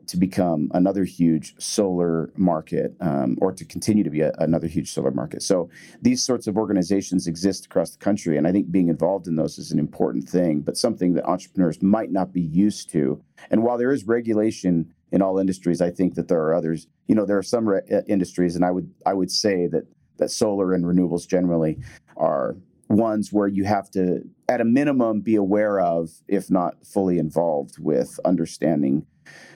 to 0.07 0.17
become 0.17 0.71
another 0.75 1.05
huge 1.05 1.55
solar 1.59 2.33
market 2.37 2.95
um, 3.01 3.37
or 3.41 3.53
to 3.53 3.65
continue 3.65 4.05
to 4.05 4.11
be 4.11 4.21
a, 4.21 4.33
another 4.39 4.67
huge 4.67 4.91
solar 4.91 5.11
market. 5.11 5.43
So 5.43 5.69
these 6.01 6.23
sorts 6.23 6.47
of 6.47 6.57
organizations 6.57 7.27
exist 7.27 7.67
across 7.67 7.91
the 7.91 7.99
country, 7.99 8.37
and 8.37 8.47
I 8.47 8.53
think 8.53 8.71
being 8.71 8.89
involved 8.89 9.27
in 9.27 9.37
those 9.37 9.59
is 9.59 9.73
an 9.73 9.79
important 9.79 10.29
thing, 10.29 10.61
but 10.61 10.77
something 10.77 11.15
that 11.15 11.25
entrepreneurs 11.25 11.83
might 11.83 12.11
not 12.11 12.33
be 12.33 12.43
used 12.43 12.91
to. 12.91 13.23
And 13.51 13.63
while 13.63 13.79
there 13.79 13.93
is 13.93 14.07
regulation 14.07 14.93
in 15.13 15.23
all 15.23 15.39
industries, 15.39 15.81
I 15.81 15.91
think 15.91 16.15
that 16.15 16.29
there 16.29 16.41
are 16.41 16.55
others. 16.55 16.87
You 17.09 17.15
know, 17.15 17.27
there 17.27 17.39
are 17.39 17.43
some 17.43 17.69
re- 17.69 17.81
uh, 17.93 18.03
industries, 18.07 18.57
and 18.57 18.65
I 18.65 18.71
would 18.71 18.91
I 19.05 19.13
would 19.13 19.31
say 19.31 19.67
that 19.69 19.85
that 20.19 20.31
solar 20.31 20.73
and 20.75 20.85
renewables 20.85 21.27
generally 21.27 21.79
are 22.17 22.57
ones 22.91 23.33
where 23.33 23.49
you 23.49 23.65
have 23.65 23.91
to, 23.93 24.21
at 24.49 24.61
a 24.61 24.65
minimum, 24.65 25.21
be 25.21 25.37
aware 25.37 25.81
of, 25.81 26.11
if 26.29 26.51
not 26.51 26.75
fully 26.85 27.19
involved 27.19 27.79
with 27.79 28.19
understanding, 28.25 29.07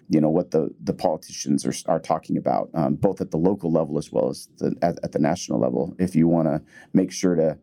you 0.09 0.21
know, 0.21 0.29
what 0.29 0.51
the, 0.51 0.71
the 0.83 0.93
politicians 0.93 1.65
are, 1.65 1.93
are 1.93 2.01
talking 2.01 2.37
about, 2.37 2.69
um, 2.75 2.95
both 2.95 3.21
at 3.21 3.31
the 3.31 3.37
local 3.37 3.73
level 3.73 3.99
as 3.99 4.13
well 4.13 4.29
as 4.29 4.49
the, 4.59 4.75
at, 4.83 4.99
at 5.03 5.13
the 5.13 5.19
national 5.19 5.59
level. 5.59 5.95
If 5.99 6.15
you 6.15 6.29
want 6.29 6.49
to 6.49 6.63
make 6.93 7.11
sure 7.11 7.35
to 7.35 7.59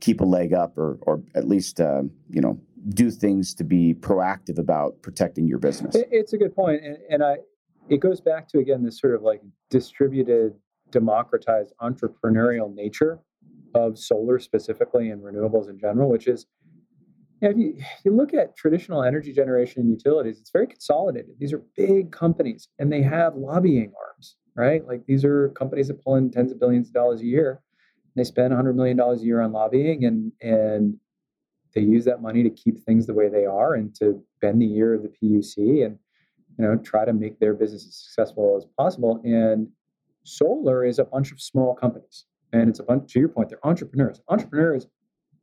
keep 0.00 0.20
a 0.20 0.24
leg 0.24 0.52
up 0.52 0.76
or, 0.76 0.98
or 1.02 1.22
at 1.34 1.46
least, 1.46 1.80
uh, 1.80 2.02
you 2.30 2.40
know, 2.40 2.60
do 2.90 3.10
things 3.10 3.54
to 3.54 3.64
be 3.64 3.94
proactive 3.94 4.58
about 4.58 5.00
protecting 5.02 5.46
your 5.46 5.58
business. 5.58 5.96
It's 6.10 6.32
a 6.32 6.38
good 6.38 6.54
point, 6.54 6.84
and, 6.84 6.98
and 7.10 7.24
I, 7.24 7.36
it 7.88 7.98
goes 7.98 8.20
back 8.20 8.48
to 8.48 8.58
again 8.58 8.84
this 8.84 9.00
sort 9.00 9.14
of 9.14 9.22
like 9.22 9.42
distributed, 9.70 10.54
democratized 10.90 11.72
entrepreneurial 11.80 12.72
nature 12.72 13.18
of 13.74 13.98
solar 13.98 14.38
specifically 14.38 15.10
and 15.10 15.20
renewables 15.22 15.68
in 15.68 15.78
general, 15.78 16.08
which 16.08 16.28
is 16.28 16.46
know, 17.42 17.50
if, 17.50 17.56
you, 17.56 17.74
if 17.76 18.04
you 18.04 18.16
look 18.16 18.34
at 18.34 18.56
traditional 18.56 19.02
energy 19.02 19.32
generation 19.32 19.82
and 19.82 19.90
utilities, 19.90 20.38
it's 20.40 20.50
very 20.50 20.66
consolidated. 20.66 21.30
These 21.38 21.52
are 21.52 21.62
big 21.76 22.12
companies 22.12 22.68
and 22.78 22.92
they 22.92 23.02
have 23.02 23.36
lobbying 23.36 23.92
arms, 24.06 24.36
right? 24.54 24.86
Like 24.86 25.06
these 25.06 25.24
are 25.24 25.50
companies 25.50 25.88
that 25.88 26.02
pull 26.02 26.16
in 26.16 26.30
tens 26.30 26.52
of 26.52 26.60
billions 26.60 26.88
of 26.88 26.94
dollars 26.94 27.20
a 27.20 27.26
year. 27.26 27.60
They 28.14 28.24
spend 28.24 28.52
$100 28.52 28.74
million 28.74 28.98
a 28.98 29.14
year 29.16 29.40
on 29.40 29.52
lobbying 29.52 30.04
and, 30.04 30.32
and 30.40 30.96
they 31.74 31.82
use 31.82 32.06
that 32.06 32.22
money 32.22 32.42
to 32.42 32.50
keep 32.50 32.82
things 32.84 33.06
the 33.06 33.14
way 33.14 33.28
they 33.28 33.44
are 33.44 33.74
and 33.74 33.94
to 33.96 34.22
bend 34.40 34.62
the 34.62 34.74
ear 34.74 34.94
of 34.94 35.02
the 35.02 35.08
PUC 35.10 35.84
and 35.84 35.98
you 36.58 36.64
know 36.64 36.76
try 36.76 37.04
to 37.04 37.12
make 37.12 37.38
their 37.38 37.52
business 37.52 37.86
as 37.86 37.96
successful 37.96 38.56
as 38.56 38.64
possible. 38.78 39.20
And 39.24 39.68
solar 40.24 40.86
is 40.86 40.98
a 40.98 41.04
bunch 41.04 41.32
of 41.32 41.40
small 41.40 41.74
companies 41.74 42.24
and 42.52 42.70
it's 42.70 42.80
a 42.80 42.82
bunch, 42.82 43.12
to 43.12 43.18
your 43.18 43.28
point, 43.28 43.48
they're 43.48 43.64
entrepreneurs. 43.66 44.20
Entrepreneurs 44.28 44.86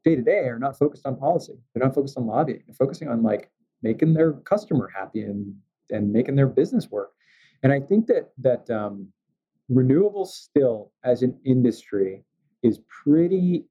day 0.03 0.15
to 0.15 0.21
day 0.21 0.47
are 0.47 0.59
not 0.59 0.77
focused 0.77 1.05
on 1.05 1.17
policy. 1.17 1.53
They're 1.73 1.83
not 1.83 1.95
focused 1.95 2.17
on 2.17 2.27
lobbying. 2.27 2.63
They're 2.65 2.75
focusing 2.75 3.07
on 3.07 3.23
like 3.23 3.49
making 3.81 4.13
their 4.13 4.33
customer 4.33 4.91
happy 4.95 5.21
and 5.21 5.55
and 5.89 6.11
making 6.11 6.35
their 6.35 6.47
business 6.47 6.89
work. 6.89 7.11
And 7.61 7.71
I 7.71 7.79
think 7.79 8.07
that 8.07 8.31
that 8.39 8.69
um, 8.69 9.07
renewables 9.71 10.27
still 10.27 10.91
as 11.03 11.21
an 11.21 11.37
industry 11.45 12.23
is 12.63 12.79
pretty 13.03 13.65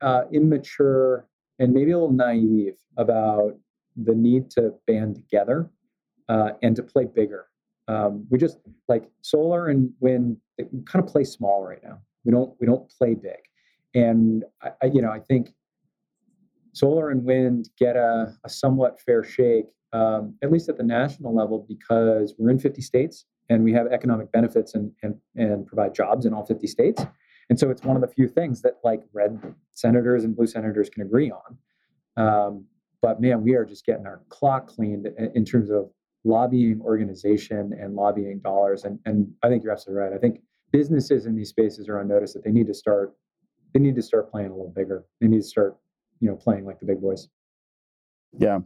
uh, 0.00 0.22
immature 0.32 1.26
and 1.58 1.72
maybe 1.72 1.92
a 1.92 1.98
little 1.98 2.12
naive 2.12 2.76
about 2.96 3.56
the 3.96 4.14
need 4.14 4.50
to 4.52 4.72
band 4.86 5.16
together 5.16 5.70
uh, 6.28 6.50
and 6.62 6.74
to 6.76 6.82
play 6.82 7.04
bigger. 7.04 7.46
Um, 7.88 8.26
we 8.30 8.38
just 8.38 8.58
like 8.88 9.04
solar 9.20 9.68
and 9.68 9.90
wind 10.00 10.36
kind 10.86 11.04
of 11.04 11.06
play 11.06 11.24
small 11.24 11.64
right 11.64 11.82
now. 11.82 11.98
We 12.24 12.32
don't 12.32 12.54
we 12.60 12.66
don't 12.66 12.88
play 12.88 13.14
big, 13.14 13.40
and 13.94 14.44
I, 14.62 14.70
I 14.82 14.86
you 14.86 15.02
know 15.02 15.10
I 15.10 15.18
think 15.18 15.50
solar 16.72 17.10
and 17.10 17.24
wind 17.24 17.68
get 17.78 17.96
a, 17.96 18.34
a 18.44 18.48
somewhat 18.48 19.00
fair 19.00 19.22
shake, 19.22 19.66
um, 19.92 20.34
at 20.42 20.50
least 20.50 20.68
at 20.68 20.76
the 20.76 20.84
national 20.84 21.34
level, 21.34 21.64
because 21.68 22.34
we're 22.38 22.50
in 22.50 22.58
50 22.58 22.80
states 22.82 23.26
and 23.48 23.64
we 23.64 23.72
have 23.72 23.86
economic 23.88 24.30
benefits 24.32 24.74
and, 24.74 24.92
and 25.02 25.16
and 25.36 25.66
provide 25.66 25.94
jobs 25.94 26.26
in 26.26 26.32
all 26.32 26.44
50 26.46 26.66
states. 26.66 27.04
And 27.48 27.58
so 27.58 27.68
it's 27.70 27.82
one 27.82 27.96
of 27.96 28.02
the 28.02 28.08
few 28.08 28.28
things 28.28 28.62
that 28.62 28.74
like 28.84 29.02
red 29.12 29.54
senators 29.72 30.24
and 30.24 30.36
blue 30.36 30.46
senators 30.46 30.88
can 30.88 31.02
agree 31.02 31.32
on. 31.32 31.58
Um, 32.16 32.64
but 33.02 33.20
man, 33.20 33.42
we 33.42 33.54
are 33.54 33.64
just 33.64 33.84
getting 33.84 34.06
our 34.06 34.20
clock 34.28 34.68
cleaned 34.68 35.08
in 35.34 35.44
terms 35.44 35.70
of 35.70 35.90
lobbying 36.24 36.80
organization 36.82 37.72
and 37.80 37.94
lobbying 37.94 38.40
dollars. 38.40 38.84
And, 38.84 39.00
and 39.04 39.32
I 39.42 39.48
think 39.48 39.64
you're 39.64 39.72
absolutely 39.72 40.04
right. 40.04 40.12
I 40.12 40.18
think 40.18 40.40
businesses 40.70 41.26
in 41.26 41.34
these 41.34 41.48
spaces 41.48 41.88
are 41.88 41.98
on 41.98 42.06
notice 42.06 42.34
that 42.34 42.44
they 42.44 42.52
need 42.52 42.68
to 42.68 42.74
start 42.74 43.14
they 43.72 43.80
need 43.80 43.94
to 43.96 44.02
start 44.02 44.30
playing 44.30 44.48
a 44.48 44.54
little 44.54 44.72
bigger. 44.74 45.04
They 45.20 45.28
need 45.28 45.42
to 45.42 45.46
start, 45.46 45.76
you 46.20 46.28
know, 46.28 46.36
playing 46.36 46.66
like 46.66 46.78
the 46.80 46.86
big 46.86 47.00
boys. 47.00 47.28
Yeah, 48.38 48.60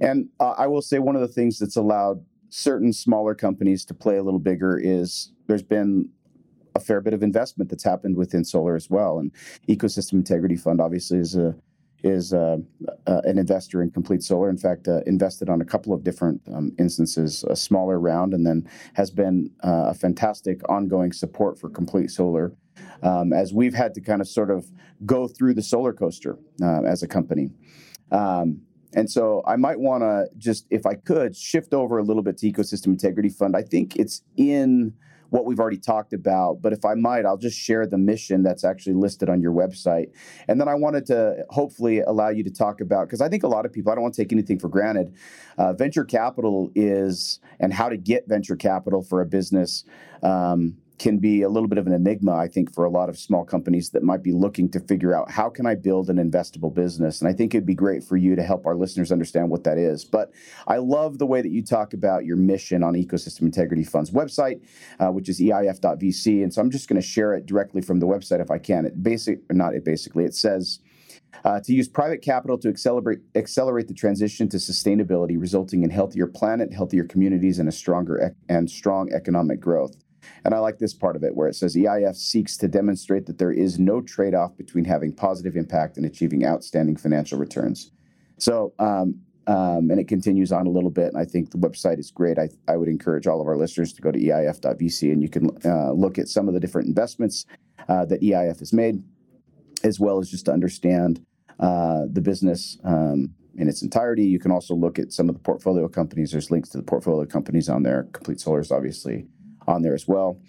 and 0.00 0.28
uh, 0.40 0.54
I 0.58 0.66
will 0.66 0.82
say 0.82 0.98
one 0.98 1.14
of 1.14 1.20
the 1.20 1.28
things 1.28 1.58
that's 1.58 1.76
allowed 1.76 2.24
certain 2.48 2.92
smaller 2.92 3.34
companies 3.34 3.84
to 3.84 3.94
play 3.94 4.16
a 4.16 4.22
little 4.22 4.40
bigger 4.40 4.78
is 4.78 5.32
there's 5.46 5.62
been 5.62 6.08
a 6.74 6.80
fair 6.80 7.00
bit 7.00 7.14
of 7.14 7.22
investment 7.22 7.70
that's 7.70 7.84
happened 7.84 8.16
within 8.16 8.44
solar 8.44 8.74
as 8.74 8.90
well, 8.90 9.18
and 9.18 9.30
Ecosystem 9.68 10.14
Integrity 10.14 10.56
Fund 10.56 10.80
obviously 10.80 11.18
is 11.18 11.36
a 11.36 11.54
is 12.02 12.32
uh, 12.32 12.58
uh, 13.06 13.20
an 13.24 13.38
investor 13.38 13.82
in 13.82 13.90
Complete 13.90 14.22
Solar. 14.22 14.50
In 14.50 14.58
fact, 14.58 14.86
uh, 14.86 15.00
invested 15.06 15.48
on 15.48 15.60
a 15.60 15.64
couple 15.64 15.92
of 15.92 16.04
different 16.04 16.40
um, 16.52 16.72
instances, 16.78 17.44
a 17.48 17.56
smaller 17.56 17.98
round, 17.98 18.34
and 18.34 18.46
then 18.46 18.68
has 18.94 19.10
been 19.10 19.50
uh, 19.64 19.86
a 19.88 19.94
fantastic 19.94 20.60
ongoing 20.68 21.12
support 21.12 21.58
for 21.58 21.68
Complete 21.68 22.10
Solar 22.10 22.52
um, 23.02 23.32
as 23.32 23.52
we've 23.52 23.74
had 23.74 23.94
to 23.94 24.00
kind 24.00 24.20
of 24.20 24.28
sort 24.28 24.50
of 24.50 24.66
go 25.04 25.28
through 25.28 25.54
the 25.54 25.62
solar 25.62 25.92
coaster 25.92 26.38
uh, 26.62 26.82
as 26.82 27.02
a 27.02 27.08
company. 27.08 27.50
Um, 28.10 28.62
and 28.94 29.10
so 29.10 29.42
I 29.46 29.56
might 29.56 29.78
want 29.78 30.02
to 30.02 30.26
just, 30.38 30.66
if 30.70 30.86
I 30.86 30.94
could, 30.94 31.36
shift 31.36 31.74
over 31.74 31.98
a 31.98 32.02
little 32.02 32.22
bit 32.22 32.38
to 32.38 32.50
Ecosystem 32.50 32.86
Integrity 32.86 33.28
Fund. 33.28 33.56
I 33.56 33.62
think 33.62 33.96
it's 33.96 34.22
in 34.36 34.94
what 35.30 35.44
we've 35.44 35.58
already 35.58 35.76
talked 35.78 36.12
about. 36.12 36.62
But 36.62 36.72
if 36.72 36.84
I 36.84 36.94
might, 36.94 37.26
I'll 37.26 37.36
just 37.36 37.58
share 37.58 37.86
the 37.86 37.98
mission 37.98 38.42
that's 38.42 38.64
actually 38.64 38.94
listed 38.94 39.28
on 39.28 39.40
your 39.40 39.52
website. 39.52 40.10
And 40.48 40.60
then 40.60 40.68
I 40.68 40.74
wanted 40.74 41.04
to 41.06 41.44
hopefully 41.50 42.00
allow 42.00 42.28
you 42.28 42.44
to 42.44 42.50
talk 42.50 42.80
about, 42.80 43.08
because 43.08 43.20
I 43.20 43.28
think 43.28 43.42
a 43.42 43.48
lot 43.48 43.66
of 43.66 43.72
people, 43.72 43.90
I 43.90 43.96
don't 43.96 44.02
want 44.02 44.14
to 44.14 44.22
take 44.22 44.32
anything 44.32 44.58
for 44.58 44.68
granted. 44.68 45.14
Uh, 45.58 45.72
venture 45.72 46.04
capital 46.04 46.70
is, 46.74 47.40
and 47.58 47.72
how 47.72 47.88
to 47.88 47.96
get 47.96 48.28
venture 48.28 48.56
capital 48.56 49.02
for 49.02 49.20
a 49.20 49.26
business. 49.26 49.84
Um, 50.22 50.76
can 50.98 51.18
be 51.18 51.42
a 51.42 51.48
little 51.48 51.68
bit 51.68 51.78
of 51.78 51.86
an 51.86 51.92
enigma, 51.92 52.34
I 52.34 52.48
think, 52.48 52.72
for 52.72 52.84
a 52.84 52.90
lot 52.90 53.08
of 53.08 53.18
small 53.18 53.44
companies 53.44 53.90
that 53.90 54.02
might 54.02 54.22
be 54.22 54.32
looking 54.32 54.70
to 54.70 54.80
figure 54.80 55.14
out 55.14 55.30
how 55.30 55.50
can 55.50 55.66
I 55.66 55.74
build 55.74 56.08
an 56.08 56.16
investable 56.16 56.72
business. 56.72 57.20
And 57.20 57.28
I 57.28 57.34
think 57.34 57.54
it'd 57.54 57.66
be 57.66 57.74
great 57.74 58.02
for 58.02 58.16
you 58.16 58.34
to 58.34 58.42
help 58.42 58.66
our 58.66 58.74
listeners 58.74 59.12
understand 59.12 59.50
what 59.50 59.64
that 59.64 59.76
is. 59.78 60.04
But 60.04 60.32
I 60.66 60.78
love 60.78 61.18
the 61.18 61.26
way 61.26 61.42
that 61.42 61.50
you 61.50 61.62
talk 61.62 61.92
about 61.92 62.24
your 62.24 62.36
mission 62.36 62.82
on 62.82 62.94
Ecosystem 62.94 63.42
Integrity 63.42 63.84
Fund's 63.84 64.10
website, 64.10 64.62
uh, 64.98 65.08
which 65.08 65.28
is 65.28 65.38
EIF.VC. 65.40 66.42
And 66.42 66.52
so 66.52 66.62
I'm 66.62 66.70
just 66.70 66.88
going 66.88 67.00
to 67.00 67.06
share 67.06 67.34
it 67.34 67.46
directly 67.46 67.82
from 67.82 68.00
the 68.00 68.06
website 68.06 68.40
if 68.40 68.50
I 68.50 68.58
can. 68.58 68.86
It 68.86 69.02
basic, 69.02 69.40
not 69.52 69.74
it 69.74 69.84
basically, 69.84 70.24
it 70.24 70.34
says. 70.34 70.80
Uh, 71.44 71.60
to 71.60 71.74
use 71.74 71.88
private 71.88 72.22
capital 72.22 72.56
to 72.58 72.68
accelerate 72.68 73.18
accelerate 73.34 73.88
the 73.88 73.94
transition 73.94 74.48
to 74.48 74.56
sustainability, 74.56 75.38
resulting 75.38 75.82
in 75.82 75.90
healthier 75.90 76.26
planet, 76.26 76.72
healthier 76.72 77.04
communities, 77.04 77.58
and 77.58 77.68
a 77.68 77.72
stronger 77.72 78.18
ec- 78.18 78.34
and 78.48 78.70
strong 78.70 79.12
economic 79.12 79.60
growth. 79.60 79.96
And 80.44 80.54
I 80.54 80.58
like 80.58 80.78
this 80.78 80.94
part 80.94 81.16
of 81.16 81.24
it 81.24 81.34
where 81.34 81.48
it 81.48 81.54
says 81.54 81.76
EIF 81.76 82.16
seeks 82.16 82.56
to 82.58 82.68
demonstrate 82.68 83.26
that 83.26 83.38
there 83.38 83.52
is 83.52 83.78
no 83.78 84.00
trade 84.00 84.34
off 84.34 84.56
between 84.56 84.84
having 84.84 85.12
positive 85.12 85.56
impact 85.56 85.96
and 85.96 86.06
achieving 86.06 86.44
outstanding 86.44 86.96
financial 86.96 87.38
returns. 87.38 87.90
So, 88.38 88.72
um, 88.78 89.20
um, 89.46 89.90
and 89.90 90.00
it 90.00 90.08
continues 90.08 90.50
on 90.50 90.66
a 90.66 90.70
little 90.70 90.90
bit. 90.90 91.08
And 91.08 91.18
I 91.18 91.24
think 91.24 91.50
the 91.50 91.58
website 91.58 91.98
is 91.98 92.10
great. 92.10 92.38
I, 92.38 92.48
I 92.68 92.76
would 92.76 92.88
encourage 92.88 93.26
all 93.26 93.40
of 93.40 93.46
our 93.46 93.56
listeners 93.56 93.92
to 93.94 94.02
go 94.02 94.10
to 94.10 94.18
EIF.vc 94.18 95.12
and 95.12 95.22
you 95.22 95.28
can 95.28 95.50
uh, 95.64 95.92
look 95.92 96.18
at 96.18 96.28
some 96.28 96.48
of 96.48 96.54
the 96.54 96.60
different 96.60 96.88
investments 96.88 97.46
uh, 97.88 98.04
that 98.06 98.22
EIF 98.22 98.58
has 98.58 98.72
made, 98.72 99.02
as 99.84 100.00
well 100.00 100.18
as 100.18 100.30
just 100.30 100.46
to 100.46 100.52
understand 100.52 101.24
uh, 101.60 102.02
the 102.10 102.20
business 102.20 102.78
um, 102.84 103.32
in 103.56 103.68
its 103.68 103.82
entirety. 103.82 104.24
You 104.24 104.38
can 104.38 104.50
also 104.50 104.74
look 104.74 104.98
at 104.98 105.12
some 105.12 105.28
of 105.28 105.34
the 105.34 105.40
portfolio 105.40 105.88
companies. 105.88 106.32
There's 106.32 106.50
links 106.50 106.70
to 106.70 106.78
the 106.78 106.84
portfolio 106.84 107.24
companies 107.26 107.68
on 107.68 107.82
there. 107.82 108.08
Complete 108.12 108.40
Solar 108.40 108.60
is 108.60 108.72
obviously 108.72 109.26
on 109.66 109.82
there 109.82 109.94
as 109.94 110.06
well. 110.06 110.40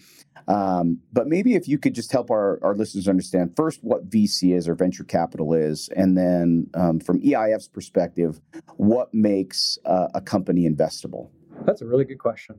Um, 0.47 0.99
but 1.11 1.27
maybe 1.27 1.55
if 1.55 1.67
you 1.67 1.77
could 1.77 1.93
just 1.93 2.11
help 2.11 2.31
our, 2.31 2.59
our 2.63 2.73
listeners 2.73 3.07
understand 3.07 3.55
first 3.55 3.83
what 3.83 4.09
VC 4.09 4.55
is 4.55 4.67
or 4.67 4.75
venture 4.75 5.03
capital 5.03 5.53
is, 5.53 5.89
and 5.95 6.17
then 6.17 6.67
um, 6.73 6.99
from 6.99 7.19
EIF's 7.21 7.67
perspective, 7.67 8.39
what 8.77 9.13
makes 9.13 9.77
uh, 9.85 10.07
a 10.13 10.21
company 10.21 10.69
investable? 10.69 11.29
That's 11.65 11.81
a 11.81 11.85
really 11.85 12.05
good 12.05 12.19
question. 12.19 12.55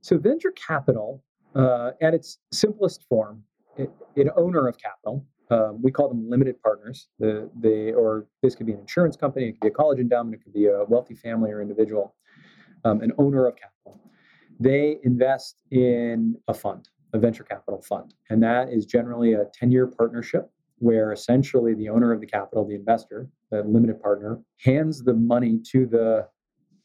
So, 0.00 0.18
venture 0.18 0.52
capital, 0.52 1.22
uh, 1.54 1.92
at 2.02 2.12
its 2.12 2.38
simplest 2.52 3.04
form, 3.08 3.42
it, 3.76 3.90
an 4.16 4.30
owner 4.36 4.68
of 4.68 4.76
capital, 4.78 5.24
um, 5.50 5.80
we 5.80 5.90
call 5.90 6.08
them 6.08 6.28
limited 6.28 6.60
partners. 6.62 7.08
The, 7.18 7.48
they, 7.58 7.92
or 7.92 8.26
this 8.42 8.54
could 8.54 8.66
be 8.66 8.72
an 8.72 8.80
insurance 8.80 9.16
company, 9.16 9.48
it 9.48 9.52
could 9.52 9.60
be 9.60 9.68
a 9.68 9.72
college 9.72 9.98
endowment, 9.98 10.34
it 10.34 10.44
could 10.44 10.52
be 10.52 10.66
a 10.66 10.84
wealthy 10.84 11.14
family 11.14 11.50
or 11.50 11.62
individual, 11.62 12.14
um, 12.84 13.00
an 13.00 13.12
owner 13.18 13.46
of 13.46 13.54
capital. 13.56 14.00
They 14.58 14.98
invest 15.04 15.62
in 15.70 16.36
a 16.48 16.54
fund, 16.54 16.88
a 17.12 17.18
venture 17.18 17.44
capital 17.44 17.82
fund, 17.82 18.14
and 18.30 18.42
that 18.42 18.72
is 18.72 18.86
generally 18.86 19.34
a 19.34 19.44
10 19.54 19.70
year 19.70 19.86
partnership 19.86 20.50
where 20.78 21.12
essentially 21.12 21.74
the 21.74 21.88
owner 21.88 22.12
of 22.12 22.20
the 22.20 22.26
capital, 22.26 22.66
the 22.66 22.74
investor, 22.74 23.28
the 23.50 23.62
limited 23.62 24.00
partner, 24.00 24.40
hands 24.62 25.02
the 25.02 25.14
money 25.14 25.58
to 25.72 25.86
the 25.86 26.26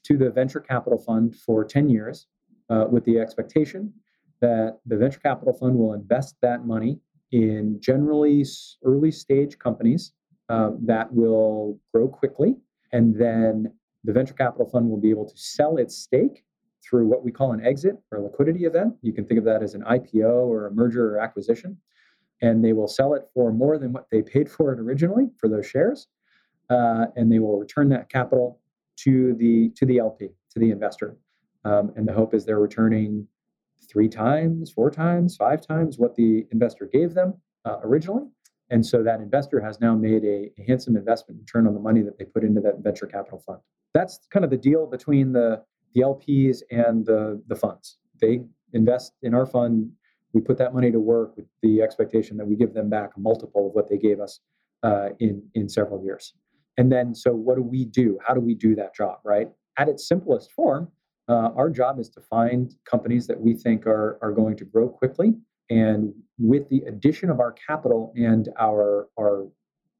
to 0.03 0.17
the 0.17 0.31
venture 0.31 0.59
capital 0.59 0.97
fund 0.97 1.35
for 1.35 1.63
10 1.63 1.89
years 1.89 2.27
uh, 2.69 2.85
with 2.89 3.05
the 3.05 3.19
expectation 3.19 3.93
that 4.41 4.79
the 4.87 4.97
venture 4.97 5.19
capital 5.19 5.53
fund 5.53 5.77
will 5.77 5.93
invest 5.93 6.35
that 6.41 6.65
money 6.65 6.99
in 7.31 7.77
generally 7.79 8.43
early 8.83 9.11
stage 9.11 9.59
companies 9.59 10.13
uh, 10.49 10.71
that 10.81 11.13
will 11.13 11.79
grow 11.93 12.07
quickly. 12.07 12.57
And 12.91 13.15
then 13.15 13.71
the 14.03 14.11
venture 14.11 14.33
capital 14.33 14.67
fund 14.67 14.89
will 14.89 14.99
be 14.99 15.11
able 15.11 15.29
to 15.29 15.37
sell 15.37 15.77
its 15.77 15.95
stake 15.95 16.43
through 16.83 17.07
what 17.07 17.23
we 17.23 17.31
call 17.31 17.53
an 17.53 17.63
exit 17.65 17.95
or 18.11 18.19
a 18.19 18.23
liquidity 18.23 18.65
event. 18.65 18.95
You 19.01 19.13
can 19.13 19.25
think 19.25 19.37
of 19.37 19.45
that 19.45 19.63
as 19.63 19.75
an 19.75 19.83
IPO 19.83 20.47
or 20.47 20.67
a 20.67 20.71
merger 20.71 21.15
or 21.15 21.19
acquisition. 21.19 21.77
And 22.41 22.63
they 22.63 22.73
will 22.73 22.87
sell 22.87 23.13
it 23.13 23.23
for 23.33 23.51
more 23.51 23.77
than 23.77 23.93
what 23.93 24.07
they 24.09 24.21
paid 24.21 24.49
for 24.49 24.73
it 24.73 24.79
originally 24.79 25.29
for 25.37 25.47
those 25.47 25.67
shares. 25.67 26.07
Uh, 26.69 27.05
and 27.15 27.31
they 27.31 27.39
will 27.39 27.59
return 27.59 27.89
that 27.89 28.09
capital 28.09 28.59
to 28.97 29.33
the 29.35 29.69
to 29.75 29.85
the 29.85 29.99
LP, 29.99 30.29
to 30.51 30.59
the 30.59 30.71
investor. 30.71 31.17
Um, 31.65 31.91
and 31.95 32.07
the 32.07 32.13
hope 32.13 32.33
is 32.33 32.45
they're 32.45 32.59
returning 32.59 33.27
three 33.89 34.09
times, 34.09 34.71
four 34.71 34.89
times, 34.89 35.35
five 35.35 35.65
times 35.65 35.97
what 35.97 36.15
the 36.15 36.47
investor 36.51 36.89
gave 36.91 37.13
them 37.13 37.33
uh, 37.65 37.77
originally. 37.83 38.23
And 38.69 38.85
so 38.85 39.03
that 39.03 39.19
investor 39.19 39.59
has 39.59 39.81
now 39.81 39.95
made 39.95 40.23
a, 40.23 40.49
a, 40.57 40.65
handsome 40.65 40.95
investment 40.95 41.41
return 41.41 41.67
on 41.67 41.73
the 41.73 41.79
money 41.79 42.01
that 42.01 42.17
they 42.17 42.23
put 42.23 42.43
into 42.43 42.61
that 42.61 42.79
venture 42.79 43.05
capital 43.05 43.43
fund. 43.45 43.59
That's 43.93 44.19
kind 44.29 44.45
of 44.45 44.51
the 44.51 44.57
deal 44.57 44.87
between 44.87 45.33
the, 45.33 45.61
the 45.93 46.01
LPs 46.01 46.61
and 46.71 47.05
the, 47.05 47.41
the 47.47 47.55
funds. 47.55 47.97
They 48.19 48.41
invest 48.73 49.13
in 49.21 49.33
our 49.33 49.45
fund. 49.45 49.91
We 50.33 50.41
put 50.41 50.57
that 50.57 50.73
money 50.73 50.91
to 50.91 50.99
work 50.99 51.35
with 51.35 51.45
the 51.61 51.81
expectation 51.81 52.37
that 52.37 52.45
we 52.45 52.55
give 52.55 52.73
them 52.73 52.89
back 52.89 53.11
a 53.17 53.19
multiple 53.19 53.67
of 53.67 53.73
what 53.73 53.89
they 53.89 53.97
gave 53.97 54.19
us 54.19 54.39
uh, 54.83 55.09
in, 55.19 55.43
in 55.55 55.67
several 55.67 56.03
years. 56.03 56.33
And 56.77 56.91
then, 56.91 57.13
so 57.13 57.33
what 57.33 57.55
do 57.55 57.61
we 57.61 57.85
do? 57.85 58.17
How 58.25 58.33
do 58.33 58.39
we 58.39 58.55
do 58.55 58.75
that 58.75 58.95
job, 58.95 59.19
right? 59.23 59.49
At 59.77 59.89
its 59.89 60.07
simplest 60.07 60.51
form, 60.51 60.89
uh, 61.27 61.49
our 61.55 61.69
job 61.69 61.99
is 61.99 62.09
to 62.09 62.21
find 62.21 62.75
companies 62.85 63.27
that 63.27 63.39
we 63.39 63.53
think 63.53 63.85
are, 63.85 64.17
are 64.21 64.31
going 64.31 64.55
to 64.57 64.65
grow 64.65 64.89
quickly. 64.89 65.33
And 65.69 66.13
with 66.37 66.67
the 66.69 66.79
addition 66.87 67.29
of 67.29 67.39
our 67.39 67.53
capital 67.53 68.13
and 68.15 68.49
our, 68.59 69.09
our 69.19 69.47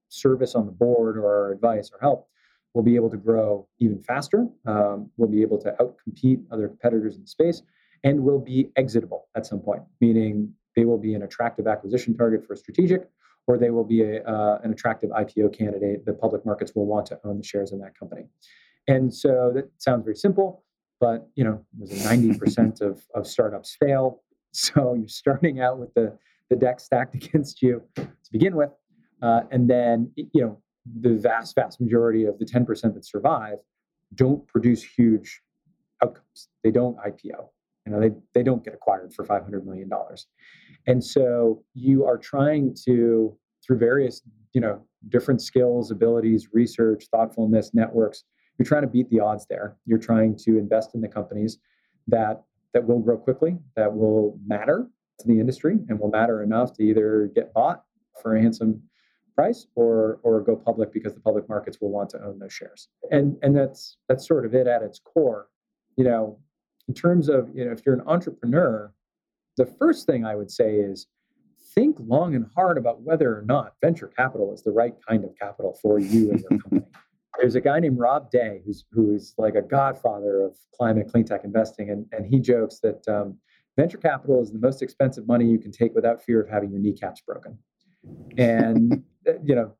service 0.10 0.56
on 0.56 0.66
the 0.66 0.72
board 0.72 1.18
or 1.18 1.26
our 1.26 1.52
advice 1.52 1.90
or 1.94 2.00
help, 2.02 2.28
we'll 2.74 2.84
be 2.84 2.96
able 2.96 3.10
to 3.10 3.18
grow 3.18 3.68
even 3.80 4.02
faster. 4.02 4.48
Um, 4.66 5.10
we'll 5.18 5.30
be 5.30 5.42
able 5.42 5.60
to 5.60 5.76
outcompete 5.80 6.44
other 6.52 6.68
competitors 6.68 7.16
in 7.16 7.22
the 7.22 7.28
space 7.28 7.62
and 8.04 8.24
will 8.24 8.40
be 8.40 8.70
exitable 8.76 9.28
at 9.36 9.46
some 9.46 9.60
point, 9.60 9.84
meaning 10.00 10.54
they 10.76 10.86
will 10.86 10.98
be 10.98 11.14
an 11.14 11.24
attractive 11.24 11.68
acquisition 11.68 12.16
target 12.16 12.46
for 12.46 12.54
a 12.54 12.58
strategic 12.58 13.10
or 13.48 13.58
they 13.58 13.72
will 13.72 13.84
be 13.84 14.04
a, 14.04 14.24
uh, 14.24 14.60
an 14.64 14.72
attractive 14.72 15.10
IPO 15.10 15.58
candidate. 15.58 16.06
The 16.06 16.14
public 16.14 16.46
markets 16.46 16.74
will 16.76 16.86
want 16.86 17.08
to 17.08 17.20
own 17.24 17.38
the 17.38 17.44
shares 17.44 17.72
in 17.72 17.80
that 17.80 17.98
company. 17.98 18.24
And 18.88 19.14
so 19.14 19.52
that 19.54 19.70
sounds 19.78 20.04
very 20.04 20.16
simple 20.16 20.64
but 21.02 21.28
you 21.36 21.44
know, 21.44 21.66
there's 21.74 22.06
a 22.06 22.08
90% 22.08 22.80
of, 22.80 23.04
of 23.14 23.28
startups 23.28 23.76
fail. 23.78 24.22
So 24.54 24.94
you're 24.94 25.08
starting 25.08 25.62
out 25.62 25.80
with 25.80 25.94
the, 25.94 26.18
the 26.50 26.58
deck 26.58 26.82
stacked 26.82 27.16
against 27.22 27.62
you 27.62 27.82
to 27.96 28.32
begin 28.32 28.56
with. 28.56 28.70
Uh, 29.22 29.42
and 29.50 29.70
then, 29.70 30.12
you 30.16 30.42
know, 30.42 30.62
the 31.02 31.16
vast, 31.16 31.56
vast 31.56 31.80
majority 31.80 32.26
of 32.26 32.40
the 32.40 32.46
10% 32.46 32.94
that 32.94 33.06
survive 33.06 33.58
don't 34.16 34.46
produce 34.48 34.84
huge 34.84 35.42
outcomes. 36.04 36.50
They 36.64 36.72
don't 36.72 36.98
IPO. 36.98 37.50
You 37.86 37.92
know, 37.92 38.00
they, 38.00 38.12
they 38.34 38.44
don't 38.44 38.64
get 38.64 38.74
acquired 38.74 39.14
for 39.14 39.26
$500 39.26 39.66
million. 39.66 39.90
And 40.88 41.04
so 41.04 41.64
you 41.74 42.06
are 42.06 42.18
trying 42.18 42.76
to, 42.86 43.38
through 43.66 43.78
various, 43.78 44.22
you 44.54 44.62
know, 44.62 44.86
different 45.10 45.42
skills, 45.42 45.92
abilities, 45.92 46.50
research, 46.54 47.06
thoughtfulness, 47.12 47.72
networks, 47.74 48.24
you're 48.58 48.66
trying 48.66 48.84
to 48.84 48.88
beat 48.88 49.10
the 49.10 49.20
odds 49.20 49.46
there. 49.50 49.78
You're 49.86 49.98
trying 49.98 50.38
to 50.44 50.60
invest 50.60 50.94
in 50.94 51.02
the 51.02 51.08
companies 51.08 51.58
that 52.08 52.44
that 52.74 52.88
will 52.88 53.00
grow 53.00 53.18
quickly, 53.18 53.58
that 53.76 53.94
will 53.94 54.40
matter 54.46 54.88
to 55.20 55.28
the 55.28 55.40
industry, 55.40 55.78
and 55.90 56.00
will 56.00 56.10
matter 56.10 56.42
enough 56.44 56.72
to 56.74 56.84
either 56.84 57.30
get 57.36 57.54
bought 57.54 57.84
for 58.22 58.36
a 58.36 58.42
handsome 58.42 58.82
price 59.42 59.68
or 59.76 60.20
or 60.24 60.42
go 60.42 60.56
public 60.56 60.92
because 60.94 61.14
the 61.14 61.20
public 61.20 61.48
markets 61.50 61.80
will 61.82 61.92
want 61.92 62.10
to 62.12 62.24
own 62.24 62.40
those 62.40 62.54
shares. 62.54 62.90
And 63.12 63.38
and 63.42 63.56
that's 63.56 63.98
that's 64.08 64.28
sort 64.28 64.46
of 64.46 64.54
it 64.54 64.68
at 64.68 64.82
its 64.84 65.00
core. 65.00 65.48
You 65.98 66.06
know, 66.06 66.40
in 66.88 66.94
terms 66.94 67.30
of 67.30 67.50
you 67.56 67.66
know, 67.66 67.72
if 67.72 67.82
you're 67.86 67.96
an 67.96 68.08
entrepreneur, 68.08 68.94
the 69.58 69.66
first 69.66 70.06
thing 70.06 70.26
I 70.26 70.36
would 70.36 70.52
say 70.52 70.76
is 70.76 71.08
think 71.76 71.96
long 72.00 72.36
and 72.36 72.46
hard 72.56 72.78
about 72.78 73.02
whether 73.02 73.38
or 73.38 73.44
not 73.44 73.74
venture 73.82 74.08
capital 74.08 74.54
is 74.54 74.62
the 74.62 74.72
right 74.72 74.96
kind 75.08 75.24
of 75.24 75.32
capital 75.40 75.78
for 75.82 76.00
you 76.00 76.32
and 76.32 76.40
your 76.42 76.60
company 76.62 76.86
there's 77.40 77.56
a 77.56 77.62
guy 77.62 77.80
named 77.80 77.98
Rob 77.98 78.30
Day 78.30 78.62
who's 78.66 78.86
who's 78.92 79.34
like 79.38 79.56
a 79.56 79.62
godfather 79.62 80.42
of 80.42 80.56
climate 80.76 81.10
clean 81.12 81.26
tech 81.26 81.44
investing, 81.44 81.90
and 81.90 82.06
and 82.12 82.26
he 82.26 82.40
jokes 82.40 82.80
that 82.82 83.08
um, 83.08 83.38
venture 83.78 83.98
capital 83.98 84.42
is 84.42 84.52
the 84.52 84.60
most 84.60 84.82
expensive 84.82 85.28
money 85.28 85.46
you 85.46 85.58
can 85.58 85.72
take 85.72 85.94
without 85.96 86.24
fear 86.24 86.42
of 86.42 86.50
having 86.50 86.72
your 86.72 86.80
kneecaps 86.80 87.22
broken. 87.22 87.58
And 88.38 89.04
uh, 89.28 89.34
you 89.44 89.56
know, 89.56 89.74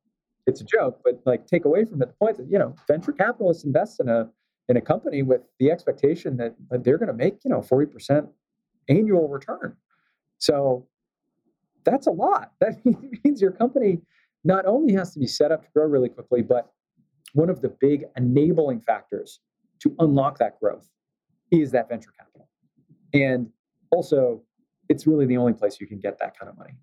it's 0.48 0.62
a 0.62 0.66
joke, 0.66 1.02
but 1.04 1.22
like 1.26 1.48
take 1.48 1.66
away 1.66 1.86
from 1.86 2.02
it 2.02 2.08
the 2.08 2.14
point 2.14 2.38
that 2.38 2.48
you 2.50 2.60
know 2.60 2.76
venture 2.88 3.12
capitalists 3.12 3.64
invest 3.64 4.00
in 4.00 4.10
a 4.10 4.30
in 4.70 4.78
a 4.78 4.82
company 4.82 5.22
with 5.22 5.42
the 5.60 5.72
expectation 5.72 6.38
that, 6.38 6.56
that 6.70 6.84
they're 6.84 6.98
going 6.98 7.08
to 7.08 7.14
make 7.14 7.40
you 7.44 7.52
know 7.52 7.62
forty 7.62 7.92
percent 7.92 8.28
annual 8.90 9.28
return. 9.28 9.76
So 10.38 10.88
that's 11.84 12.08
a 12.08 12.12
lot. 12.12 12.54
That 12.60 12.78
means 13.24 13.42
your 13.42 13.52
company 13.52 14.02
not 14.44 14.66
only 14.66 14.94
has 14.94 15.14
to 15.14 15.20
be 15.20 15.28
set 15.28 15.52
up 15.52 15.64
to 15.64 15.70
grow 15.74 15.86
really 15.86 16.10
quickly, 16.10 16.42
but 16.42 16.72
one 17.34 17.50
of 17.50 17.62
the 17.62 17.70
big 17.70 18.06
enabling 18.18 18.82
factors 18.82 19.40
to 19.80 19.96
unlock 20.00 20.40
that 20.40 20.60
growth 20.60 20.90
is 21.52 21.72
that 21.72 21.90
venture 21.90 22.12
capital. 22.18 22.50
And 23.14 23.50
also, 23.92 24.42
it's 24.90 25.06
really 25.06 25.26
the 25.26 25.38
only 25.38 25.54
place 25.54 25.80
you 25.80 25.88
can 25.88 26.00
get 26.00 26.18
that 26.20 26.38
kind 26.38 26.50
of 26.50 26.58
money 26.58 26.74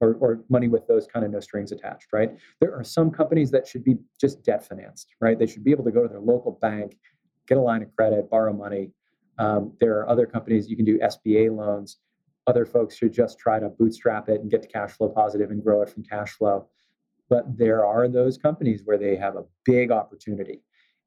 or, 0.00 0.14
or 0.20 0.44
money 0.48 0.68
with 0.68 0.86
those 0.86 1.06
kind 1.06 1.24
of 1.24 1.32
no 1.32 1.40
strings 1.40 1.72
attached, 1.72 2.08
right? 2.12 2.36
There 2.60 2.74
are 2.74 2.84
some 2.84 3.10
companies 3.10 3.50
that 3.52 3.66
should 3.66 3.84
be 3.84 3.96
just 4.20 4.42
debt 4.44 4.66
financed, 4.66 5.08
right? 5.20 5.38
They 5.38 5.46
should 5.46 5.64
be 5.64 5.70
able 5.70 5.84
to 5.84 5.90
go 5.90 6.02
to 6.02 6.08
their 6.08 6.20
local 6.20 6.58
bank, 6.60 6.98
get 7.48 7.58
a 7.58 7.60
line 7.60 7.82
of 7.82 7.94
credit, 7.96 8.28
borrow 8.30 8.52
money. 8.52 8.90
Um, 9.38 9.72
there 9.80 9.98
are 9.98 10.08
other 10.08 10.26
companies 10.26 10.68
you 10.68 10.76
can 10.76 10.84
do 10.84 10.98
SBA 10.98 11.54
loans. 11.56 11.98
Other 12.46 12.64
folks 12.64 12.96
should 12.96 13.12
just 13.12 13.38
try 13.38 13.58
to 13.58 13.68
bootstrap 13.68 14.28
it 14.28 14.40
and 14.40 14.50
get 14.50 14.62
to 14.62 14.68
cash 14.68 14.92
flow 14.92 15.08
positive 15.08 15.50
and 15.50 15.62
grow 15.62 15.82
it 15.82 15.88
from 15.88 16.04
cash 16.04 16.32
flow. 16.32 16.68
But 17.28 17.56
there 17.56 17.84
are 17.84 18.06
those 18.06 18.38
companies 18.38 18.82
where 18.84 18.98
they 18.98 19.16
have 19.16 19.36
a 19.36 19.44
big 19.64 19.90
opportunity 19.90 20.62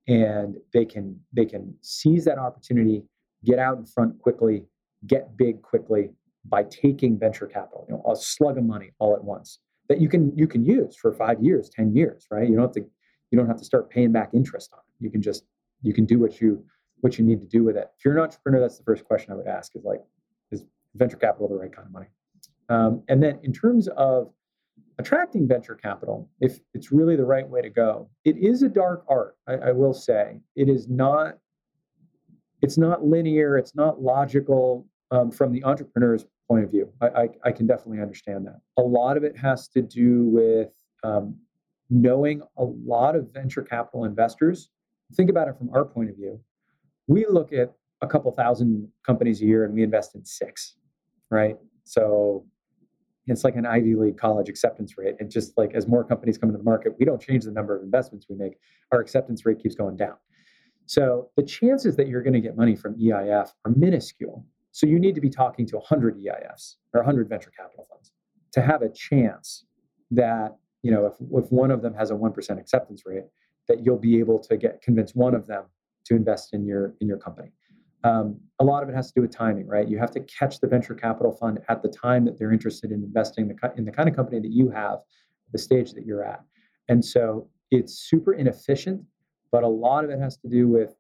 and 0.07 0.57
they 0.73 0.83
can 0.83 1.17
they 1.31 1.45
can 1.45 1.75
seize 1.81 2.25
that 2.25 2.39
opportunity, 2.39 3.03
get 3.45 3.59
out 3.59 3.77
in 3.77 3.85
front 3.85 4.19
quickly, 4.19 4.65
get 5.07 5.37
big 5.37 5.61
quickly 5.61 6.09
by 6.45 6.63
taking 6.63 7.19
venture 7.19 7.47
capital, 7.47 7.85
you 7.89 7.95
know, 7.95 8.03
a 8.11 8.15
slug 8.15 8.57
of 8.57 8.63
money 8.63 8.91
all 8.99 9.15
at 9.15 9.23
once 9.23 9.59
that 9.89 9.99
you 9.99 10.07
can 10.07 10.31
you 10.37 10.47
can 10.47 10.63
use 10.63 10.95
for 10.95 11.11
five 11.11 11.43
years, 11.43 11.69
ten 11.69 11.93
years, 11.93 12.25
right? 12.31 12.47
You 12.47 12.55
don't 12.55 12.63
have 12.63 12.73
to 12.73 12.85
you 13.31 13.37
don't 13.37 13.47
have 13.47 13.57
to 13.57 13.65
start 13.65 13.89
paying 13.89 14.11
back 14.11 14.29
interest 14.33 14.71
on 14.73 14.79
it. 14.79 15.03
You 15.03 15.09
can 15.09 15.21
just 15.21 15.43
you 15.81 15.93
can 15.93 16.05
do 16.05 16.19
what 16.19 16.39
you 16.39 16.63
what 17.01 17.17
you 17.17 17.25
need 17.25 17.41
to 17.41 17.47
do 17.47 17.63
with 17.63 17.75
it. 17.75 17.89
If 17.97 18.05
you're 18.05 18.17
an 18.17 18.23
entrepreneur, 18.23 18.59
that's 18.59 18.77
the 18.77 18.83
first 18.83 19.03
question 19.05 19.31
I 19.31 19.35
would 19.35 19.47
ask 19.47 19.75
is 19.75 19.83
like, 19.83 20.01
is 20.51 20.65
venture 20.95 21.17
capital 21.17 21.47
the 21.47 21.55
right 21.55 21.73
kind 21.73 21.87
of 21.87 21.93
money. 21.93 22.07
Um, 22.67 23.03
and 23.07 23.23
then 23.23 23.39
in 23.43 23.53
terms 23.53 23.87
of 23.95 24.31
attracting 24.99 25.47
venture 25.47 25.75
capital, 25.75 26.29
if 26.41 26.59
it's 26.73 26.91
really 26.91 27.15
the 27.15 27.25
right 27.25 27.47
way 27.47 27.61
to 27.61 27.69
go, 27.69 28.09
it 28.25 28.37
is 28.37 28.63
a 28.63 28.69
dark 28.69 29.05
art. 29.07 29.37
I, 29.47 29.53
I 29.53 29.71
will 29.71 29.93
say 29.93 30.39
it 30.55 30.69
is 30.69 30.87
not. 30.87 31.37
It's 32.61 32.77
not 32.77 33.05
linear. 33.05 33.57
It's 33.57 33.73
not 33.73 34.01
logical 34.01 34.85
um, 35.12 35.32
from 35.32 35.51
the 35.51 35.64
entrepreneur's 35.64 36.26
point 36.47 36.64
of 36.64 36.72
view. 36.72 36.91
I, 37.01 37.07
I, 37.07 37.28
I, 37.45 37.51
can 37.51 37.68
definitely 37.68 38.01
understand 38.01 38.45
that. 38.47 38.60
A 38.78 38.82
lot 38.82 39.18
of 39.18 39.24
it 39.24 39.38
has 39.38 39.68
to 39.70 39.82
do 39.82 40.26
with 40.26 40.70
um, 41.03 41.36
knowing 41.89 42.41
a 42.57 42.64
lot 42.64 43.16
of 43.16 43.32
venture 43.34 43.62
capital 43.62 44.05
investors. 44.05 44.70
Think 45.14 45.30
about 45.30 45.47
it 45.47 45.57
from 45.57 45.70
our 45.74 45.86
point 45.86 46.10
of 46.10 46.16
view. 46.16 46.39
We 47.07 47.26
look 47.28 47.53
at 47.53 47.74
a 48.01 48.07
couple 48.07 48.32
thousand 48.32 48.88
companies 49.05 49.41
a 49.41 49.45
year 49.45 49.66
and 49.66 49.74
we 49.74 49.84
invest 49.84 50.16
in 50.16 50.24
six, 50.26 50.76
right? 51.30 51.57
So 51.84 52.45
it's 53.26 53.43
like 53.43 53.55
an 53.55 53.66
Ivy 53.66 53.95
League 53.95 54.18
college 54.18 54.49
acceptance 54.49 54.97
rate. 54.97 55.16
And 55.20 55.30
just 55.30 55.57
like 55.57 55.74
as 55.74 55.88
more 55.88 56.03
companies 56.03 56.38
come 56.38 56.49
into 56.49 56.57
the 56.57 56.64
market, 56.64 56.93
we 56.99 57.05
don't 57.05 57.22
change 57.22 57.43
the 57.45 57.51
number 57.51 57.76
of 57.76 57.84
investments 57.84 58.28
we 58.30 58.36
make. 58.36 58.53
Our 58.91 58.99
acceptance 58.99 59.45
rate 59.45 59.60
keeps 59.62 59.76
going 59.76 59.97
down. 59.97 60.16
So 60.86 61.30
the 61.36 61.43
chances 61.43 61.95
that 61.97 62.07
you're 62.07 62.24
going 62.24 62.34
to 62.34 62.39
get 62.39 62.57
money 62.57 62.76
from 62.76 62.95
EIF 62.95 63.49
are 63.66 63.72
minuscule. 63.76 64.45
So 64.72 64.88
you 64.88 64.99
need 64.99 65.15
to 65.15 65.22
be 65.22 65.30
talking 65.30 65.65
to 65.67 65.78
100 65.78 66.17
EIFs 66.17 66.76
or 66.93 67.01
100 67.01 67.28
venture 67.28 67.51
capital 67.51 67.88
funds 67.89 68.11
to 68.53 68.61
have 68.61 68.82
a 68.82 68.89
chance 68.89 69.65
that, 70.11 70.55
you 70.82 70.91
know, 70.91 71.05
if, 71.05 71.13
if 71.43 71.51
one 71.51 71.72
of 71.72 71.82
them 71.82 71.93
has 71.93 72.11
a 72.11 72.15
1% 72.15 72.59
acceptance 72.59 73.03
rate, 73.05 73.26
that 73.67 73.86
you'll 73.86 73.97
be 73.97 74.20
able 74.20 74.39
to 74.39 74.57
get 74.57 74.82
convince 74.82 75.13
one 75.13 75.36
of 75.36 75.47
them 75.47 75.63
to 76.05 76.15
invest 76.15 76.53
in 76.53 76.65
your 76.65 76.95
in 76.99 77.07
your 77.07 77.17
company. 77.17 77.51
Um, 78.03 78.39
a 78.59 78.63
lot 78.63 78.82
of 78.82 78.89
it 78.89 78.95
has 78.95 79.07
to 79.07 79.13
do 79.15 79.22
with 79.22 79.32
timing, 79.32 79.67
right? 79.67 79.88
You 79.88 79.99
have 79.99 80.11
to 80.11 80.22
catch 80.22 80.59
the 80.59 80.67
venture 80.67 80.95
capital 80.95 81.34
fund 81.34 81.59
at 81.67 81.82
the 81.84 81.89
time 81.89 82.26
that 82.26 82.38
they're 82.38 82.51
interested 82.51 82.91
in 82.91 83.03
investing 83.03 83.47
the, 83.47 83.74
in 83.76 83.86
the 83.86 83.91
kind 83.91 84.07
of 84.07 84.15
company 84.15 84.39
that 84.39 84.51
you 84.51 84.70
have, 84.70 84.99
the 85.51 85.57
stage 85.57 85.93
that 85.93 86.05
you're 86.05 86.24
at. 86.24 86.41
And 86.88 87.03
so 87.03 87.49
it's 87.72 87.99
super 88.09 88.34
inefficient, 88.34 89.03
but 89.51 89.63
a 89.63 89.67
lot 89.67 90.05
of 90.05 90.11
it 90.11 90.20
has 90.20 90.38
to 90.38 90.47
do 90.47 90.67
with 90.67 90.95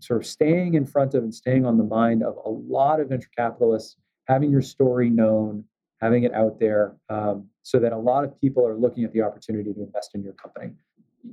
sort 0.00 0.20
of 0.20 0.26
staying 0.26 0.74
in 0.74 0.86
front 0.86 1.14
of 1.14 1.22
and 1.22 1.34
staying 1.34 1.64
on 1.64 1.78
the 1.78 1.84
mind 1.84 2.22
of 2.22 2.36
a 2.44 2.48
lot 2.48 3.00
of 3.00 3.08
venture 3.08 3.30
capitalists, 3.36 3.96
having 4.26 4.50
your 4.50 4.62
story 4.62 5.10
known, 5.10 5.64
having 6.00 6.24
it 6.24 6.34
out 6.34 6.58
there, 6.60 6.96
um, 7.08 7.48
so 7.62 7.78
that 7.78 7.92
a 7.92 7.98
lot 7.98 8.24
of 8.24 8.38
people 8.40 8.66
are 8.66 8.76
looking 8.76 9.04
at 9.04 9.12
the 9.12 9.22
opportunity 9.22 9.72
to 9.72 9.82
invest 9.82 10.10
in 10.14 10.22
your 10.22 10.34
company. 10.34 10.72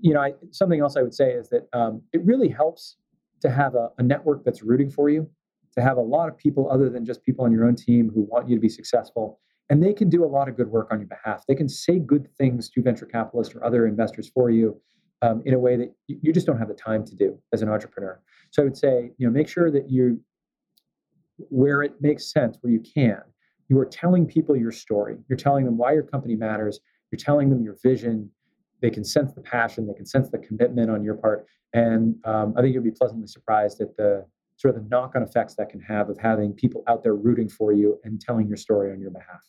You 0.01 0.13
know, 0.13 0.21
I, 0.21 0.33
something 0.51 0.79
else 0.79 0.97
I 0.97 1.01
would 1.01 1.13
say 1.13 1.31
is 1.31 1.49
that 1.49 1.67
um, 1.73 2.01
it 2.13 2.23
really 2.25 2.49
helps 2.49 2.97
to 3.41 3.49
have 3.49 3.75
a, 3.75 3.89
a 3.97 4.03
network 4.03 4.43
that's 4.43 4.63
rooting 4.63 4.89
for 4.89 5.09
you, 5.09 5.29
to 5.75 5.81
have 5.81 5.97
a 5.97 6.01
lot 6.01 6.29
of 6.29 6.37
people 6.37 6.71
other 6.71 6.89
than 6.89 7.05
just 7.05 7.23
people 7.23 7.45
on 7.45 7.51
your 7.51 7.65
own 7.65 7.75
team 7.75 8.11
who 8.13 8.21
want 8.21 8.49
you 8.49 8.55
to 8.55 8.61
be 8.61 8.69
successful. 8.69 9.39
And 9.69 9.81
they 9.81 9.93
can 9.93 10.09
do 10.09 10.23
a 10.23 10.27
lot 10.27 10.49
of 10.49 10.57
good 10.57 10.67
work 10.67 10.89
on 10.91 10.99
your 10.99 11.07
behalf. 11.07 11.43
They 11.47 11.55
can 11.55 11.69
say 11.69 11.99
good 11.99 12.27
things 12.37 12.69
to 12.71 12.81
venture 12.81 13.05
capitalists 13.05 13.55
or 13.55 13.63
other 13.63 13.87
investors 13.87 14.29
for 14.29 14.49
you 14.49 14.79
um, 15.23 15.41
in 15.45 15.53
a 15.53 15.59
way 15.59 15.77
that 15.77 15.89
you 16.07 16.33
just 16.33 16.45
don't 16.45 16.59
have 16.59 16.67
the 16.67 16.73
time 16.73 17.03
to 17.05 17.15
do 17.15 17.39
as 17.53 17.61
an 17.61 17.69
entrepreneur. 17.69 18.19
So 18.51 18.61
I 18.61 18.65
would 18.65 18.77
say, 18.77 19.11
you 19.17 19.25
know, 19.25 19.31
make 19.31 19.47
sure 19.47 19.71
that 19.71 19.89
you, 19.89 20.21
where 21.37 21.81
it 21.81 21.93
makes 22.01 22.31
sense, 22.31 22.57
where 22.61 22.71
you 22.71 22.81
can, 22.81 23.21
you 23.69 23.79
are 23.79 23.85
telling 23.85 24.27
people 24.27 24.55
your 24.55 24.71
story. 24.71 25.15
You're 25.29 25.37
telling 25.37 25.65
them 25.65 25.77
why 25.77 25.93
your 25.93 26.03
company 26.03 26.35
matters. 26.35 26.79
You're 27.09 27.17
telling 27.19 27.49
them 27.49 27.63
your 27.63 27.77
vision. 27.81 28.29
They 28.81 28.89
can 28.89 29.05
sense 29.05 29.33
the 29.33 29.41
passion. 29.41 29.87
They 29.87 29.93
can 29.93 30.05
sense 30.05 30.29
the 30.29 30.39
commitment 30.39 30.91
on 30.91 31.03
your 31.03 31.15
part. 31.15 31.47
And 31.73 32.15
um, 32.25 32.53
I 32.57 32.61
think 32.61 32.73
you'll 32.73 32.83
be 32.83 32.91
pleasantly 32.91 33.27
surprised 33.27 33.79
at 33.79 33.95
the 33.95 34.25
sort 34.57 34.75
of 34.75 34.83
the 34.83 34.89
knock 34.89 35.13
on 35.15 35.23
effects 35.23 35.55
that 35.55 35.69
can 35.69 35.79
have 35.79 36.09
of 36.09 36.17
having 36.19 36.53
people 36.53 36.83
out 36.87 37.01
there 37.01 37.15
rooting 37.15 37.49
for 37.49 37.71
you 37.71 37.97
and 38.03 38.19
telling 38.19 38.47
your 38.47 38.57
story 38.57 38.91
on 38.91 38.99
your 38.99 39.09
behalf. 39.09 39.41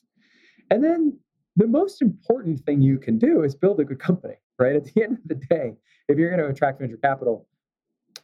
And 0.70 0.82
then 0.82 1.18
the 1.56 1.66
most 1.66 2.02
important 2.02 2.60
thing 2.60 2.82
you 2.82 2.98
can 2.98 3.18
do 3.18 3.42
is 3.42 3.54
build 3.54 3.80
a 3.80 3.84
good 3.84 4.00
company, 4.00 4.34
right? 4.58 4.76
At 4.76 4.84
the 4.84 5.02
end 5.04 5.18
of 5.18 5.28
the 5.28 5.34
day, 5.34 5.74
if 6.08 6.18
you're 6.18 6.30
going 6.30 6.42
to 6.42 6.48
attract 6.48 6.80
venture 6.80 6.96
capital, 6.96 7.46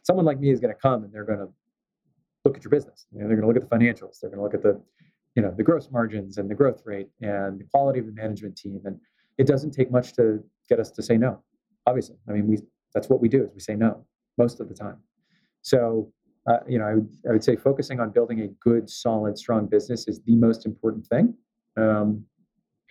someone 0.03 0.25
like 0.25 0.39
me 0.39 0.51
is 0.51 0.59
going 0.59 0.73
to 0.73 0.79
come 0.79 1.03
and 1.03 1.13
they're 1.13 1.25
going 1.25 1.39
to 1.39 1.49
look 2.45 2.57
at 2.57 2.63
your 2.63 2.71
business. 2.71 3.05
You 3.11 3.21
know, 3.21 3.27
they're 3.27 3.37
going 3.37 3.47
to 3.47 3.47
look 3.47 3.63
at 3.63 3.69
the 3.69 3.75
financials. 3.75 4.19
They're 4.19 4.29
going 4.29 4.39
to 4.39 4.43
look 4.43 4.53
at 4.53 4.63
the, 4.63 4.81
you 5.35 5.41
know, 5.41 5.53
the 5.55 5.63
gross 5.63 5.89
margins 5.91 6.37
and 6.37 6.49
the 6.49 6.55
growth 6.55 6.81
rate 6.85 7.09
and 7.21 7.59
the 7.59 7.65
quality 7.71 7.99
of 7.99 8.05
the 8.07 8.11
management 8.11 8.55
team. 8.55 8.81
And 8.85 8.99
it 9.37 9.47
doesn't 9.47 9.71
take 9.71 9.91
much 9.91 10.13
to 10.13 10.43
get 10.69 10.79
us 10.79 10.91
to 10.91 11.03
say 11.03 11.17
no. 11.17 11.41
Obviously, 11.87 12.15
I 12.27 12.33
mean, 12.33 12.47
we 12.47 12.59
that's 12.93 13.09
what 13.09 13.21
we 13.21 13.29
do 13.29 13.43
is 13.43 13.51
we 13.53 13.61
say 13.61 13.75
no 13.75 14.05
most 14.37 14.59
of 14.59 14.67
the 14.67 14.75
time. 14.75 14.97
So, 15.61 16.11
uh, 16.47 16.57
you 16.67 16.77
know, 16.77 16.85
I 16.85 16.95
would, 16.95 17.09
I 17.29 17.31
would 17.31 17.43
say 17.43 17.55
focusing 17.55 17.99
on 17.99 18.09
building 18.11 18.41
a 18.41 18.47
good, 18.47 18.89
solid, 18.89 19.37
strong 19.37 19.67
business 19.67 20.07
is 20.07 20.21
the 20.23 20.35
most 20.35 20.65
important 20.65 21.07
thing. 21.07 21.33
Um, 21.77 22.25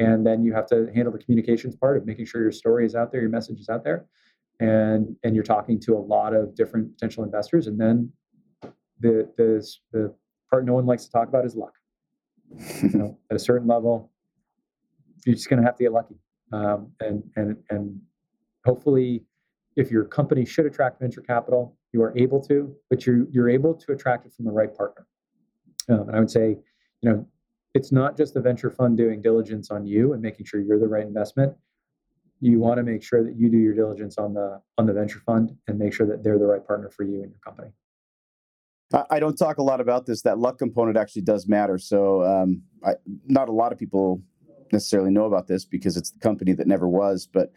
and 0.00 0.26
then 0.26 0.42
you 0.42 0.52
have 0.54 0.66
to 0.66 0.90
handle 0.94 1.12
the 1.12 1.18
communications 1.18 1.76
part 1.76 1.98
of 1.98 2.06
making 2.06 2.24
sure 2.24 2.40
your 2.40 2.50
story 2.50 2.86
is 2.86 2.94
out 2.94 3.12
there, 3.12 3.20
your 3.20 3.30
message 3.30 3.60
is 3.60 3.68
out 3.68 3.84
there, 3.84 4.06
and 4.58 5.14
and 5.22 5.34
you're 5.34 5.44
talking 5.44 5.78
to 5.80 5.94
a 5.94 6.00
lot 6.00 6.34
of 6.34 6.56
different 6.56 6.92
potential 6.94 7.22
investors. 7.22 7.66
And 7.66 7.78
then 7.78 8.10
the 8.98 9.30
the 9.36 9.64
the 9.92 10.14
part 10.48 10.64
no 10.64 10.72
one 10.72 10.86
likes 10.86 11.04
to 11.04 11.12
talk 11.12 11.28
about 11.28 11.44
is 11.44 11.54
luck. 11.54 11.74
you 12.82 12.98
know, 12.98 13.18
at 13.30 13.36
a 13.36 13.38
certain 13.38 13.68
level, 13.68 14.10
you're 15.26 15.36
just 15.36 15.50
going 15.50 15.60
to 15.60 15.66
have 15.66 15.76
to 15.76 15.84
get 15.84 15.92
lucky, 15.92 16.16
um, 16.52 16.90
and 17.00 17.22
and 17.36 17.56
and 17.68 18.00
hopefully 18.64 19.22
if 19.76 19.90
your 19.90 20.04
company 20.04 20.44
should 20.46 20.66
attract 20.66 21.00
venture 21.00 21.20
capital, 21.20 21.76
you 21.92 22.02
are 22.02 22.16
able 22.16 22.40
to, 22.40 22.74
but 22.88 23.04
you're 23.04 23.28
you're 23.30 23.50
able 23.50 23.74
to 23.74 23.92
attract 23.92 24.24
it 24.24 24.32
from 24.32 24.46
the 24.46 24.50
right 24.50 24.74
partner. 24.74 25.06
Um, 25.90 26.08
and 26.08 26.16
I 26.16 26.20
would 26.20 26.30
say, 26.30 26.56
you 27.02 27.10
know, 27.10 27.26
it's 27.74 27.92
not 27.92 28.16
just 28.16 28.34
the 28.34 28.40
venture 28.40 28.70
fund 28.70 28.96
doing 28.96 29.22
diligence 29.22 29.70
on 29.70 29.86
you 29.86 30.12
and 30.12 30.22
making 30.22 30.46
sure 30.46 30.60
you're 30.60 30.78
the 30.78 30.88
right 30.88 31.06
investment. 31.06 31.54
You 32.40 32.58
want 32.58 32.78
to 32.78 32.82
make 32.82 33.02
sure 33.02 33.22
that 33.22 33.36
you 33.36 33.50
do 33.50 33.58
your 33.58 33.74
diligence 33.74 34.16
on 34.18 34.34
the 34.34 34.60
on 34.78 34.86
the 34.86 34.92
venture 34.92 35.20
fund 35.20 35.56
and 35.68 35.78
make 35.78 35.92
sure 35.92 36.06
that 36.06 36.24
they're 36.24 36.38
the 36.38 36.46
right 36.46 36.66
partner 36.66 36.90
for 36.90 37.04
you 37.04 37.22
and 37.22 37.30
your 37.30 37.40
company. 37.44 37.70
I 39.08 39.20
don't 39.20 39.36
talk 39.36 39.58
a 39.58 39.62
lot 39.62 39.80
about 39.80 40.06
this. 40.06 40.22
That 40.22 40.38
luck 40.38 40.58
component 40.58 40.96
actually 40.96 41.22
does 41.22 41.46
matter. 41.46 41.78
So, 41.78 42.24
um, 42.24 42.62
I, 42.84 42.94
not 43.26 43.48
a 43.48 43.52
lot 43.52 43.72
of 43.72 43.78
people 43.78 44.20
necessarily 44.72 45.10
know 45.10 45.26
about 45.26 45.46
this 45.46 45.64
because 45.64 45.96
it's 45.96 46.10
the 46.10 46.18
company 46.18 46.52
that 46.54 46.66
never 46.66 46.88
was. 46.88 47.28
But 47.32 47.52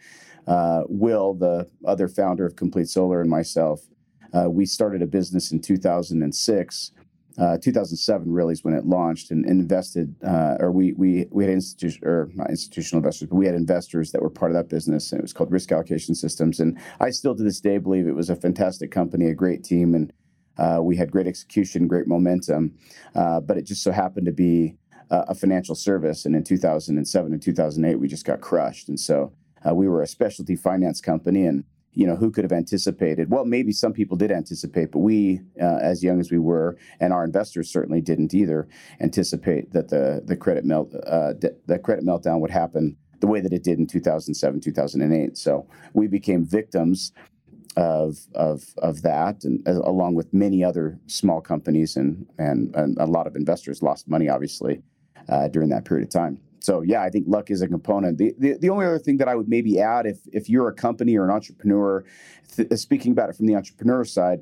uh, 0.46 0.82
Will, 0.86 1.34
the 1.34 1.68
other 1.84 2.06
founder 2.06 2.46
of 2.46 2.54
Complete 2.54 2.88
Solar, 2.88 3.20
and 3.20 3.28
myself, 3.28 3.80
uh, 4.32 4.48
we 4.48 4.64
started 4.66 5.02
a 5.02 5.06
business 5.06 5.50
in 5.50 5.60
2006. 5.60 6.92
Uh, 7.36 7.58
2007 7.58 8.30
really 8.30 8.52
is 8.52 8.62
when 8.62 8.74
it 8.74 8.86
launched 8.86 9.30
and, 9.32 9.44
invested, 9.46 10.14
uh, 10.24 10.56
or 10.60 10.70
we 10.70 10.92
we 10.92 11.26
we 11.30 11.44
had 11.44 11.52
institution 11.52 12.06
or 12.06 12.30
not 12.34 12.48
institutional 12.48 13.00
investors, 13.00 13.28
but 13.28 13.36
we 13.36 13.46
had 13.46 13.56
investors 13.56 14.12
that 14.12 14.22
were 14.22 14.30
part 14.30 14.52
of 14.52 14.56
that 14.56 14.68
business, 14.68 15.10
and 15.10 15.18
it 15.18 15.22
was 15.22 15.32
called 15.32 15.50
Risk 15.50 15.72
Allocation 15.72 16.14
Systems. 16.14 16.60
And 16.60 16.78
I 17.00 17.10
still 17.10 17.34
to 17.34 17.42
this 17.42 17.60
day 17.60 17.78
believe 17.78 18.06
it 18.06 18.14
was 18.14 18.30
a 18.30 18.36
fantastic 18.36 18.92
company, 18.92 19.26
a 19.26 19.34
great 19.34 19.64
team, 19.64 19.94
and 19.94 20.12
uh, 20.58 20.80
we 20.80 20.96
had 20.96 21.10
great 21.10 21.26
execution, 21.26 21.88
great 21.88 22.06
momentum. 22.06 22.74
Uh, 23.14 23.40
but 23.40 23.56
it 23.56 23.62
just 23.62 23.82
so 23.82 23.90
happened 23.90 24.26
to 24.26 24.32
be 24.32 24.76
a 25.10 25.34
financial 25.34 25.74
service. 25.74 26.24
And 26.24 26.34
in 26.34 26.42
2007 26.44 27.32
and 27.32 27.42
2008, 27.42 27.96
we 27.96 28.08
just 28.08 28.24
got 28.24 28.40
crushed. 28.40 28.88
And 28.88 28.98
so 28.98 29.32
uh, 29.68 29.74
we 29.74 29.88
were 29.88 30.02
a 30.02 30.06
specialty 30.06 30.56
finance 30.56 31.00
company. 31.00 31.46
And, 31.46 31.64
you 31.94 32.06
know, 32.06 32.16
who 32.16 32.30
could 32.30 32.44
have 32.44 32.52
anticipated? 32.52 33.30
Well, 33.30 33.44
maybe 33.44 33.72
some 33.72 33.92
people 33.92 34.16
did 34.16 34.30
anticipate, 34.30 34.90
but 34.92 34.98
we, 34.98 35.40
uh, 35.60 35.78
as 35.80 36.02
young 36.02 36.20
as 36.20 36.30
we 36.30 36.38
were, 36.38 36.76
and 37.00 37.12
our 37.12 37.24
investors 37.24 37.70
certainly 37.70 38.00
didn't 38.00 38.34
either 38.34 38.68
anticipate 39.00 39.72
that 39.72 39.88
the, 39.88 40.22
the 40.24 40.36
credit 40.36 40.64
melt, 40.64 40.94
uh, 41.06 41.34
the 41.66 41.78
credit 41.78 42.04
meltdown 42.04 42.40
would 42.40 42.50
happen 42.50 42.96
the 43.20 43.26
way 43.26 43.40
that 43.40 43.52
it 43.52 43.62
did 43.62 43.78
in 43.78 43.86
2007, 43.86 44.60
2008. 44.60 45.38
So 45.38 45.66
we 45.94 46.06
became 46.06 46.44
victims 46.44 47.12
of 47.76 48.18
of 48.34 48.74
of 48.78 49.02
that, 49.02 49.44
and 49.44 49.66
uh, 49.66 49.80
along 49.82 50.14
with 50.14 50.32
many 50.32 50.62
other 50.62 50.98
small 51.06 51.40
companies 51.40 51.96
and, 51.96 52.26
and 52.38 52.74
and 52.76 52.96
a 52.98 53.06
lot 53.06 53.26
of 53.26 53.34
investors 53.34 53.82
lost 53.82 54.08
money, 54.08 54.28
obviously, 54.28 54.82
uh, 55.28 55.48
during 55.48 55.70
that 55.70 55.84
period 55.84 56.06
of 56.06 56.12
time. 56.12 56.38
So 56.64 56.80
yeah, 56.80 57.02
I 57.02 57.10
think 57.10 57.26
luck 57.28 57.50
is 57.50 57.60
a 57.60 57.68
component. 57.68 58.16
The, 58.16 58.34
the, 58.38 58.56
the 58.58 58.70
only 58.70 58.86
other 58.86 58.98
thing 58.98 59.18
that 59.18 59.28
I 59.28 59.34
would 59.34 59.48
maybe 59.48 59.78
add, 59.78 60.06
if 60.06 60.18
if 60.32 60.48
you're 60.48 60.68
a 60.68 60.72
company 60.72 61.14
or 61.14 61.24
an 61.24 61.30
entrepreneur, 61.30 62.04
th- 62.56 62.72
speaking 62.78 63.12
about 63.12 63.28
it 63.28 63.36
from 63.36 63.46
the 63.46 63.54
entrepreneur 63.54 64.02
side, 64.02 64.40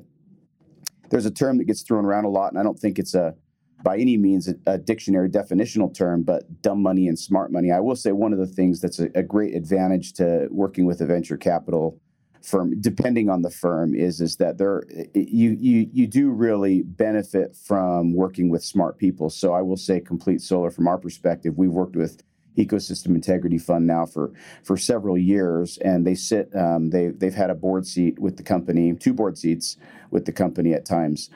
there's 1.09 1.25
a 1.25 1.31
term 1.31 1.57
that 1.57 1.65
gets 1.65 1.81
thrown 1.81 2.05
around 2.05 2.23
a 2.23 2.29
lot, 2.29 2.53
and 2.53 2.59
I 2.59 2.63
don't 2.63 2.79
think 2.79 2.97
it's 2.97 3.13
a 3.13 3.35
by 3.83 3.97
any 3.97 4.15
means 4.15 4.47
a, 4.47 4.55
a 4.65 4.77
dictionary 4.77 5.27
definitional 5.27 5.93
term, 5.93 6.23
but 6.23 6.61
dumb 6.61 6.81
money 6.81 7.09
and 7.09 7.19
smart 7.19 7.51
money. 7.51 7.73
I 7.73 7.81
will 7.81 7.97
say 7.97 8.13
one 8.13 8.31
of 8.31 8.39
the 8.39 8.47
things 8.47 8.79
that's 8.79 8.99
a, 8.99 9.09
a 9.15 9.23
great 9.23 9.53
advantage 9.53 10.13
to 10.13 10.47
working 10.49 10.85
with 10.85 11.01
a 11.01 11.05
venture 11.05 11.35
capital 11.35 11.99
firm, 12.43 12.79
depending 12.81 13.29
on 13.29 13.41
the 13.41 13.49
firm, 13.49 13.95
is 13.95 14.21
is 14.21 14.35
that 14.37 14.57
there 14.57 14.83
you 15.13 15.51
you 15.51 15.89
you 15.91 16.07
do 16.07 16.29
really 16.29 16.83
benefit 16.83 17.55
from 17.55 18.13
working 18.13 18.49
with 18.49 18.63
smart 18.63 18.97
people. 18.97 19.29
So 19.29 19.53
I 19.53 19.61
will 19.61 19.77
say, 19.77 19.99
Complete 19.99 20.41
Solar, 20.41 20.71
from 20.71 20.87
our 20.87 20.97
perspective, 20.97 21.57
we've 21.57 21.71
worked 21.71 21.95
with 21.95 22.21
Ecosystem 22.57 23.15
Integrity 23.15 23.57
Fund 23.57 23.87
now 23.87 24.05
for 24.05 24.31
for 24.63 24.77
several 24.77 25.17
years, 25.17 25.77
and 25.79 26.05
they 26.05 26.15
sit 26.15 26.53
um, 26.55 26.89
they 26.91 27.07
they've 27.07 27.33
had 27.33 27.49
a 27.49 27.55
board 27.55 27.87
seat 27.87 28.19
with 28.19 28.37
the 28.37 28.43
company, 28.43 28.93
two 28.93 29.13
board 29.13 29.37
seats 29.37 29.77
with 30.11 30.25
the 30.25 30.33
company 30.33 30.73
at 30.73 30.85
times. 30.85 31.29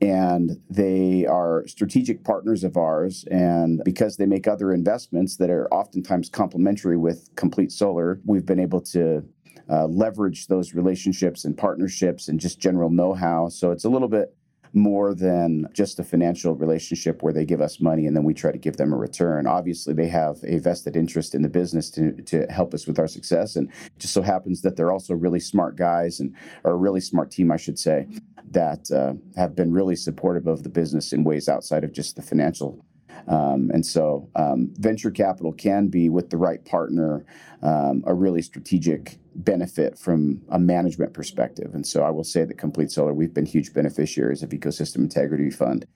and 0.00 0.60
they 0.70 1.26
are 1.26 1.66
strategic 1.66 2.24
partners 2.24 2.64
of 2.64 2.76
ours. 2.76 3.24
And 3.30 3.82
because 3.84 4.16
they 4.16 4.26
make 4.26 4.48
other 4.48 4.72
investments 4.72 5.36
that 5.36 5.50
are 5.50 5.68
oftentimes 5.72 6.28
complementary 6.30 6.96
with 6.96 7.28
Complete 7.36 7.70
Solar, 7.70 8.20
we've 8.24 8.46
been 8.46 8.60
able 8.60 8.80
to 8.80 9.22
uh, 9.70 9.86
leverage 9.86 10.46
those 10.46 10.74
relationships 10.74 11.44
and 11.44 11.56
partnerships 11.56 12.28
and 12.28 12.40
just 12.40 12.58
general 12.58 12.90
know 12.90 13.14
how. 13.14 13.48
So 13.48 13.70
it's 13.70 13.84
a 13.84 13.88
little 13.88 14.08
bit 14.08 14.34
more 14.72 15.14
than 15.14 15.66
just 15.72 15.98
a 15.98 16.04
financial 16.04 16.54
relationship 16.54 17.22
where 17.22 17.32
they 17.32 17.44
give 17.44 17.60
us 17.60 17.80
money 17.80 18.06
and 18.06 18.16
then 18.16 18.22
we 18.22 18.34
try 18.34 18.52
to 18.52 18.58
give 18.58 18.76
them 18.76 18.92
a 18.92 18.96
return. 18.96 19.46
Obviously, 19.46 19.92
they 19.94 20.06
have 20.08 20.38
a 20.44 20.58
vested 20.58 20.96
interest 20.96 21.34
in 21.34 21.42
the 21.42 21.48
business 21.48 21.90
to, 21.90 22.12
to 22.22 22.46
help 22.46 22.72
us 22.72 22.86
with 22.86 22.98
our 22.98 23.08
success. 23.08 23.56
And 23.56 23.68
just 23.98 24.14
so 24.14 24.22
happens 24.22 24.62
that 24.62 24.76
they're 24.76 24.92
also 24.92 25.14
really 25.14 25.40
smart 25.40 25.76
guys 25.76 26.20
and 26.20 26.34
or 26.62 26.72
a 26.72 26.76
really 26.76 27.00
smart 27.00 27.30
team, 27.30 27.50
I 27.50 27.56
should 27.56 27.78
say, 27.78 28.06
that 28.50 28.90
uh, 28.90 29.14
have 29.36 29.56
been 29.56 29.72
really 29.72 29.96
supportive 29.96 30.46
of 30.46 30.62
the 30.62 30.68
business 30.68 31.12
in 31.12 31.24
ways 31.24 31.48
outside 31.48 31.82
of 31.82 31.92
just 31.92 32.16
the 32.16 32.22
financial 32.22 32.84
um, 33.26 33.70
and 33.72 33.84
so 33.84 34.28
um, 34.34 34.72
venture 34.78 35.10
capital 35.10 35.52
can 35.52 35.88
be, 35.88 36.08
with 36.08 36.30
the 36.30 36.36
right 36.36 36.64
partner, 36.64 37.24
um, 37.62 38.02
a 38.06 38.14
really 38.14 38.42
strategic 38.42 39.19
benefit 39.34 39.98
from 39.98 40.42
a 40.48 40.58
management 40.58 41.14
perspective. 41.14 41.74
And 41.74 41.86
so 41.86 42.02
I 42.02 42.10
will 42.10 42.24
say 42.24 42.44
that 42.44 42.58
Complete 42.58 42.90
Solar, 42.90 43.14
we've 43.14 43.34
been 43.34 43.46
huge 43.46 43.72
beneficiaries 43.72 44.42
of 44.42 44.50
Ecosystem 44.50 44.96
Integrity 44.96 45.50
Fund 45.50 45.86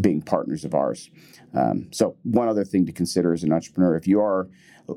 being 0.00 0.22
partners 0.22 0.64
of 0.64 0.74
ours. 0.74 1.10
Um, 1.54 1.88
so, 1.92 2.16
one 2.22 2.48
other 2.48 2.64
thing 2.64 2.86
to 2.86 2.92
consider 2.92 3.32
as 3.32 3.42
an 3.42 3.52
entrepreneur 3.52 3.96
if 3.96 4.06
you 4.06 4.20
are 4.20 4.48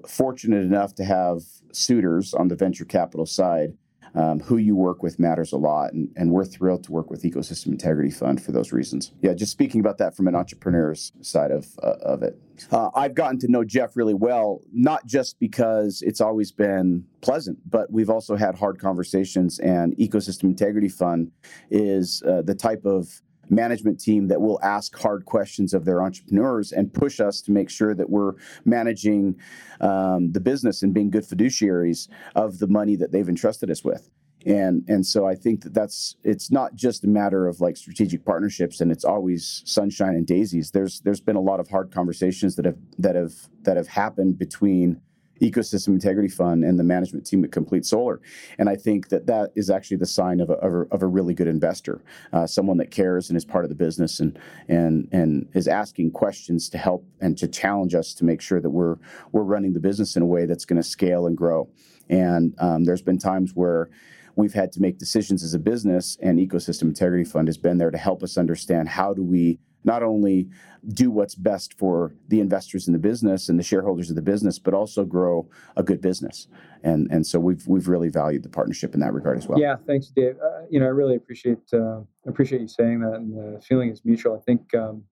fortunate 0.08 0.64
enough 0.64 0.96
to 0.96 1.04
have 1.04 1.42
suitors 1.72 2.34
on 2.34 2.48
the 2.48 2.56
venture 2.56 2.86
capital 2.86 3.26
side, 3.26 3.74
um, 4.16 4.40
who 4.40 4.58
you 4.58 4.76
work 4.76 5.04
with 5.04 5.20
matters 5.20 5.52
a 5.52 5.58
lot, 5.58 5.94
and, 5.94 6.12
and 6.16 6.32
we're 6.32 6.46
thrilled 6.46 6.84
to 6.86 6.92
work 6.92 7.10
with 7.10 7.24
Ecosystem 7.24 7.68
Integrity 7.68 8.12
Fund 8.12 8.42
for 8.42 8.52
those 8.52 8.72
reasons. 8.72 9.12
Yeah, 9.22 9.34
just 9.34 9.52
speaking 9.52 9.80
about 9.82 9.98
that 9.98 10.16
from 10.16 10.28
an 10.28 10.36
entrepreneur's 10.36 11.12
side 11.22 11.52
of 11.52 11.68
uh, 11.84 11.96
of 12.02 12.24
it. 12.24 12.40
Uh, 12.72 12.90
I've 12.96 13.16
gotten 13.16 13.38
to 13.40 13.48
know 13.50 13.64
Geoff 13.64 13.98
really 13.98 14.14
well, 14.14 14.62
not 14.72 15.06
just 15.06 15.40
because 15.40 16.02
it's 16.02 16.22
always 16.22 16.52
been 16.52 17.06
pleasant, 17.22 17.60
but 17.70 17.92
we've 17.92 18.10
also 18.10 18.36
had 18.36 18.56
hard 18.56 18.80
conversations. 18.80 19.60
And 19.60 19.96
Ecosystem 19.98 20.44
Integrity 20.46 20.90
Fund 20.90 21.32
is 21.70 22.24
uh, 22.24 22.42
the 22.44 22.56
type 22.56 22.86
of 22.86 23.22
management 23.50 24.00
team 24.00 24.28
that 24.28 24.42
will 24.42 24.60
ask 24.64 24.98
hard 24.98 25.26
questions 25.26 25.74
of 25.74 25.86
their 25.86 26.02
entrepreneurs 26.02 26.72
and 26.72 26.94
push 26.94 27.20
us 27.20 27.42
to 27.42 27.52
make 27.52 27.70
sure 27.70 27.94
that 27.94 28.10
we're 28.10 28.34
managing 28.66 29.36
um, 29.82 30.32
the 30.32 30.40
business 30.40 30.84
and 30.84 30.94
being 30.94 31.10
good 31.10 31.24
fiduciaries 31.24 32.08
of 32.36 32.60
the 32.60 32.68
money 32.68 32.96
that 32.96 33.12
they've 33.12 33.30
entrusted 33.30 33.70
us 33.70 33.84
with 33.84 34.10
and 34.46 34.84
and 34.88 35.06
so 35.06 35.26
I 35.26 35.34
think 35.34 35.64
that 35.64 35.74
that's 35.74 36.16
it's 36.24 36.52
not 36.52 36.76
just 36.76 37.04
a 37.04 37.08
matter 37.08 37.48
of 37.48 37.62
like 37.62 37.76
strategic 37.76 38.24
partnerships 38.24 38.80
and 38.80 38.92
it's 38.92 39.04
always 39.04 39.64
sunshine 39.66 40.14
and 40.14 40.26
daisies. 40.26 40.72
There's 40.72 41.02
there's 41.02 41.20
been 41.20 41.36
a 41.36 41.42
lot 41.42 41.60
of 41.60 41.68
hard 41.68 41.92
conversations 41.92 42.56
that 42.56 42.66
have 42.66 42.78
that 43.00 43.16
have 43.16 43.34
that 43.64 43.76
have 43.76 43.88
happened 43.88 44.38
between 44.38 45.02
ecosystem 45.42 45.90
integrity 45.90 46.30
fund 46.30 46.64
and 46.64 46.80
the 46.80 46.84
management 46.84 47.26
team 47.26 47.44
at 47.44 47.52
complete 47.52 47.86
solar. 47.86 48.22
And 48.58 48.70
i 48.70 48.76
think 48.76 49.10
that 49.10 49.26
that 49.28 49.52
is 49.56 49.70
actually 49.70 49.98
the 49.98 50.06
sign 50.06 50.40
of 50.40 50.50
a, 50.50 50.54
of 50.54 50.74
a, 50.74 50.82
of 50.94 51.04
a 51.04 51.08
really 51.08 51.34
good 51.34 51.48
investor 51.48 52.02
uh, 52.34 52.48
someone 52.48 52.78
that 52.78 52.92
cares 52.92 53.30
and 53.30 53.38
is 53.38 53.46
part 53.46 53.66
of 53.66 53.70
the 53.70 53.76
business 53.76 54.20
and 54.20 54.40
and 54.68 55.08
and 55.12 55.48
is 55.54 55.68
asking 55.68 56.12
questions 56.12 56.70
to 56.70 56.78
help 56.78 57.06
and 57.22 57.38
to 57.38 57.48
challenge 57.48 57.96
us 57.96 58.14
to 58.14 58.26
make 58.26 58.42
sure 58.42 58.62
that 58.62 58.70
we're 58.70 58.98
we're 59.32 59.44
running 59.44 59.74
the 59.74 59.80
business 59.80 60.16
in 60.16 60.22
a 60.22 60.26
way 60.26 60.46
that's 60.46 60.66
going 60.66 60.82
to 60.82 60.88
scale 60.88 61.28
and 61.28 61.38
grow. 61.38 61.70
And 62.10 62.54
um, 62.60 62.84
there's 62.84 63.02
been 63.02 63.18
times 63.18 63.52
where 63.56 63.90
we've 64.36 64.54
had 64.54 64.72
to 64.74 64.82
make 64.82 64.98
decisions 64.98 65.44
as 65.44 65.54
a 65.54 65.60
business 65.60 66.18
and 66.22 66.40
ecosystem 66.40 66.84
integrity 66.84 67.24
fund 67.24 67.48
has 67.48 67.58
been 67.58 67.78
there 67.78 67.92
to 67.92 67.98
help 67.98 68.22
us 68.22 68.38
understand 68.38 68.90
how 68.90 69.14
do 69.14 69.24
we 69.24 69.60
not 69.86 70.04
only 70.04 70.50
do 70.90 71.10
what's 71.10 71.36
best 71.36 71.78
for 71.78 72.14
the 72.28 72.40
investors 72.40 72.88
in 72.88 72.94
the 72.94 73.00
business 73.00 73.50
and 73.50 73.58
the 73.58 73.64
shareholders 73.64 74.10
of 74.10 74.16
the 74.16 74.22
business, 74.22 74.60
but 74.60 74.74
also 74.74 75.06
grow 75.06 75.48
a 75.78 75.84
good 75.84 76.02
business. 76.02 76.48
And 76.84 77.08
and 77.12 77.26
so 77.26 77.40
we've 77.40 77.66
we've 77.68 77.88
really 77.88 78.10
valued 78.10 78.44
the 78.44 78.50
partnership 78.50 78.94
in 78.94 79.00
that 79.00 79.14
regard 79.14 79.38
as 79.38 79.48
well. 79.48 79.60
Yeah, 79.60 79.76
thanks, 79.88 80.08
Dave. 80.08 80.38
Uh, 80.44 80.62
you 80.70 80.80
know, 80.80 80.86
I 80.86 80.90
really 80.90 81.16
appreciate 81.16 81.60
uh, 81.74 82.02
appreciate 82.28 82.62
you 82.62 82.68
saying 82.68 83.00
that, 83.02 83.16
and 83.16 83.34
the 83.34 83.62
feeling 83.62 83.90
is 83.90 84.04
mutual. 84.04 84.36
I 84.36 84.42
think 84.42 84.74
um, 84.76 85.04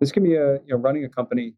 this 0.00 0.12
can 0.12 0.22
be 0.22 0.34
a 0.34 0.54
you 0.54 0.70
know 0.70 0.76
running 0.76 1.04
a 1.04 1.08
company. 1.08 1.54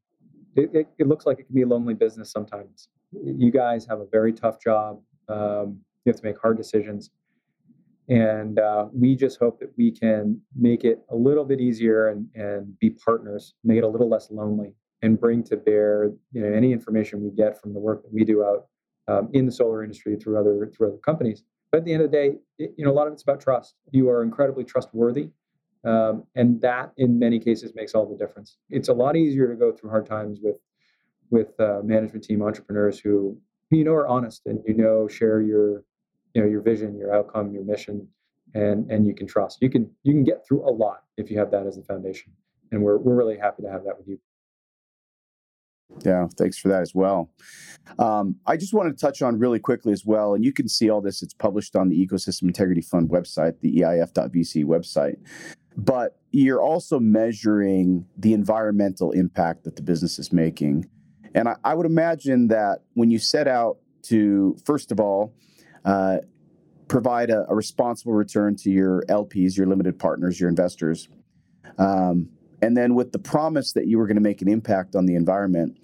It, 0.57 0.71
it, 0.75 0.89
it, 0.99 1.07
looks 1.07 1.25
like 1.25 1.39
it 1.39 1.45
can 1.45 1.55
be 1.55 1.63
a 1.63 1.67
lonely 1.67 1.95
business 1.95 2.33
sometimes. 2.33 2.89
You 3.13 3.53
guys 3.53 3.87
have 3.87 4.01
a 4.01 4.07
very 4.07 4.33
tough 4.33 4.61
job. 4.61 5.01
Um, 5.29 5.79
you 6.05 6.13
have 6.13 6.21
to 6.21 6.27
make 6.27 6.41
hard 6.41 6.57
decisions. 6.57 7.11
And 8.09 8.59
uh, 8.59 8.87
we 8.93 9.15
just 9.15 9.39
hope 9.39 9.61
that 9.61 9.73
we 9.77 9.91
can 9.91 10.41
make 10.57 10.85
it 10.85 11.01
a 11.11 11.17
little 11.17 11.45
bit 11.45 11.61
easier 11.61 12.09
and, 12.09 12.27
and 12.35 12.79
be 12.79 12.91
partners, 12.91 13.55
make 13.65 13.79
it 13.79 13.85
a 13.85 13.89
little 13.89 14.09
less 14.09 14.31
lonely, 14.31 14.75
and 15.03 15.21
bring 15.21 15.43
to 15.45 15.57
bear 15.57 16.13
you 16.33 16.41
know 16.41 16.53
any 16.53 16.73
information 16.73 17.23
we 17.23 17.31
get 17.31 17.61
from 17.61 17.73
the 17.75 17.81
work 17.81 18.03
that 18.03 18.13
we 18.13 18.25
do 18.25 18.45
out 18.45 18.67
um, 19.09 19.29
in 19.33 19.47
the 19.47 19.53
solar 19.53 19.83
industry 19.83 20.17
through 20.17 20.39
other 20.39 20.71
through 20.75 20.89
other 20.89 20.99
companies. 20.99 21.43
But 21.71 21.79
at 21.79 21.85
the 21.85 21.93
end 21.93 22.03
of 22.03 22.11
the 22.11 22.17
day, 22.17 22.37
it, 22.59 22.73
you 22.77 22.85
know 22.85 22.91
a 22.91 22.95
lot 22.95 23.07
of 23.07 23.13
it's 23.13 23.23
about 23.23 23.41
trust. 23.41 23.75
You 23.91 24.09
are 24.09 24.23
incredibly 24.23 24.65
trustworthy, 24.65 25.29
um, 25.85 26.25
and 26.35 26.61
that 26.63 26.93
in 26.97 27.19
many 27.19 27.39
cases 27.39 27.73
makes 27.75 27.95
all 27.95 28.07
the 28.07 28.17
difference. 28.17 28.57
It's 28.71 28.89
a 28.89 28.95
lot 28.95 29.17
easier 29.17 29.49
to 29.49 29.55
go 29.55 29.71
through 29.71 29.91
hard 29.91 30.07
times 30.07 30.41
with 30.43 30.57
with 31.31 31.59
uh, 31.61 31.81
management 31.85 32.25
team 32.25 32.43
entrepreneurs 32.43 32.99
who, 32.99 33.39
who 33.71 33.77
you 33.77 33.85
know 33.85 33.93
are 33.93 34.09
honest 34.09 34.47
and 34.47 34.61
you 34.67 34.75
know 34.75 35.07
share 35.09 35.43
your 35.43 35.85
you 36.39 36.45
know 36.45 36.51
your 36.51 36.63
vision 36.63 36.97
your 36.97 37.13
outcome 37.13 37.51
your 37.51 37.65
mission 37.65 38.07
and 38.55 38.89
and 38.93 39.07
you 39.07 39.15
can 39.15 39.27
trust. 39.27 39.59
You 39.61 39.69
can 39.69 39.91
you 40.05 40.13
can 40.13 40.23
get 40.23 40.47
through 40.47 40.69
a 40.69 40.71
lot 40.71 41.03
if 41.17 41.33
you 41.33 41.39
have 41.39 41.51
that 41.51 41.67
as 41.67 41.75
the 41.75 41.83
foundation 41.83 42.33
and 42.71 42.81
we're, 42.81 42.97
we're 42.97 43.17
really 43.17 43.37
happy 43.37 43.63
to 43.63 43.71
have 43.71 43.83
that 43.85 43.99
with 43.99 44.07
you. 44.07 44.21
Yeah 46.05 46.29
thanks 46.37 46.57
for 46.57 46.69
that 46.69 46.81
as 46.81 46.95
well. 46.95 47.31
Um, 47.99 48.37
i 48.47 48.57
just 48.57 48.73
wanted 48.73 48.97
to 48.97 49.05
touch 49.05 49.21
on 49.21 49.41
really 49.41 49.59
quickly 49.59 49.93
as 49.93 50.05
well 50.07 50.35
and 50.35 50.45
you 50.45 50.53
can 50.53 50.69
see 50.69 50.89
all 50.89 51.01
this 51.01 51.25
it's 51.25 51.35
published 51.35 51.75
on 51.75 51.89
the 51.89 52.07
ecosystem 52.07 52.45
integrity 52.45 52.83
fund 52.83 53.11
website 53.11 53.59
the 53.61 53.79
eif.vc 53.79 54.65
website. 54.65 55.17
But 55.77 56.21
you're 56.31 56.63
also 56.63 57.01
measuring 57.01 58.07
the 58.17 58.33
environmental 58.33 59.11
impact 59.11 59.65
that 59.65 59.75
the 59.75 59.83
business 59.83 60.19
is 60.21 60.33
making. 60.33 60.89
And 61.35 61.49
I, 61.49 61.57
I 61.65 61.75
would 61.75 61.87
imagine 61.87 62.47
that 62.49 62.85
when 62.95 63.11
you 63.11 63.19
set 63.19 63.49
out 63.49 63.79
to 64.03 64.57
first 64.65 64.93
of 64.93 65.01
all 65.01 65.35
uh, 65.89 66.19
provide 66.87 67.31
a, 67.31 67.47
a, 67.49 67.55
responsible 67.55 68.13
return 68.13 68.55
to 68.57 68.71
your 68.71 69.03
LPs, 69.09 69.57
your 69.57 69.67
limited 69.67 69.99
partners, 69.99 70.39
your 70.39 70.51
investors. 70.51 71.09
Um, 71.79 72.29
and 72.61 72.77
then 72.77 72.95
with 72.95 73.13
the 73.13 73.19
promise 73.19 73.73
that 73.73 73.87
you 73.87 73.97
were 73.97 74.07
going 74.07 74.17
to 74.17 74.23
make 74.23 74.43
an 74.43 74.49
impact 74.49 74.95
on 74.95 75.07
the 75.07 75.15
environment, 75.15 75.79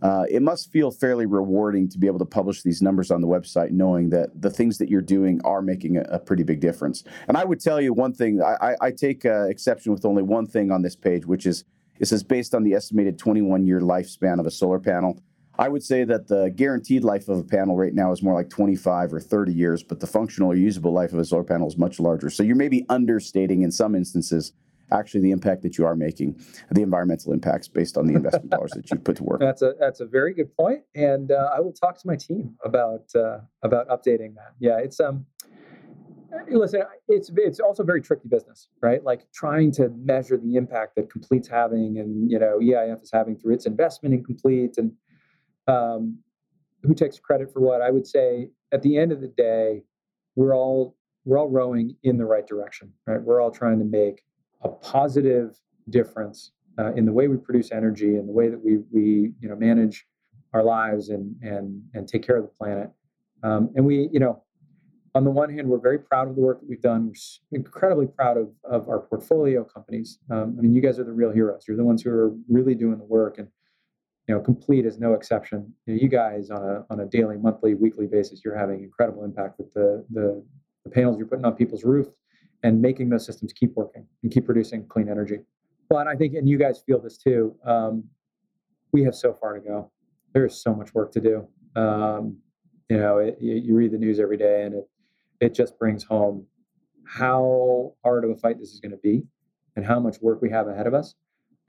uh, 0.00 0.24
it 0.30 0.40
must 0.40 0.72
feel 0.72 0.90
fairly 0.90 1.26
rewarding 1.26 1.90
to 1.90 1.98
be 1.98 2.06
able 2.06 2.18
to 2.18 2.24
publish 2.24 2.62
these 2.62 2.80
numbers 2.80 3.10
on 3.10 3.20
the 3.20 3.26
website, 3.26 3.70
knowing 3.70 4.08
that 4.10 4.28
the 4.40 4.48
things 4.48 4.78
that 4.78 4.88
you're 4.88 5.02
doing 5.02 5.42
are 5.44 5.60
making 5.60 5.98
a, 5.98 6.02
a 6.02 6.18
pretty 6.18 6.42
big 6.42 6.60
difference. 6.60 7.04
And 7.28 7.36
I 7.36 7.44
would 7.44 7.60
tell 7.60 7.82
you 7.82 7.92
one 7.92 8.14
thing: 8.14 8.40
I, 8.42 8.76
I 8.80 8.90
take 8.92 9.26
uh, 9.26 9.48
exception 9.48 9.92
with 9.92 10.06
only 10.06 10.22
one 10.22 10.46
thing 10.46 10.70
on 10.70 10.80
this 10.80 10.96
page, 10.96 11.26
which 11.26 11.44
is 11.44 11.64
it 11.98 12.06
says 12.06 12.22
based 12.22 12.54
on 12.54 12.64
the 12.64 12.72
estimated 12.72 13.18
21 13.18 13.66
year 13.66 13.80
lifespan 13.80 14.40
of 14.40 14.46
a 14.46 14.50
solar 14.50 14.80
panel. 14.80 15.20
I 15.60 15.68
would 15.68 15.82
say 15.82 16.04
that 16.04 16.26
the 16.26 16.48
guaranteed 16.56 17.04
life 17.04 17.28
of 17.28 17.36
a 17.38 17.44
panel 17.44 17.76
right 17.76 17.92
now 17.92 18.12
is 18.12 18.22
more 18.22 18.32
like 18.32 18.48
25 18.48 19.12
or 19.12 19.20
30 19.20 19.52
years, 19.52 19.82
but 19.82 20.00
the 20.00 20.06
functional 20.06 20.50
or 20.50 20.54
usable 20.54 20.90
life 20.90 21.12
of 21.12 21.18
a 21.18 21.24
solar 21.24 21.44
panel 21.44 21.68
is 21.68 21.76
much 21.76 22.00
larger. 22.00 22.30
So 22.30 22.42
you're 22.42 22.56
maybe 22.56 22.86
understating 22.88 23.62
in 23.62 23.70
some 23.70 23.94
instances 23.94 24.54
actually 24.90 25.20
the 25.20 25.32
impact 25.32 25.62
that 25.62 25.76
you 25.76 25.84
are 25.84 25.94
making, 25.94 26.40
the 26.70 26.80
environmental 26.80 27.34
impacts 27.34 27.68
based 27.68 27.98
on 27.98 28.06
the 28.06 28.14
investment 28.14 28.48
dollars 28.48 28.70
that 28.74 28.90
you've 28.90 29.04
put 29.04 29.16
to 29.16 29.22
work. 29.22 29.38
That's 29.38 29.60
a 29.60 29.74
that's 29.78 30.00
a 30.00 30.06
very 30.06 30.32
good 30.32 30.52
point, 30.56 30.80
and 30.94 31.30
uh, 31.30 31.50
I 31.54 31.60
will 31.60 31.74
talk 31.74 31.98
to 31.98 32.06
my 32.06 32.16
team 32.16 32.56
about 32.64 33.04
uh, 33.14 33.40
about 33.62 33.86
updating 33.88 34.34
that. 34.36 34.54
Yeah, 34.58 34.78
it's 34.78 34.98
um. 34.98 35.26
Listen, 36.48 36.84
it's 37.06 37.30
it's 37.36 37.60
also 37.60 37.84
very 37.84 38.00
tricky 38.00 38.28
business, 38.28 38.68
right? 38.80 39.04
Like 39.04 39.30
trying 39.32 39.72
to 39.72 39.90
measure 39.90 40.38
the 40.38 40.56
impact 40.56 40.96
that 40.96 41.10
Complete's 41.10 41.48
having, 41.48 41.98
and 41.98 42.30
you 42.30 42.38
know 42.38 42.58
EIF 42.60 43.02
is 43.02 43.10
having 43.12 43.36
through 43.36 43.54
its 43.54 43.66
investment 43.66 44.14
in 44.14 44.24
Complete, 44.24 44.76
and 44.78 44.92
um, 45.70 46.18
who 46.82 46.94
takes 46.94 47.18
credit 47.18 47.52
for 47.52 47.60
what? 47.60 47.80
I 47.82 47.90
would 47.90 48.06
say 48.06 48.50
at 48.72 48.82
the 48.82 48.96
end 48.96 49.12
of 49.12 49.20
the 49.20 49.28
day, 49.28 49.82
we're 50.36 50.54
all 50.54 50.96
we're 51.24 51.38
all 51.38 51.48
rowing 51.50 51.96
in 52.02 52.16
the 52.16 52.24
right 52.24 52.46
direction, 52.46 52.92
right? 53.06 53.20
We're 53.20 53.40
all 53.40 53.50
trying 53.50 53.78
to 53.78 53.84
make 53.84 54.22
a 54.62 54.68
positive 54.68 55.60
difference 55.90 56.52
uh, 56.78 56.92
in 56.94 57.04
the 57.04 57.12
way 57.12 57.28
we 57.28 57.36
produce 57.36 57.72
energy 57.72 58.16
and 58.16 58.28
the 58.28 58.32
way 58.32 58.48
that 58.48 58.62
we 58.62 58.78
we 58.90 59.32
you 59.40 59.48
know 59.48 59.56
manage 59.56 60.06
our 60.54 60.62
lives 60.64 61.10
and 61.10 61.34
and 61.42 61.82
and 61.94 62.08
take 62.08 62.26
care 62.26 62.36
of 62.36 62.44
the 62.44 62.52
planet. 62.58 62.90
Um, 63.42 63.70
and 63.74 63.86
we, 63.86 64.08
you 64.12 64.20
know, 64.20 64.42
on 65.14 65.24
the 65.24 65.30
one 65.30 65.50
hand, 65.50 65.66
we're 65.68 65.80
very 65.80 65.98
proud 65.98 66.28
of 66.28 66.34
the 66.34 66.42
work 66.42 66.60
that 66.60 66.68
we've 66.68 66.80
done. 66.80 67.12
We're 67.50 67.58
incredibly 67.58 68.06
proud 68.06 68.36
of 68.36 68.50
of 68.64 68.88
our 68.88 69.00
portfolio 69.00 69.64
companies. 69.64 70.18
Um, 70.30 70.56
I 70.58 70.62
mean, 70.62 70.74
you 70.74 70.80
guys 70.80 70.98
are 70.98 71.04
the 71.04 71.12
real 71.12 71.32
heroes. 71.32 71.64
You're 71.68 71.76
the 71.76 71.84
ones 71.84 72.02
who 72.02 72.10
are 72.10 72.32
really 72.48 72.74
doing 72.74 72.98
the 72.98 73.04
work 73.04 73.38
and 73.38 73.48
you 74.30 74.36
know, 74.36 74.40
complete 74.40 74.86
is 74.86 75.00
no 75.00 75.14
exception. 75.14 75.74
You, 75.86 75.94
know, 75.94 76.00
you, 76.02 76.08
guys 76.08 76.50
on 76.50 76.62
a 76.62 76.86
on 76.88 77.00
a 77.00 77.04
daily, 77.04 77.36
monthly, 77.36 77.74
weekly 77.74 78.06
basis, 78.06 78.42
you're 78.44 78.56
having 78.56 78.84
incredible 78.84 79.24
impact 79.24 79.58
with 79.58 79.74
the, 79.74 80.06
the, 80.08 80.40
the 80.84 80.90
panels 80.90 81.18
you're 81.18 81.26
putting 81.26 81.44
on 81.44 81.56
people's 81.56 81.82
roofs 81.82 82.10
and 82.62 82.80
making 82.80 83.08
those 83.08 83.26
systems 83.26 83.52
keep 83.52 83.74
working 83.74 84.06
and 84.22 84.30
keep 84.30 84.44
producing 84.44 84.86
clean 84.86 85.08
energy. 85.08 85.38
But 85.88 86.06
I 86.06 86.14
think, 86.14 86.34
and 86.34 86.48
you 86.48 86.58
guys 86.58 86.80
feel 86.86 87.00
this 87.00 87.18
too, 87.18 87.56
um, 87.66 88.04
we 88.92 89.02
have 89.02 89.16
so 89.16 89.34
far 89.34 89.54
to 89.54 89.60
go. 89.60 89.90
There 90.32 90.46
is 90.46 90.62
so 90.62 90.76
much 90.76 90.94
work 90.94 91.10
to 91.14 91.20
do. 91.20 91.48
Um, 91.74 92.36
you 92.88 92.98
know, 92.98 93.18
it, 93.18 93.36
you, 93.40 93.56
you 93.56 93.74
read 93.74 93.90
the 93.90 93.98
news 93.98 94.20
every 94.20 94.36
day, 94.36 94.62
and 94.62 94.76
it 94.76 94.88
it 95.40 95.54
just 95.54 95.76
brings 95.76 96.04
home 96.04 96.46
how 97.04 97.94
hard 98.04 98.22
of 98.22 98.30
a 98.30 98.36
fight 98.36 98.60
this 98.60 98.70
is 98.70 98.78
going 98.78 98.92
to 98.92 99.02
be, 99.02 99.24
and 99.74 99.84
how 99.84 99.98
much 99.98 100.20
work 100.20 100.40
we 100.40 100.50
have 100.50 100.68
ahead 100.68 100.86
of 100.86 100.94
us. 100.94 101.16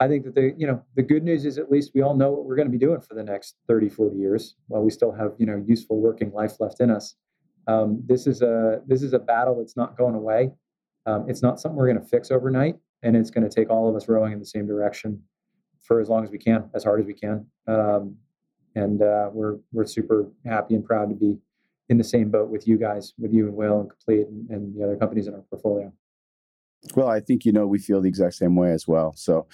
I 0.02 0.08
think 0.08 0.24
that 0.24 0.34
the 0.34 0.52
you 0.56 0.66
know 0.66 0.82
the 0.96 1.02
good 1.02 1.22
news 1.22 1.44
is 1.44 1.58
at 1.58 1.70
least 1.70 1.92
we 1.94 2.02
all 2.02 2.16
know 2.16 2.32
what 2.32 2.44
we're 2.44 2.56
going 2.56 2.66
to 2.66 2.76
be 2.76 2.84
doing 2.86 3.00
for 3.00 3.14
the 3.14 3.22
next 3.22 3.54
30, 3.68 3.88
40 3.88 4.16
years 4.16 4.56
while 4.66 4.82
we 4.82 4.90
still 4.90 5.12
have 5.12 5.34
you 5.38 5.46
know 5.46 5.62
useful 5.64 6.00
working 6.00 6.32
life 6.32 6.58
left 6.58 6.80
in 6.80 6.90
us. 6.90 7.14
Um, 7.68 8.02
this 8.04 8.26
is 8.26 8.42
a 8.42 8.82
this 8.84 9.04
is 9.04 9.12
a 9.12 9.20
battle 9.20 9.58
that's 9.58 9.76
not 9.76 9.96
going 9.96 10.16
away. 10.16 10.50
Um, 11.06 11.26
it's 11.28 11.40
not 11.40 11.60
something 11.60 11.76
we're 11.76 11.86
going 11.86 12.02
to 12.02 12.08
fix 12.08 12.32
overnight, 12.32 12.78
and 13.04 13.16
it's 13.16 13.30
going 13.30 13.48
to 13.48 13.54
take 13.54 13.70
all 13.70 13.88
of 13.88 13.94
us 13.94 14.08
rowing 14.08 14.32
in 14.32 14.40
the 14.40 14.46
same 14.46 14.66
direction 14.66 15.22
for 15.80 16.00
as 16.00 16.08
long 16.08 16.24
as 16.24 16.30
we 16.32 16.38
can, 16.38 16.68
as 16.74 16.82
hard 16.82 16.98
as 16.98 17.06
we 17.06 17.14
can. 17.14 17.46
Um, 17.68 18.16
and 18.74 19.02
uh, 19.02 19.30
we're 19.32 19.58
we're 19.72 19.86
super 19.86 20.26
happy 20.44 20.74
and 20.74 20.84
proud 20.84 21.10
to 21.10 21.14
be 21.14 21.38
in 21.90 21.96
the 21.96 22.02
same 22.04 22.28
boat 22.28 22.48
with 22.48 22.66
you 22.66 22.76
guys, 22.76 23.14
with 23.18 23.32
you 23.32 23.46
and 23.46 23.54
Will 23.54 23.80
and 23.80 23.88
Complete 23.88 24.26
and, 24.26 24.50
and 24.50 24.74
the 24.74 24.82
other 24.82 24.96
companies 24.96 25.28
in 25.28 25.34
our 25.34 25.42
portfolio. 25.42 25.92
Well, 26.96 27.08
I 27.08 27.20
think 27.20 27.44
you 27.44 27.52
know 27.52 27.66
we 27.66 27.78
feel 27.78 28.00
the 28.00 28.08
exact 28.08 28.34
same 28.34 28.56
way 28.56 28.72
as 28.72 28.88
well. 28.88 29.12
So, 29.16 29.46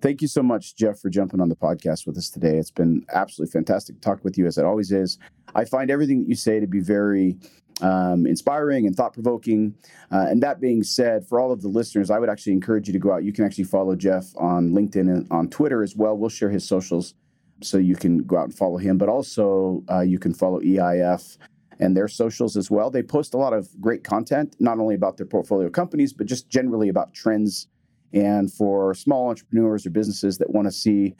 thank 0.00 0.20
you 0.20 0.28
so 0.28 0.42
much, 0.42 0.76
Geoff, 0.76 1.00
for 1.00 1.08
jumping 1.08 1.40
on 1.40 1.48
the 1.48 1.56
podcast 1.56 2.06
with 2.06 2.18
us 2.18 2.28
today. 2.28 2.58
It's 2.58 2.70
been 2.70 3.04
absolutely 3.12 3.52
fantastic 3.52 3.96
to 3.96 4.00
talk 4.00 4.22
with 4.22 4.36
you, 4.36 4.46
as 4.46 4.58
it 4.58 4.64
always 4.64 4.92
is. 4.92 5.18
I 5.54 5.64
find 5.64 5.90
everything 5.90 6.20
that 6.20 6.28
you 6.28 6.34
say 6.34 6.60
to 6.60 6.66
be 6.66 6.80
very 6.80 7.36
um, 7.80 8.26
inspiring 8.26 8.86
and 8.86 8.94
thought 8.94 9.14
provoking. 9.14 9.74
Uh, 10.12 10.26
and 10.28 10.42
that 10.42 10.60
being 10.60 10.82
said, 10.82 11.26
for 11.26 11.40
all 11.40 11.52
of 11.52 11.62
the 11.62 11.68
listeners, 11.68 12.10
I 12.10 12.18
would 12.18 12.28
actually 12.28 12.52
encourage 12.52 12.86
you 12.86 12.92
to 12.92 12.98
go 12.98 13.12
out. 13.12 13.24
You 13.24 13.32
can 13.32 13.44
actually 13.44 13.64
follow 13.64 13.96
Geoff 13.96 14.26
on 14.36 14.70
LinkedIn 14.70 15.08
and 15.08 15.26
on 15.30 15.48
Twitter 15.48 15.82
as 15.82 15.96
well. 15.96 16.16
We'll 16.16 16.30
share 16.30 16.50
his 16.50 16.66
socials 16.66 17.14
so 17.62 17.78
you 17.78 17.96
can 17.96 18.18
go 18.18 18.36
out 18.36 18.44
and 18.44 18.54
follow 18.54 18.76
him. 18.76 18.98
But 18.98 19.08
also, 19.08 19.82
uh, 19.90 20.00
you 20.00 20.18
can 20.18 20.34
follow 20.34 20.60
EIF 20.60 21.38
and 21.78 21.96
their 21.96 22.08
socials 22.08 22.56
as 22.56 22.70
well. 22.70 22.90
They 22.90 23.02
post 23.02 23.34
a 23.34 23.38
lot 23.38 23.52
of 23.52 23.68
great 23.80 24.04
content, 24.04 24.56
not 24.58 24.78
only 24.78 24.94
about 24.94 25.16
their 25.16 25.26
portfolio 25.26 25.70
companies, 25.70 26.12
but 26.12 26.26
just 26.26 26.48
generally 26.48 26.88
about 26.88 27.14
trends. 27.14 27.68
And 28.14 28.50
for 28.52 28.94
small 28.94 29.28
entrepreneurs 29.28 29.84
or 29.84 29.90
businesses 29.90 30.38
that 30.38 30.50
want 30.50 30.66
to 30.66 30.72
see 30.72 31.14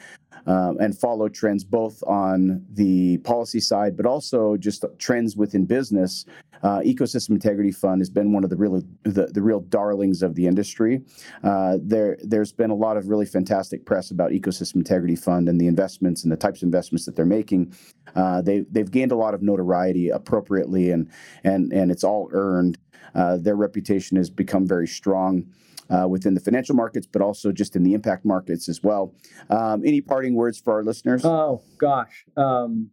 um, 0.47 0.77
and 0.79 0.97
follow 0.97 1.27
trends 1.27 1.63
both 1.63 2.01
on 2.07 2.65
the 2.71 3.17
policy 3.19 3.59
side, 3.59 3.97
but 3.97 4.05
also 4.05 4.57
just 4.57 4.85
trends 4.97 5.35
within 5.35 5.65
business. 5.65 6.25
Uh, 6.63 6.79
Ecosystem 6.79 7.31
Integrity 7.31 7.71
Fund 7.71 8.01
has 8.01 8.09
been 8.09 8.31
one 8.31 8.43
of 8.43 8.49
the 8.49 8.55
real 8.55 8.81
the, 9.03 9.27
the 9.27 9.41
real 9.41 9.59
darlings 9.59 10.23
of 10.23 10.35
the 10.35 10.47
industry. 10.47 11.01
Uh, 11.43 11.77
there 11.81 12.17
there's 12.23 12.51
been 12.51 12.69
a 12.69 12.75
lot 12.75 12.97
of 12.97 13.07
really 13.07 13.25
fantastic 13.25 13.85
press 13.85 14.11
about 14.11 14.31
Ecosystem 14.31 14.75
Integrity 14.75 15.15
Fund 15.15 15.49
and 15.49 15.59
the 15.59 15.67
investments 15.67 16.23
and 16.23 16.31
the 16.31 16.37
types 16.37 16.61
of 16.61 16.67
investments 16.67 17.05
that 17.05 17.15
they're 17.15 17.25
making. 17.25 17.73
Uh, 18.15 18.41
they 18.41 18.61
they've 18.71 18.91
gained 18.91 19.11
a 19.11 19.15
lot 19.15 19.33
of 19.33 19.41
notoriety 19.41 20.09
appropriately, 20.09 20.91
and 20.91 21.09
and 21.43 21.73
and 21.73 21.91
it's 21.91 22.03
all 22.03 22.29
earned. 22.31 22.77
Uh, 23.13 23.37
their 23.37 23.55
reputation 23.55 24.17
has 24.17 24.29
become 24.29 24.65
very 24.65 24.87
strong 24.87 25.45
uh, 25.89 26.07
within 26.07 26.33
the 26.33 26.39
financial 26.39 26.75
markets, 26.75 27.07
but 27.11 27.21
also 27.21 27.51
just 27.51 27.75
in 27.75 27.83
the 27.83 27.93
impact 27.93 28.25
markets 28.25 28.67
as 28.69 28.81
well. 28.83 29.13
Um, 29.49 29.83
any 29.85 30.01
parting 30.01 30.35
words 30.35 30.59
for 30.59 30.73
our 30.73 30.83
listeners? 30.83 31.23
Oh 31.25 31.61
gosh, 31.77 32.25
um, 32.37 32.89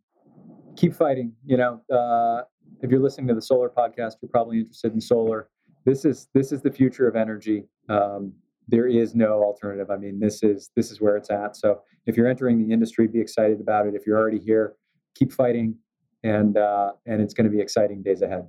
keep 0.76 0.94
fighting. 0.94 1.32
You 1.44 1.56
know, 1.56 1.82
uh, 1.90 2.42
if 2.82 2.90
you're 2.90 3.00
listening 3.00 3.28
to 3.28 3.34
the 3.34 3.42
solar 3.42 3.68
podcast, 3.68 4.14
you're 4.20 4.30
probably 4.30 4.58
interested 4.58 4.92
in 4.92 5.00
solar. 5.00 5.48
This 5.84 6.04
is 6.04 6.28
this 6.34 6.52
is 6.52 6.62
the 6.62 6.70
future 6.70 7.08
of 7.08 7.16
energy. 7.16 7.64
Um, 7.88 8.32
there 8.68 8.86
is 8.86 9.14
no 9.14 9.42
alternative. 9.42 9.90
I 9.90 9.96
mean, 9.96 10.20
this 10.20 10.42
is 10.42 10.70
this 10.76 10.90
is 10.90 11.00
where 11.00 11.16
it's 11.16 11.30
at. 11.30 11.56
So 11.56 11.80
if 12.06 12.16
you're 12.16 12.28
entering 12.28 12.66
the 12.66 12.72
industry, 12.72 13.06
be 13.06 13.20
excited 13.20 13.60
about 13.60 13.86
it. 13.86 13.94
If 13.94 14.06
you're 14.06 14.18
already 14.18 14.38
here, 14.38 14.74
keep 15.14 15.32
fighting, 15.32 15.76
and 16.22 16.56
uh, 16.56 16.92
and 17.06 17.20
it's 17.20 17.34
going 17.34 17.50
to 17.50 17.50
be 17.50 17.60
exciting 17.60 18.02
days 18.02 18.22
ahead. 18.22 18.48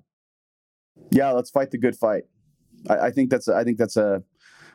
Yeah, 1.11 1.31
let's 1.31 1.49
fight 1.49 1.71
the 1.71 1.77
good 1.77 1.95
fight. 1.95 2.23
I, 2.89 3.07
I 3.07 3.11
think 3.11 3.29
that's 3.29 3.47
I 3.47 3.63
think 3.63 3.77
that's 3.77 3.97
a 3.97 4.23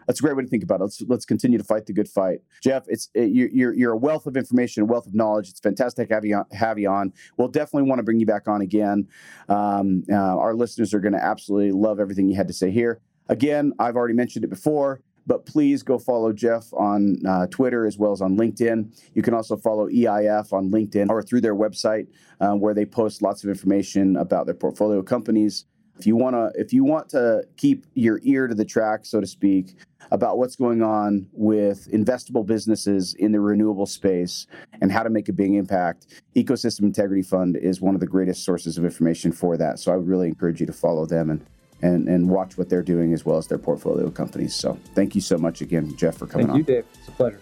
that's 0.09 0.21
a 0.21 0.23
great 0.23 0.37
way 0.37 0.43
to 0.43 0.49
think 0.49 0.63
about 0.65 0.81
it. 0.81 0.85
Let's 0.85 1.03
let's 1.03 1.25
continue 1.27 1.59
to 1.59 1.65
fight 1.65 1.87
the 1.87 1.93
good 1.93 2.09
fight. 2.09 2.41
Geoff, 2.63 2.85
it's 2.89 3.11
it, 3.15 3.31
you're 3.31 3.75
you're 3.75 3.93
a 3.93 3.97
wealth 3.97 4.27
of 4.27 4.37
information, 4.37 4.83
a 4.83 4.87
wealth 4.87 5.07
of 5.07 5.15
knowledge. 5.15 5.51
It's 5.51 5.61
fantastic 5.61 6.11
have 6.11 6.25
you 6.25 6.37
on, 6.37 6.47
have 6.51 6.79
you 6.79 6.89
on. 6.89 7.13
We'll 7.37 7.49
definitely 7.49 7.89
want 7.89 7.99
to 7.99 8.03
bring 8.03 8.19
you 8.19 8.27
back 8.27 8.49
on 8.49 8.63
again. 8.63 9.07
Um, 9.51 10.03
uh, 10.11 10.15
our 10.17 10.55
listeners 10.55 10.95
are 10.95 11.01
going 11.01 11.13
to 11.13 11.23
absolutely 11.23 11.73
love 11.73 12.01
everything 12.01 12.27
you 12.27 12.37
had 12.37 12.49
to 12.49 12.55
say 12.55 12.71
here. 12.71 13.01
Again, 13.29 13.75
I've 13.79 13.97
already 13.97 14.15
mentioned 14.15 14.45
it 14.45 14.49
before 14.49 15.03
but 15.29 15.45
please 15.45 15.83
go 15.83 15.99
follow 15.99 16.33
Geoff 16.33 16.73
on 16.73 17.19
uh, 17.27 17.47
Twitter 17.49 17.85
as 17.85 17.99
well 17.99 18.13
as 18.13 18.23
on 18.23 18.39
LinkedIn. 18.39 18.99
You 19.15 19.21
can 19.21 19.35
also 19.35 19.59
follow 19.59 19.87
EIF 19.87 20.55
on 20.55 20.71
LinkedIn 20.71 21.11
or 21.11 21.23
through 21.23 21.43
their 21.43 21.55
website 21.55 22.09
uh, 22.41 22.55
where 22.55 22.73
they 22.73 22.87
post 22.87 23.21
lots 23.21 23.45
of 23.45 23.51
information 23.51 24.17
about 24.17 24.47
their 24.47 24.55
portfolio 24.55 25.03
companies. 25.03 25.67
If 25.99 26.07
you 26.07 26.17
want 26.17 26.35
to, 26.35 26.53
if 26.61 26.73
you 26.73 26.85
want 26.85 27.09
to 27.11 27.43
keep 27.57 27.87
your 27.95 28.21
ear 28.23 28.47
to 28.47 28.55
the 28.55 28.65
track, 28.65 29.05
so 29.05 29.21
to 29.21 29.27
speak, 29.27 29.77
about 30.11 30.39
what's 30.39 30.57
going 30.57 30.83
on 30.83 31.27
with 31.33 31.91
investable 31.93 32.47
businesses 32.47 33.15
in 33.15 33.33
the 33.33 33.41
renewable 33.41 33.87
space 33.87 34.47
and 34.81 34.93
how 34.93 35.03
to 35.03 35.11
make 35.11 35.29
a 35.29 35.33
big 35.33 35.55
impact, 35.55 36.07
Ecosystem 36.37 36.83
Integrity 36.83 37.23
Fund 37.23 37.57
is 37.57 37.81
one 37.81 37.95
of 37.95 38.01
the 38.01 38.07
greatest 38.07 38.45
sources 38.45 38.79
of 38.79 38.85
information 38.85 39.33
for 39.33 39.57
that. 39.57 39.79
So 39.79 39.93
I 39.93 39.97
would 39.97 40.07
really 40.07 40.29
encourage 40.29 40.61
you 40.61 40.67
to 40.67 40.73
follow 40.73 41.07
them 41.07 41.31
and 41.31 41.45
and 41.81 42.09
and 42.09 42.29
watch 42.29 42.59
what 42.59 42.69
they're 42.69 42.83
doing 42.83 43.13
as 43.13 43.25
well 43.25 43.37
as 43.39 43.47
their 43.47 43.59
portfolio 43.59 44.11
companies. 44.11 44.55
So 44.55 44.79
thank 44.95 45.15
you 45.15 45.21
so 45.21 45.39
much 45.39 45.61
again, 45.61 45.97
Geoff, 45.97 46.17
for 46.17 46.27
coming 46.27 46.47
thank 46.49 46.59
on. 46.59 46.65
Thank 46.65 46.69
you, 46.69 46.75
Dave. 46.75 46.85
It's 46.99 47.09
a 47.09 47.13
pleasure. 47.13 47.41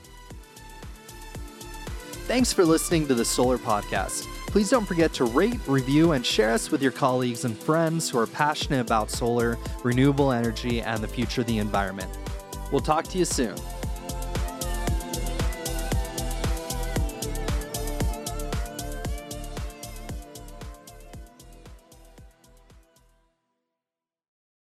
Thanks 2.26 2.52
for 2.52 2.64
listening 2.64 3.06
to 3.08 3.14
the 3.14 3.24
Solar 3.24 3.56
Podcast. 3.56 4.26
Please 4.56 4.70
don't 4.70 4.86
forget 4.86 5.12
to 5.12 5.26
rate, 5.26 5.60
review, 5.66 6.12
and 6.12 6.24
share 6.24 6.50
us 6.50 6.70
with 6.70 6.80
your 6.80 6.90
colleagues 6.90 7.44
and 7.44 7.54
friends 7.58 8.08
who 8.08 8.18
are 8.18 8.26
passionate 8.26 8.80
about 8.80 9.10
solar, 9.10 9.58
renewable 9.84 10.32
energy, 10.32 10.80
and 10.80 11.02
the 11.02 11.06
future 11.06 11.42
of 11.42 11.46
the 11.46 11.58
environment. 11.58 12.10
We'll 12.72 12.80
talk 12.80 13.04
to 13.08 13.18
you 13.18 13.26
soon. 13.26 13.54